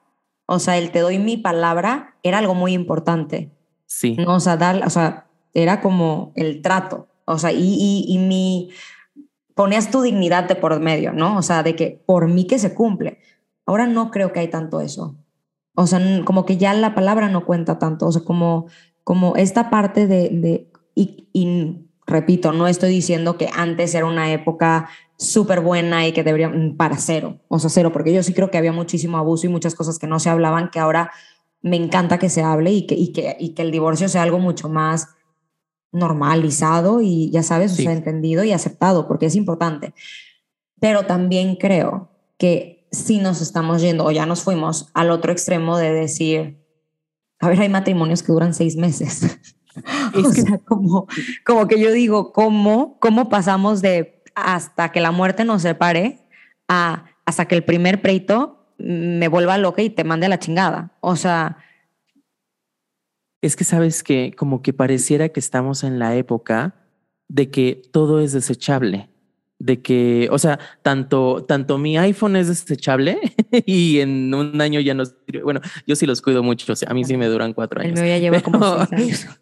o 0.48 0.60
sea, 0.60 0.78
el 0.78 0.92
te 0.92 1.00
doy 1.00 1.20
mi 1.20 1.38
palabra, 1.38 2.16
era 2.24 2.40
algo 2.40 2.56
muy 2.56 2.74
importante. 2.74 3.52
Sí. 3.86 4.16
¿no? 4.16 4.36
O 4.36 4.40
sea, 4.40 4.58
dar, 4.58 4.86
o 4.86 4.90
sea, 4.90 5.28
era 5.54 5.82
como 5.82 6.32
el 6.36 6.62
trato. 6.62 7.08
O 7.26 7.38
sea, 7.38 7.52
y, 7.52 7.58
y, 7.60 8.06
y 8.08 8.18
mi, 8.18 8.70
ponías 9.54 9.92
tu 9.92 10.02
dignidad 10.02 10.48
de 10.48 10.56
por 10.56 10.80
medio, 10.80 11.14
¿no? 11.14 11.38
O 11.38 11.42
sea, 11.42 11.64
de 11.64 11.76
que 11.76 12.04
por 12.06 12.28
mí 12.28 12.46
que 12.46 12.60
se 12.60 12.74
cumple. 12.74 13.20
Ahora 13.66 13.88
no 13.88 14.12
creo 14.12 14.34
que 14.34 14.40
hay 14.40 14.48
tanto 14.48 14.82
eso. 14.82 15.16
O 15.76 15.88
sea, 15.88 16.00
como 16.24 16.46
que 16.46 16.58
ya 16.58 16.74
la 16.74 16.96
palabra 16.96 17.30
no 17.30 17.46
cuenta 17.46 17.78
tanto. 17.78 18.08
O 18.08 18.12
sea, 18.12 18.24
como, 18.24 18.68
como 19.04 19.36
esta 19.36 19.70
parte 19.70 20.08
de, 20.08 20.30
de 20.30 20.72
y, 20.96 21.28
y 21.34 21.85
repito, 22.06 22.52
no 22.52 22.68
estoy 22.68 22.90
diciendo 22.90 23.38
que 23.38 23.50
antes 23.54 23.96
era 23.96 24.06
una 24.06 24.32
época 24.32 24.90
súper 25.18 25.62
buena 25.62 26.08
y 26.08 26.12
que 26.12 26.24
debería, 26.24 26.50
mm, 26.50 26.78
para 26.78 26.98
cero, 26.98 27.40
o 27.48 27.60
sea, 27.60 27.70
cero, 27.70 27.92
porque 27.92 28.14
yo 28.14 28.22
sí 28.24 28.34
creo 28.34 28.52
que 28.52 28.58
había 28.58 28.74
muchísimo 28.74 29.18
abuso 29.18 29.48
y 29.48 29.50
muchas 29.50 29.76
cosas 29.76 29.98
que 29.98 30.08
no 30.08 30.20
se 30.20 30.30
hablaban, 30.30 30.70
que 30.70 30.80
ahora 30.80 31.12
me 31.62 31.78
encanta 31.78 32.20
que 32.20 32.30
se 32.30 32.44
hable 32.44 32.72
y 32.72 32.86
que, 32.86 32.96
y 32.96 33.12
que, 33.12 33.36
y 33.40 33.50
que 33.50 33.62
el 33.62 33.72
divorcio 33.72 34.08
sea 34.08 34.24
algo 34.24 34.40
mucho 34.40 34.70
más 34.70 35.10
normalizado 35.92 37.02
y 37.02 37.32
ya 37.32 37.42
sabes, 37.42 37.72
o 37.72 37.76
sea, 37.76 37.94
entendido 37.94 38.44
y 38.44 38.52
aceptado, 38.52 39.08
porque 39.08 39.28
es 39.28 39.36
importante. 39.36 39.94
Pero 40.80 41.06
también 41.06 41.56
creo 41.56 42.12
que 42.38 42.88
si 42.92 43.18
nos 43.20 43.42
estamos 43.42 43.82
yendo 43.82 44.06
o 44.06 44.12
ya 44.12 44.26
nos 44.26 44.44
fuimos 44.44 44.90
al 44.94 45.10
otro 45.10 45.32
extremo 45.32 45.78
de 45.78 45.92
decir, 45.92 46.62
a 47.40 47.50
ver, 47.50 47.60
hay 47.62 47.70
matrimonios 47.70 48.24
que 48.24 48.32
duran 48.32 48.54
seis 48.54 48.76
meses. 48.76 49.56
o 50.16 50.32
sea, 50.32 50.58
como, 50.66 51.08
como 51.46 51.68
que 51.68 51.80
yo 51.80 51.92
digo, 51.92 52.32
¿cómo, 52.32 53.00
¿cómo 53.00 53.30
pasamos 53.30 53.82
de 53.82 54.24
hasta 54.36 54.92
que 54.92 55.00
la 55.00 55.12
muerte 55.12 55.46
nos 55.46 55.62
separe 55.62 56.28
a 56.68 57.06
hasta 57.26 57.46
que 57.46 57.56
el 57.56 57.64
primer 57.64 58.02
preito 58.02 58.68
me 58.78 59.28
vuelva 59.28 59.58
loca 59.58 59.82
y 59.82 59.90
te 59.90 60.04
mande 60.04 60.28
a 60.28 60.30
la 60.30 60.40
chingada? 60.40 60.96
O 61.02 61.16
sea... 61.16 61.58
Es 63.42 63.56
que 63.56 63.64
sabes 63.64 64.04
que 64.04 64.34
como 64.36 64.62
que 64.62 64.74
pareciera 64.74 65.30
que 65.30 65.40
estamos 65.40 65.84
en 65.84 66.00
la 66.00 66.16
época 66.16 66.76
de 67.28 67.50
que 67.52 67.82
todo 67.92 68.20
es 68.20 68.32
desechable 68.32 69.10
de 69.60 69.82
que, 69.82 70.28
o 70.32 70.38
sea, 70.38 70.60
tanto, 70.82 71.44
tanto 71.48 71.78
mi 71.78 71.98
iPhone 71.98 72.36
es 72.36 72.48
desechable 72.48 73.20
y 73.66 74.00
en 74.00 74.34
un 74.34 74.60
año 74.62 74.80
ya 74.80 74.94
no 74.94 75.04
Bueno, 75.44 75.62
yo 75.88 75.96
sí 75.96 76.06
los 76.06 76.22
cuido 76.22 76.44
mucho, 76.44 76.74
o 76.74 76.76
sea, 76.76 76.90
a 76.90 76.94
mí 76.94 77.04
sí 77.04 77.18
me 77.18 77.28
duran 77.28 77.54
cuatro 77.54 77.82
años. 77.82 78.00
El 78.00 78.06
mío 78.06 78.16
ya 78.16 78.20
lleva 78.20 78.42
como 78.42 78.86
seis 78.88 79.26
años. 79.26 79.40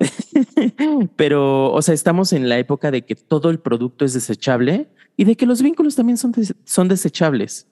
Pero, 1.16 1.72
o 1.72 1.82
sea, 1.82 1.94
estamos 1.94 2.32
en 2.32 2.48
la 2.48 2.58
época 2.58 2.90
de 2.90 3.04
que 3.04 3.14
todo 3.14 3.50
el 3.50 3.60
producto 3.60 4.04
es 4.04 4.14
desechable 4.14 4.88
y 5.16 5.24
de 5.24 5.36
que 5.36 5.46
los 5.46 5.62
vínculos 5.62 5.96
también 5.96 6.16
son, 6.16 6.32
son 6.64 6.88
desechables. 6.88 7.68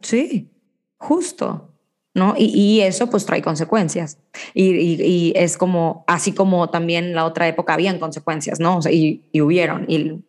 Sí, 0.00 0.50
justo. 0.98 1.65
¿No? 2.16 2.34
Y, 2.38 2.80
eso 2.80 3.10
pues 3.10 3.26
trae 3.26 3.42
consecuencias. 3.42 4.18
Y, 4.54 5.34
es 5.36 5.58
como, 5.58 6.04
así 6.06 6.32
como 6.32 6.70
también 6.70 7.14
la 7.14 7.26
otra 7.26 7.46
época 7.46 7.74
habían 7.74 7.98
consecuencias, 7.98 8.58
¿no? 8.58 8.80
y, 8.90 9.22
y 9.32 9.40
hubieron. 9.42 9.84
Y 9.86 10.24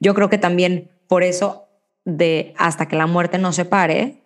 yo 0.00 0.14
creo 0.14 0.30
que 0.30 0.38
también 0.38 0.90
por 1.08 1.22
eso, 1.22 1.68
de 2.06 2.54
hasta 2.56 2.88
que 2.88 2.96
la 2.96 3.06
muerte 3.06 3.36
nos 3.36 3.56
separe, 3.56 4.22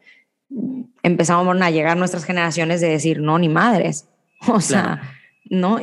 empezamos 1.03 1.61
a 1.61 1.71
llegar 1.71 1.97
nuestras 1.97 2.25
generaciones 2.25 2.81
de 2.81 2.89
decir, 2.89 3.21
no, 3.21 3.39
ni 3.39 3.49
madres. 3.49 4.09
O 4.49 4.61
sea, 4.61 5.01
¿no? 5.47 5.81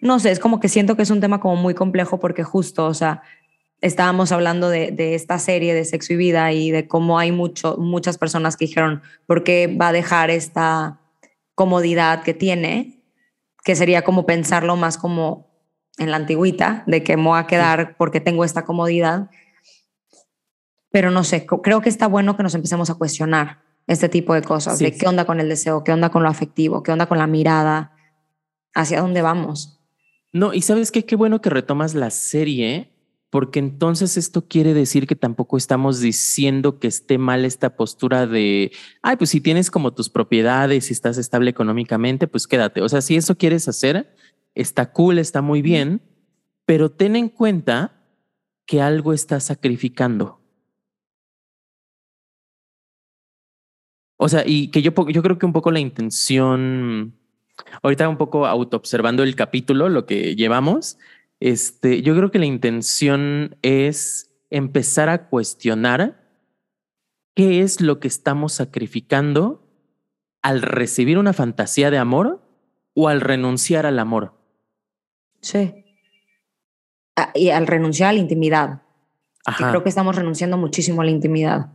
No 0.00 0.18
sé, 0.20 0.30
es 0.30 0.38
como 0.38 0.60
que 0.60 0.68
siento 0.68 0.96
que 0.96 1.02
es 1.02 1.10
un 1.10 1.20
tema 1.20 1.40
como 1.40 1.56
muy 1.56 1.74
complejo 1.74 2.20
porque 2.20 2.44
justo, 2.44 2.86
o 2.86 2.94
sea, 2.94 3.22
estábamos 3.80 4.32
hablando 4.32 4.68
de, 4.68 4.90
de, 4.90 5.14
esta 5.14 5.38
serie 5.38 5.74
de 5.74 5.84
Sexo 5.84 6.14
y 6.14 6.16
Vida 6.16 6.52
y 6.52 6.70
de 6.70 6.88
cómo 6.88 7.18
hay 7.18 7.32
mucho, 7.32 7.76
muchas 7.78 8.18
personas 8.18 8.56
que 8.56 8.66
dijeron, 8.66 9.02
¿por 9.26 9.44
qué 9.44 9.66
va 9.66 9.88
a 9.88 9.92
dejar 9.92 10.30
esta 10.30 11.00
comodidad 11.54 12.22
que 12.22 12.34
tiene? 12.34 13.02
Que 13.64 13.76
sería 13.76 14.02
como 14.02 14.26
pensarlo 14.26 14.76
más 14.76 14.98
como 14.98 15.54
en 15.98 16.10
la 16.10 16.16
antigüita, 16.16 16.84
de 16.86 17.02
que 17.02 17.16
me 17.16 17.24
voy 17.24 17.38
a 17.38 17.46
quedar 17.46 17.96
porque 17.96 18.20
tengo 18.20 18.44
esta 18.44 18.64
comodidad. 18.64 19.30
Pero 20.90 21.10
no 21.10 21.24
sé, 21.24 21.46
creo 21.46 21.80
que 21.80 21.88
está 21.88 22.06
bueno 22.06 22.36
que 22.36 22.42
nos 22.42 22.54
empecemos 22.54 22.90
a 22.90 22.94
cuestionar 22.94 23.62
este 23.86 24.08
tipo 24.08 24.34
de 24.34 24.42
cosas, 24.42 24.78
de 24.78 24.96
qué 24.96 25.06
onda 25.06 25.24
con 25.24 25.40
el 25.40 25.48
deseo, 25.48 25.84
qué 25.84 25.92
onda 25.92 26.10
con 26.10 26.22
lo 26.22 26.28
afectivo, 26.28 26.82
qué 26.82 26.92
onda 26.92 27.06
con 27.06 27.18
la 27.18 27.26
mirada, 27.26 27.92
hacia 28.74 29.00
dónde 29.00 29.22
vamos. 29.22 29.80
No, 30.32 30.52
y 30.52 30.62
sabes 30.62 30.90
qué, 30.90 31.04
qué 31.04 31.16
bueno 31.16 31.40
que 31.40 31.50
retomas 31.50 31.94
la 31.94 32.10
serie, 32.10 32.93
porque 33.34 33.58
entonces 33.58 34.16
esto 34.16 34.46
quiere 34.46 34.74
decir 34.74 35.08
que 35.08 35.16
tampoco 35.16 35.56
estamos 35.56 35.98
diciendo 35.98 36.78
que 36.78 36.86
esté 36.86 37.18
mal 37.18 37.44
esta 37.44 37.74
postura 37.74 38.28
de, 38.28 38.70
ay, 39.02 39.16
pues 39.16 39.30
si 39.30 39.40
tienes 39.40 39.72
como 39.72 39.92
tus 39.92 40.08
propiedades, 40.08 40.88
y 40.88 40.92
estás 40.92 41.18
estable 41.18 41.50
económicamente, 41.50 42.28
pues 42.28 42.46
quédate. 42.46 42.80
O 42.80 42.88
sea, 42.88 43.00
si 43.00 43.16
eso 43.16 43.36
quieres 43.36 43.66
hacer, 43.66 44.14
está 44.54 44.92
cool, 44.92 45.18
está 45.18 45.42
muy 45.42 45.62
bien, 45.62 46.00
pero 46.64 46.92
ten 46.92 47.16
en 47.16 47.28
cuenta 47.28 48.04
que 48.66 48.80
algo 48.80 49.12
estás 49.12 49.42
sacrificando. 49.42 50.40
O 54.16 54.28
sea, 54.28 54.44
y 54.46 54.68
que 54.68 54.80
yo, 54.80 54.92
yo 55.08 55.22
creo 55.24 55.38
que 55.38 55.46
un 55.46 55.52
poco 55.52 55.72
la 55.72 55.80
intención, 55.80 57.18
ahorita 57.82 58.08
un 58.08 58.16
poco 58.16 58.46
autoobservando 58.46 59.24
el 59.24 59.34
capítulo, 59.34 59.88
lo 59.88 60.06
que 60.06 60.36
llevamos, 60.36 60.98
este, 61.44 62.00
yo 62.00 62.16
creo 62.16 62.30
que 62.30 62.38
la 62.38 62.46
intención 62.46 63.58
es 63.60 64.30
empezar 64.48 65.10
a 65.10 65.28
cuestionar 65.28 66.24
qué 67.34 67.60
es 67.60 67.82
lo 67.82 68.00
que 68.00 68.08
estamos 68.08 68.54
sacrificando 68.54 69.62
al 70.40 70.62
recibir 70.62 71.18
una 71.18 71.34
fantasía 71.34 71.90
de 71.90 71.98
amor 71.98 72.42
o 72.94 73.08
al 73.08 73.20
renunciar 73.20 73.84
al 73.84 73.98
amor. 73.98 74.32
Sí. 75.42 75.84
Y 77.34 77.50
al 77.50 77.66
renunciar 77.66 78.08
a 78.08 78.12
la 78.14 78.20
intimidad. 78.20 78.80
Creo 79.58 79.82
que 79.82 79.90
estamos 79.90 80.16
renunciando 80.16 80.56
muchísimo 80.56 81.02
a 81.02 81.04
la 81.04 81.10
intimidad. 81.10 81.72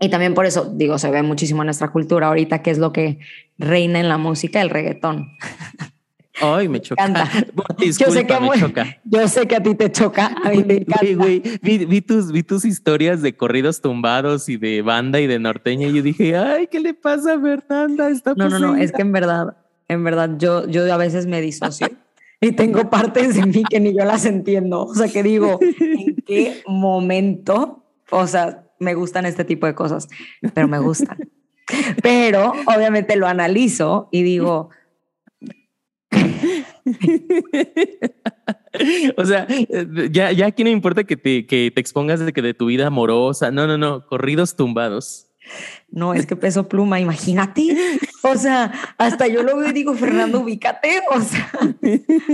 Y 0.00 0.08
también 0.08 0.32
por 0.32 0.46
eso, 0.46 0.72
digo, 0.74 0.96
se 0.96 1.10
ve 1.10 1.20
muchísimo 1.20 1.60
en 1.60 1.66
nuestra 1.66 1.92
cultura 1.92 2.28
ahorita, 2.28 2.62
que 2.62 2.70
es 2.70 2.78
lo 2.78 2.94
que 2.94 3.18
reina 3.58 4.00
en 4.00 4.08
la 4.08 4.16
música, 4.16 4.62
el 4.62 4.70
reggaetón. 4.70 5.36
Ay, 6.40 6.68
me 6.68 6.80
choca. 6.80 7.06
yo, 7.78 8.10
sé 8.10 8.26
que 8.26 8.40
me 8.40 8.48
choca. 8.58 8.98
yo 9.04 9.26
sé 9.28 9.46
que 9.46 9.56
a 9.56 9.62
ti 9.62 9.74
te 9.74 9.90
choca, 9.90 10.34
a 10.44 10.50
mí 10.50 10.62
me 10.64 10.74
encanta. 10.74 11.24
vi, 11.62 12.00
tus, 12.02 12.30
vi 12.30 12.42
tus 12.42 12.64
historias 12.64 13.22
de 13.22 13.36
corridos 13.36 13.80
tumbados 13.80 14.48
y 14.48 14.56
de 14.56 14.82
banda 14.82 15.20
y 15.20 15.26
de 15.26 15.38
norteña 15.38 15.88
y 15.88 15.94
yo 15.94 16.02
dije, 16.02 16.36
ay, 16.36 16.66
¿qué 16.66 16.80
le 16.80 16.94
pasa 16.94 17.34
a 17.34 17.40
Fernanda? 17.40 18.10
Está 18.10 18.34
no, 18.34 18.48
no, 18.48 18.58
no, 18.58 18.76
es 18.76 18.92
que 18.92 19.02
en 19.02 19.12
verdad, 19.12 19.56
en 19.88 20.04
verdad, 20.04 20.30
yo, 20.36 20.68
yo 20.68 20.92
a 20.92 20.96
veces 20.98 21.26
me 21.26 21.40
disocio 21.40 21.88
y 22.40 22.52
tengo 22.52 22.90
partes 22.90 23.36
de 23.36 23.46
mí 23.46 23.64
que 23.68 23.80
ni 23.80 23.96
yo 23.96 24.04
las 24.04 24.26
entiendo. 24.26 24.84
O 24.84 24.94
sea, 24.94 25.08
que 25.08 25.22
digo, 25.22 25.58
¿en 25.60 26.16
qué 26.26 26.62
momento? 26.66 27.84
O 28.10 28.26
sea, 28.26 28.64
me 28.78 28.94
gustan 28.94 29.24
este 29.24 29.44
tipo 29.44 29.66
de 29.66 29.74
cosas, 29.74 30.08
pero 30.52 30.68
me 30.68 30.78
gustan. 30.78 31.18
Pero 32.00 32.52
obviamente 32.66 33.16
lo 33.16 33.26
analizo 33.26 34.08
y 34.12 34.22
digo... 34.22 34.70
o 39.16 39.24
sea, 39.24 39.46
ya, 40.10 40.32
ya 40.32 40.46
aquí 40.46 40.64
no 40.64 40.70
importa 40.70 41.04
que 41.04 41.16
te, 41.16 41.46
que 41.46 41.70
te 41.74 41.80
expongas 41.80 42.20
de 42.20 42.32
que 42.32 42.42
de 42.42 42.54
tu 42.54 42.66
vida 42.66 42.86
amorosa, 42.86 43.50
no, 43.50 43.66
no, 43.66 43.76
no, 43.76 44.06
corridos 44.06 44.56
tumbados. 44.56 45.24
No, 45.88 46.14
es 46.14 46.26
que 46.26 46.34
peso 46.34 46.68
pluma, 46.68 46.98
imagínate. 47.00 47.76
O 48.22 48.34
sea, 48.34 48.72
hasta 48.98 49.28
yo 49.28 49.44
lo 49.44 49.56
veo 49.56 49.70
y 49.70 49.72
digo, 49.72 49.94
Fernando, 49.94 50.40
ubícate. 50.40 51.00
O 51.10 51.20
sea, 51.20 51.48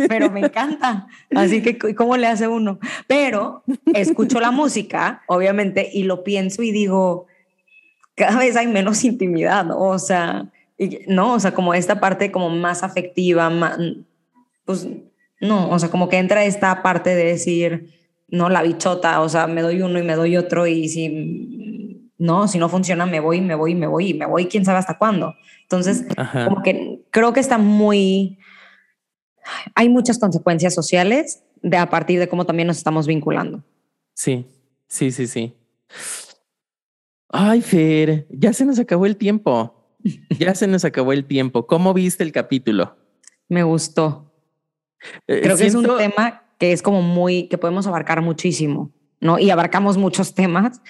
pero 0.09 0.31
me 0.31 0.41
encanta. 0.41 1.07
Así 1.35 1.63
que, 1.63 1.95
¿cómo 1.95 2.17
le 2.17 2.27
hace 2.27 2.49
uno? 2.49 2.79
Pero 3.07 3.63
escucho 3.93 4.41
la 4.41 4.51
música, 4.51 5.23
obviamente, 5.29 5.91
y 5.93 6.05
lo 6.05 6.25
pienso 6.25 6.63
y 6.63 6.73
digo, 6.73 7.27
cada 8.15 8.39
vez 8.39 8.57
hay 8.57 8.67
menos 8.67 9.05
intimidad. 9.05 9.69
O 9.71 9.99
sea, 9.99 10.51
no, 11.07 11.35
o 11.35 11.41
sea, 11.41 11.53
como 11.53 11.75
esta 11.75 12.01
parte 12.01 12.33
como 12.33 12.51
más 12.51 12.83
afectiva, 12.83 13.51
más, 13.51 13.79
pues 14.65 14.89
no, 15.41 15.71
o 15.71 15.79
sea, 15.79 15.91
como 15.91 16.09
que 16.09 16.19
entra 16.19 16.45
esta 16.45 16.83
parte 16.83 17.15
de 17.15 17.25
decir, 17.25 17.91
no, 18.29 18.49
la 18.49 18.63
bichota, 18.63 19.21
o 19.21 19.29
sea, 19.29 19.47
me 19.47 19.63
doy 19.63 19.83
uno 19.83 19.99
y 19.99 20.03
me 20.03 20.15
doy 20.15 20.37
otro 20.37 20.67
y 20.67 20.89
si 20.89 22.09
no, 22.19 22.47
si 22.47 22.59
no 22.59 22.69
funciona, 22.69 23.07
me 23.07 23.21
voy, 23.21 23.41
me 23.41 23.55
voy, 23.55 23.75
me 23.75 23.87
voy, 23.87 24.15
me 24.15 24.27
voy, 24.27 24.47
quién 24.47 24.65
sabe 24.65 24.79
hasta 24.79 24.99
cuándo. 24.99 25.35
Entonces, 25.63 26.07
como 26.45 26.63
que 26.63 27.01
creo 27.11 27.33
que 27.33 27.41
está 27.41 27.59
muy, 27.59 28.39
hay 29.75 29.89
muchas 29.89 30.19
consecuencias 30.19 30.75
sociales 30.75 31.43
de 31.63 31.77
a 31.77 31.91
partir 31.91 32.19
de 32.19 32.29
cómo 32.29 32.47
también 32.47 32.69
nos 32.69 32.77
estamos 32.77 33.07
vinculando. 33.07 33.65
Sí, 34.15 34.47
sí, 34.87 35.11
sí, 35.11 35.27
sí. 35.27 35.55
Ay, 37.29 37.63
Fer, 37.63 38.27
ya 38.31 38.53
se 38.53 38.65
nos 38.65 38.79
acabó 38.79 39.07
el 39.07 39.17
tiempo. 39.17 39.79
Ya 40.39 40.55
se 40.55 40.67
nos 40.67 40.85
acabó 40.85 41.13
el 41.13 41.25
tiempo. 41.25 41.67
¿Cómo 41.67 41.95
viste 41.95 42.25
el 42.25 42.33
capítulo? 42.33 42.97
Me 43.49 43.63
gustó. 43.63 44.32
Eh, 45.27 45.41
creo 45.43 45.57
que 45.57 45.67
es 45.67 45.75
un 45.75 45.97
tema 45.97 46.45
que 46.59 46.73
es 46.73 46.83
como 46.83 47.03
muy, 47.03 47.49
que 47.49 47.59
podemos 47.59 47.87
abarcar 47.87 48.23
muchísimo, 48.23 48.93
¿no? 49.21 49.39
Y 49.39 49.51
abarcamos 49.51 49.97
muchos 49.97 50.35
temas, 50.35 50.81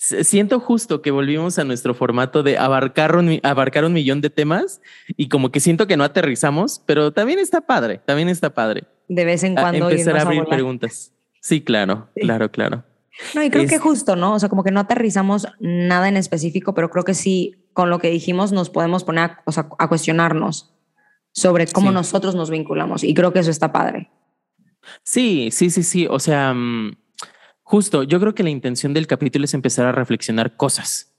Siento 0.00 0.60
justo 0.60 1.02
que 1.02 1.10
volvimos 1.10 1.58
a 1.58 1.64
nuestro 1.64 1.92
formato 1.92 2.44
de 2.44 2.56
abarcar 2.56 3.16
un, 3.16 3.40
abarcar 3.42 3.84
un 3.84 3.92
millón 3.92 4.20
de 4.20 4.30
temas 4.30 4.80
y 5.16 5.28
como 5.28 5.50
que 5.50 5.58
siento 5.58 5.88
que 5.88 5.96
no 5.96 6.04
aterrizamos, 6.04 6.80
pero 6.86 7.12
también 7.12 7.40
está 7.40 7.62
padre, 7.62 8.00
también 8.04 8.28
está 8.28 8.54
padre. 8.54 8.84
De 9.08 9.24
vez 9.24 9.42
en 9.42 9.54
cuando. 9.54 9.90
empezar 9.90 10.16
a 10.16 10.22
abrir 10.22 10.44
preguntas. 10.44 11.12
Sí, 11.40 11.62
claro, 11.62 12.08
claro, 12.14 12.50
claro. 12.50 12.84
No, 13.34 13.42
y 13.42 13.50
creo 13.50 13.66
que 13.66 13.78
justo, 13.78 14.14
¿no? 14.14 14.34
O 14.34 14.38
sea, 14.38 14.48
como 14.48 14.62
que 14.62 14.70
no 14.70 14.80
aterrizamos 14.80 15.48
nada 15.58 16.08
en 16.08 16.16
específico, 16.16 16.74
pero 16.74 16.90
creo 16.90 17.04
que 17.04 17.14
sí, 17.14 17.56
con 17.72 17.90
lo 17.90 17.98
que 17.98 18.10
dijimos, 18.10 18.52
nos 18.52 18.70
podemos 18.70 19.02
poner 19.02 19.24
a, 19.24 19.42
o 19.46 19.52
sea, 19.52 19.68
a 19.78 19.88
cuestionarnos 19.88 20.77
sobre 21.32 21.66
cómo 21.66 21.92
nosotros 21.92 22.34
nos 22.34 22.50
vinculamos. 22.50 23.04
Y 23.04 23.14
creo 23.14 23.32
que 23.32 23.40
eso 23.40 23.50
está 23.50 23.72
padre. 23.72 24.10
Sí, 25.04 25.50
sí, 25.52 25.70
sí, 25.70 25.82
sí. 25.82 26.06
O 26.08 26.18
sea, 26.18 26.54
mm, 26.54 26.92
Justo, 27.68 28.02
yo 28.02 28.18
creo 28.18 28.34
que 28.34 28.42
la 28.42 28.48
intención 28.48 28.94
del 28.94 29.06
capítulo 29.06 29.44
es 29.44 29.52
empezar 29.52 29.84
a 29.84 29.92
reflexionar 29.92 30.56
cosas. 30.56 31.14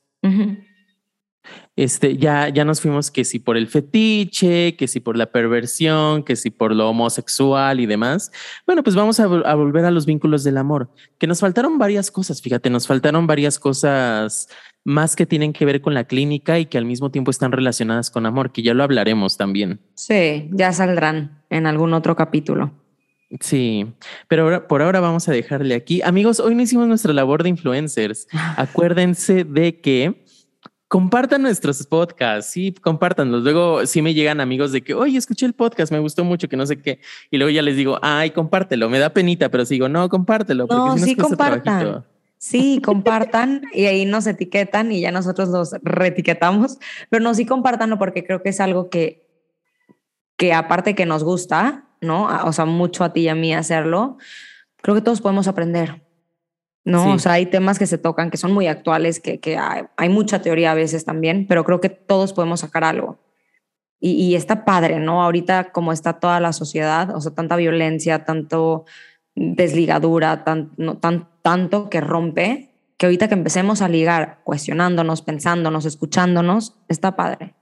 Este, 1.75 2.17
ya, 2.17 2.49
ya 2.49 2.65
nos 2.65 2.81
fuimos 2.81 3.11
que 3.11 3.23
si 3.23 3.37
por 3.37 3.55
el 3.55 3.67
fetiche, 3.67 4.75
que 4.75 4.87
si 4.87 4.99
por 4.99 5.15
la 5.15 5.31
perversión, 5.31 6.23
que 6.23 6.35
si 6.35 6.49
por 6.49 6.73
lo 6.73 6.89
homosexual 6.89 7.79
y 7.79 7.85
demás. 7.85 8.31
Bueno, 8.65 8.81
pues 8.81 8.95
vamos 8.95 9.19
a, 9.19 9.27
volver 9.27 9.85
a 9.85 9.91
los 9.91 10.07
vínculos 10.07 10.43
del 10.43 10.57
amor, 10.57 10.89
que 11.19 11.27
nos 11.27 11.39
faltaron 11.39 11.77
varias 11.77 12.09
cosas, 12.09 12.41
fíjate, 12.41 12.71
nos 12.71 12.87
faltaron 12.87 13.27
varias 13.27 13.59
cosas 13.59 14.49
más 14.83 15.15
que 15.15 15.25
tienen 15.25 15.53
que 15.53 15.65
ver 15.65 15.81
con 15.81 15.93
la 15.93 16.05
clínica 16.05 16.59
y 16.59 16.65
que 16.65 16.77
al 16.77 16.85
mismo 16.85 17.11
tiempo 17.11 17.31
están 17.31 17.51
relacionadas 17.51 18.09
con 18.09 18.25
amor, 18.25 18.51
que 18.51 18.63
ya 18.63 18.73
lo 18.73 18.83
hablaremos 18.83 19.37
también. 19.37 19.81
Sí, 19.95 20.49
ya 20.51 20.71
saldrán 20.73 21.43
en 21.49 21.67
algún 21.67 21.93
otro 21.93 22.15
capítulo. 22.15 22.71
Sí, 23.39 23.85
pero 24.27 24.67
por 24.67 24.81
ahora 24.81 24.99
vamos 24.99 25.29
a 25.29 25.31
dejarle 25.31 25.75
aquí. 25.75 26.01
Amigos, 26.01 26.39
hoy 26.39 26.55
no 26.55 26.63
hicimos 26.63 26.87
nuestra 26.87 27.13
labor 27.13 27.43
de 27.43 27.49
influencers. 27.49 28.27
Acuérdense 28.57 29.43
de 29.43 29.79
que 29.79 30.25
compartan 30.87 31.43
nuestros 31.43 31.85
podcasts, 31.85 32.51
sí, 32.51 32.73
compártanlos. 32.81 33.43
Luego 33.43 33.85
sí 33.85 34.01
me 34.01 34.15
llegan 34.15 34.41
amigos 34.41 34.71
de 34.71 34.81
que, 34.81 34.95
oye, 34.95 35.19
escuché 35.19 35.45
el 35.45 35.53
podcast, 35.53 35.91
me 35.91 35.99
gustó 35.99 36.23
mucho, 36.23 36.49
que 36.49 36.57
no 36.57 36.65
sé 36.65 36.81
qué. 36.81 36.99
Y 37.29 37.37
luego 37.37 37.51
ya 37.51 37.61
les 37.61 37.77
digo, 37.77 37.99
ay, 38.01 38.31
compártelo, 38.31 38.89
me 38.89 38.97
da 38.97 39.11
penita, 39.11 39.49
pero 39.49 39.63
sigo, 39.63 39.87
no, 39.87 40.09
compártelo. 40.09 40.65
no, 40.67 40.97
sí, 40.97 41.15
compartan. 41.15 42.03
Sí, 42.39 42.81
compartan 42.81 43.63
y 43.73 43.87
ahí 43.87 44.05
nos 44.05 44.25
etiquetan 44.25 44.93
y 44.93 45.01
ya 45.01 45.11
nosotros 45.11 45.49
los 45.49 45.75
reetiquetamos, 45.83 46.79
pero 47.09 47.21
no, 47.21 47.33
sí 47.33 47.45
compartanlo 47.45 47.99
porque 47.99 48.23
creo 48.23 48.41
que 48.41 48.47
es 48.47 48.61
algo 48.61 48.89
que, 48.89 49.27
que 50.37 50.53
aparte 50.53 50.95
que 50.95 51.05
nos 51.05 51.25
gusta, 51.25 51.89
¿no? 51.99 52.29
O 52.45 52.53
sea, 52.53 52.63
mucho 52.63 53.03
a 53.03 53.11
ti 53.11 53.23
y 53.23 53.27
a 53.27 53.35
mí 53.35 53.53
hacerlo, 53.53 54.17
creo 54.77 54.95
que 54.95 55.01
todos 55.01 55.19
podemos 55.19 55.49
aprender, 55.49 56.01
¿no? 56.85 57.13
O 57.13 57.19
sea, 57.19 57.33
hay 57.33 57.45
temas 57.45 57.77
que 57.77 57.87
se 57.87 57.97
tocan 57.97 58.31
que 58.31 58.37
son 58.37 58.53
muy 58.53 58.67
actuales, 58.67 59.19
que, 59.19 59.41
que 59.41 59.57
hay, 59.57 60.07
mucha 60.07 60.41
teoría 60.41 60.71
a 60.71 60.75
veces 60.75 61.03
también, 61.03 61.45
pero 61.45 61.65
creo 61.65 61.81
que 61.81 61.89
todos 61.89 62.31
podemos 62.31 62.61
sacar 62.61 62.85
algo. 62.85 63.19
Y, 63.99 64.11
y, 64.11 64.35
está 64.35 64.63
padre, 64.63 65.01
¿no? 65.01 65.21
Ahorita 65.21 65.73
como 65.73 65.91
está 65.91 66.21
toda 66.21 66.39
la 66.39 66.53
sociedad, 66.53 67.13
o 67.13 67.19
sea, 67.19 67.33
tanta 67.33 67.57
violencia, 67.57 68.23
tanto 68.23 68.85
desligadura, 69.35 70.45
tan, 70.45 70.71
no, 70.77 70.97
tan, 70.97 71.27
tanto 71.49 71.89
que 71.89 71.99
rompe, 71.99 72.69
que 72.95 73.07
ahorita 73.07 73.27
que 73.27 73.33
empecemos 73.33 73.81
a 73.81 73.89
ligar 73.89 74.41
cuestionándonos, 74.43 75.23
pensándonos, 75.23 75.85
escuchándonos, 75.85 76.75
está 76.87 77.15
padre. 77.15 77.55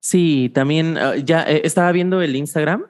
Sí, 0.00 0.50
también 0.52 0.98
ah, 0.98 1.16
ya 1.16 1.44
eh, 1.44 1.62
estaba 1.64 1.90
viendo 1.92 2.20
el 2.20 2.36
Instagram 2.36 2.84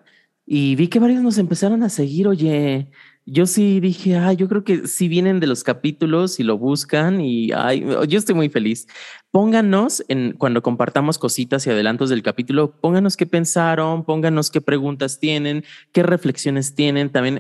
y 0.45 0.75
vi 0.75 0.89
que 0.89 0.99
varios 0.99 1.23
nos 1.23 1.39
empezaron 1.39 1.85
a 1.85 1.89
seguir, 1.91 2.27
oye, 2.27 2.91
yo 3.25 3.47
sí 3.47 3.79
dije, 3.79 4.17
ah, 4.17 4.33
yo 4.33 4.49
creo 4.49 4.65
que 4.65 4.89
si 4.89 5.07
vienen 5.07 5.39
de 5.39 5.47
los 5.47 5.63
capítulos 5.63 6.41
y 6.41 6.43
lo 6.43 6.59
buscan 6.59 7.21
y 7.21 7.53
ay, 7.53 7.87
yo 8.09 8.19
estoy 8.19 8.35
muy 8.35 8.49
feliz. 8.49 8.89
Pónganos 9.31 10.05
en 10.09 10.33
cuando 10.33 10.61
compartamos 10.61 11.19
cositas 11.19 11.65
y 11.69 11.71
adelantos 11.71 12.11
del 12.11 12.25
capítulo, 12.25 12.81
pónganos 12.81 13.17
qué 13.17 13.27
pensaron, 13.27 14.05
pónganos 14.05 14.51
qué 14.51 14.61
preguntas 14.61 15.21
tienen, 15.21 15.63
qué 15.93 16.03
reflexiones 16.03 16.75
tienen. 16.75 17.11
También 17.11 17.39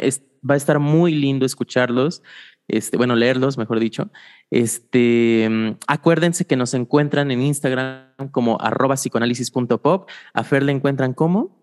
va 0.49 0.55
a 0.55 0.57
estar 0.57 0.79
muy 0.79 1.15
lindo 1.15 1.47
escucharlos. 1.47 2.23
Este, 2.69 2.97
bueno, 2.97 3.17
leerlos, 3.17 3.59
mejor 3.59 3.81
dicho. 3.81 4.11
Este, 4.51 5.77
acuérdense 5.87 6.47
que 6.47 6.57
nos 6.57 6.75
encuentran 6.75 7.31
en 7.31 7.43
Instagram 7.43 8.31
como 8.31 8.61
arroba 8.61 8.95
psicoanálisis.pop. 8.95 10.09
A 10.33 10.45
Fer 10.45 10.63
le 10.63 10.73
encuentran 10.73 11.13
como 11.13 11.61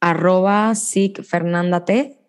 arroba 0.00 0.74
Fernanda 0.74 1.84
T 1.84 2.22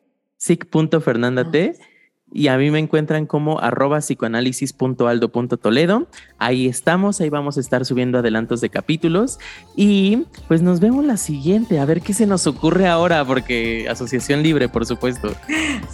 sic.fernandate 0.44 1.76
ah. 1.80 1.93
Y 2.34 2.48
a 2.48 2.58
mí 2.58 2.72
me 2.72 2.80
encuentran 2.80 3.28
como 3.28 3.60
arroba 3.60 4.00
psicoanálisis.aldo.toledo. 4.00 6.08
Ahí 6.40 6.68
estamos, 6.68 7.22
ahí 7.22 7.30
vamos 7.30 7.58
a 7.58 7.60
estar 7.60 7.86
subiendo 7.86 8.18
adelantos 8.18 8.60
de 8.60 8.70
capítulos 8.70 9.38
y 9.76 10.24
pues 10.48 10.64
nos 10.64 10.80
vemos 10.80 11.06
la 11.06 11.18
siguiente, 11.18 11.78
a 11.80 11.86
ver 11.86 12.02
qué 12.02 12.14
se 12.14 12.26
nos 12.26 12.48
ocurre 12.48 12.88
ahora, 12.88 13.24
porque 13.24 13.88
Asociación 13.90 14.42
Libre, 14.42 14.68
por 14.68 14.88
supuesto. 14.88 15.36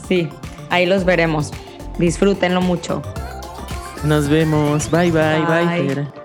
Sí, 0.08 0.30
ahí 0.70 0.86
los 0.86 1.04
veremos. 1.04 1.52
Disfrútenlo 2.00 2.62
mucho. 2.62 3.02
Nos 4.06 4.30
vemos. 4.30 4.90
Bye, 4.90 5.12
bye, 5.12 5.42
bye, 5.46 5.94
bye 5.94 6.19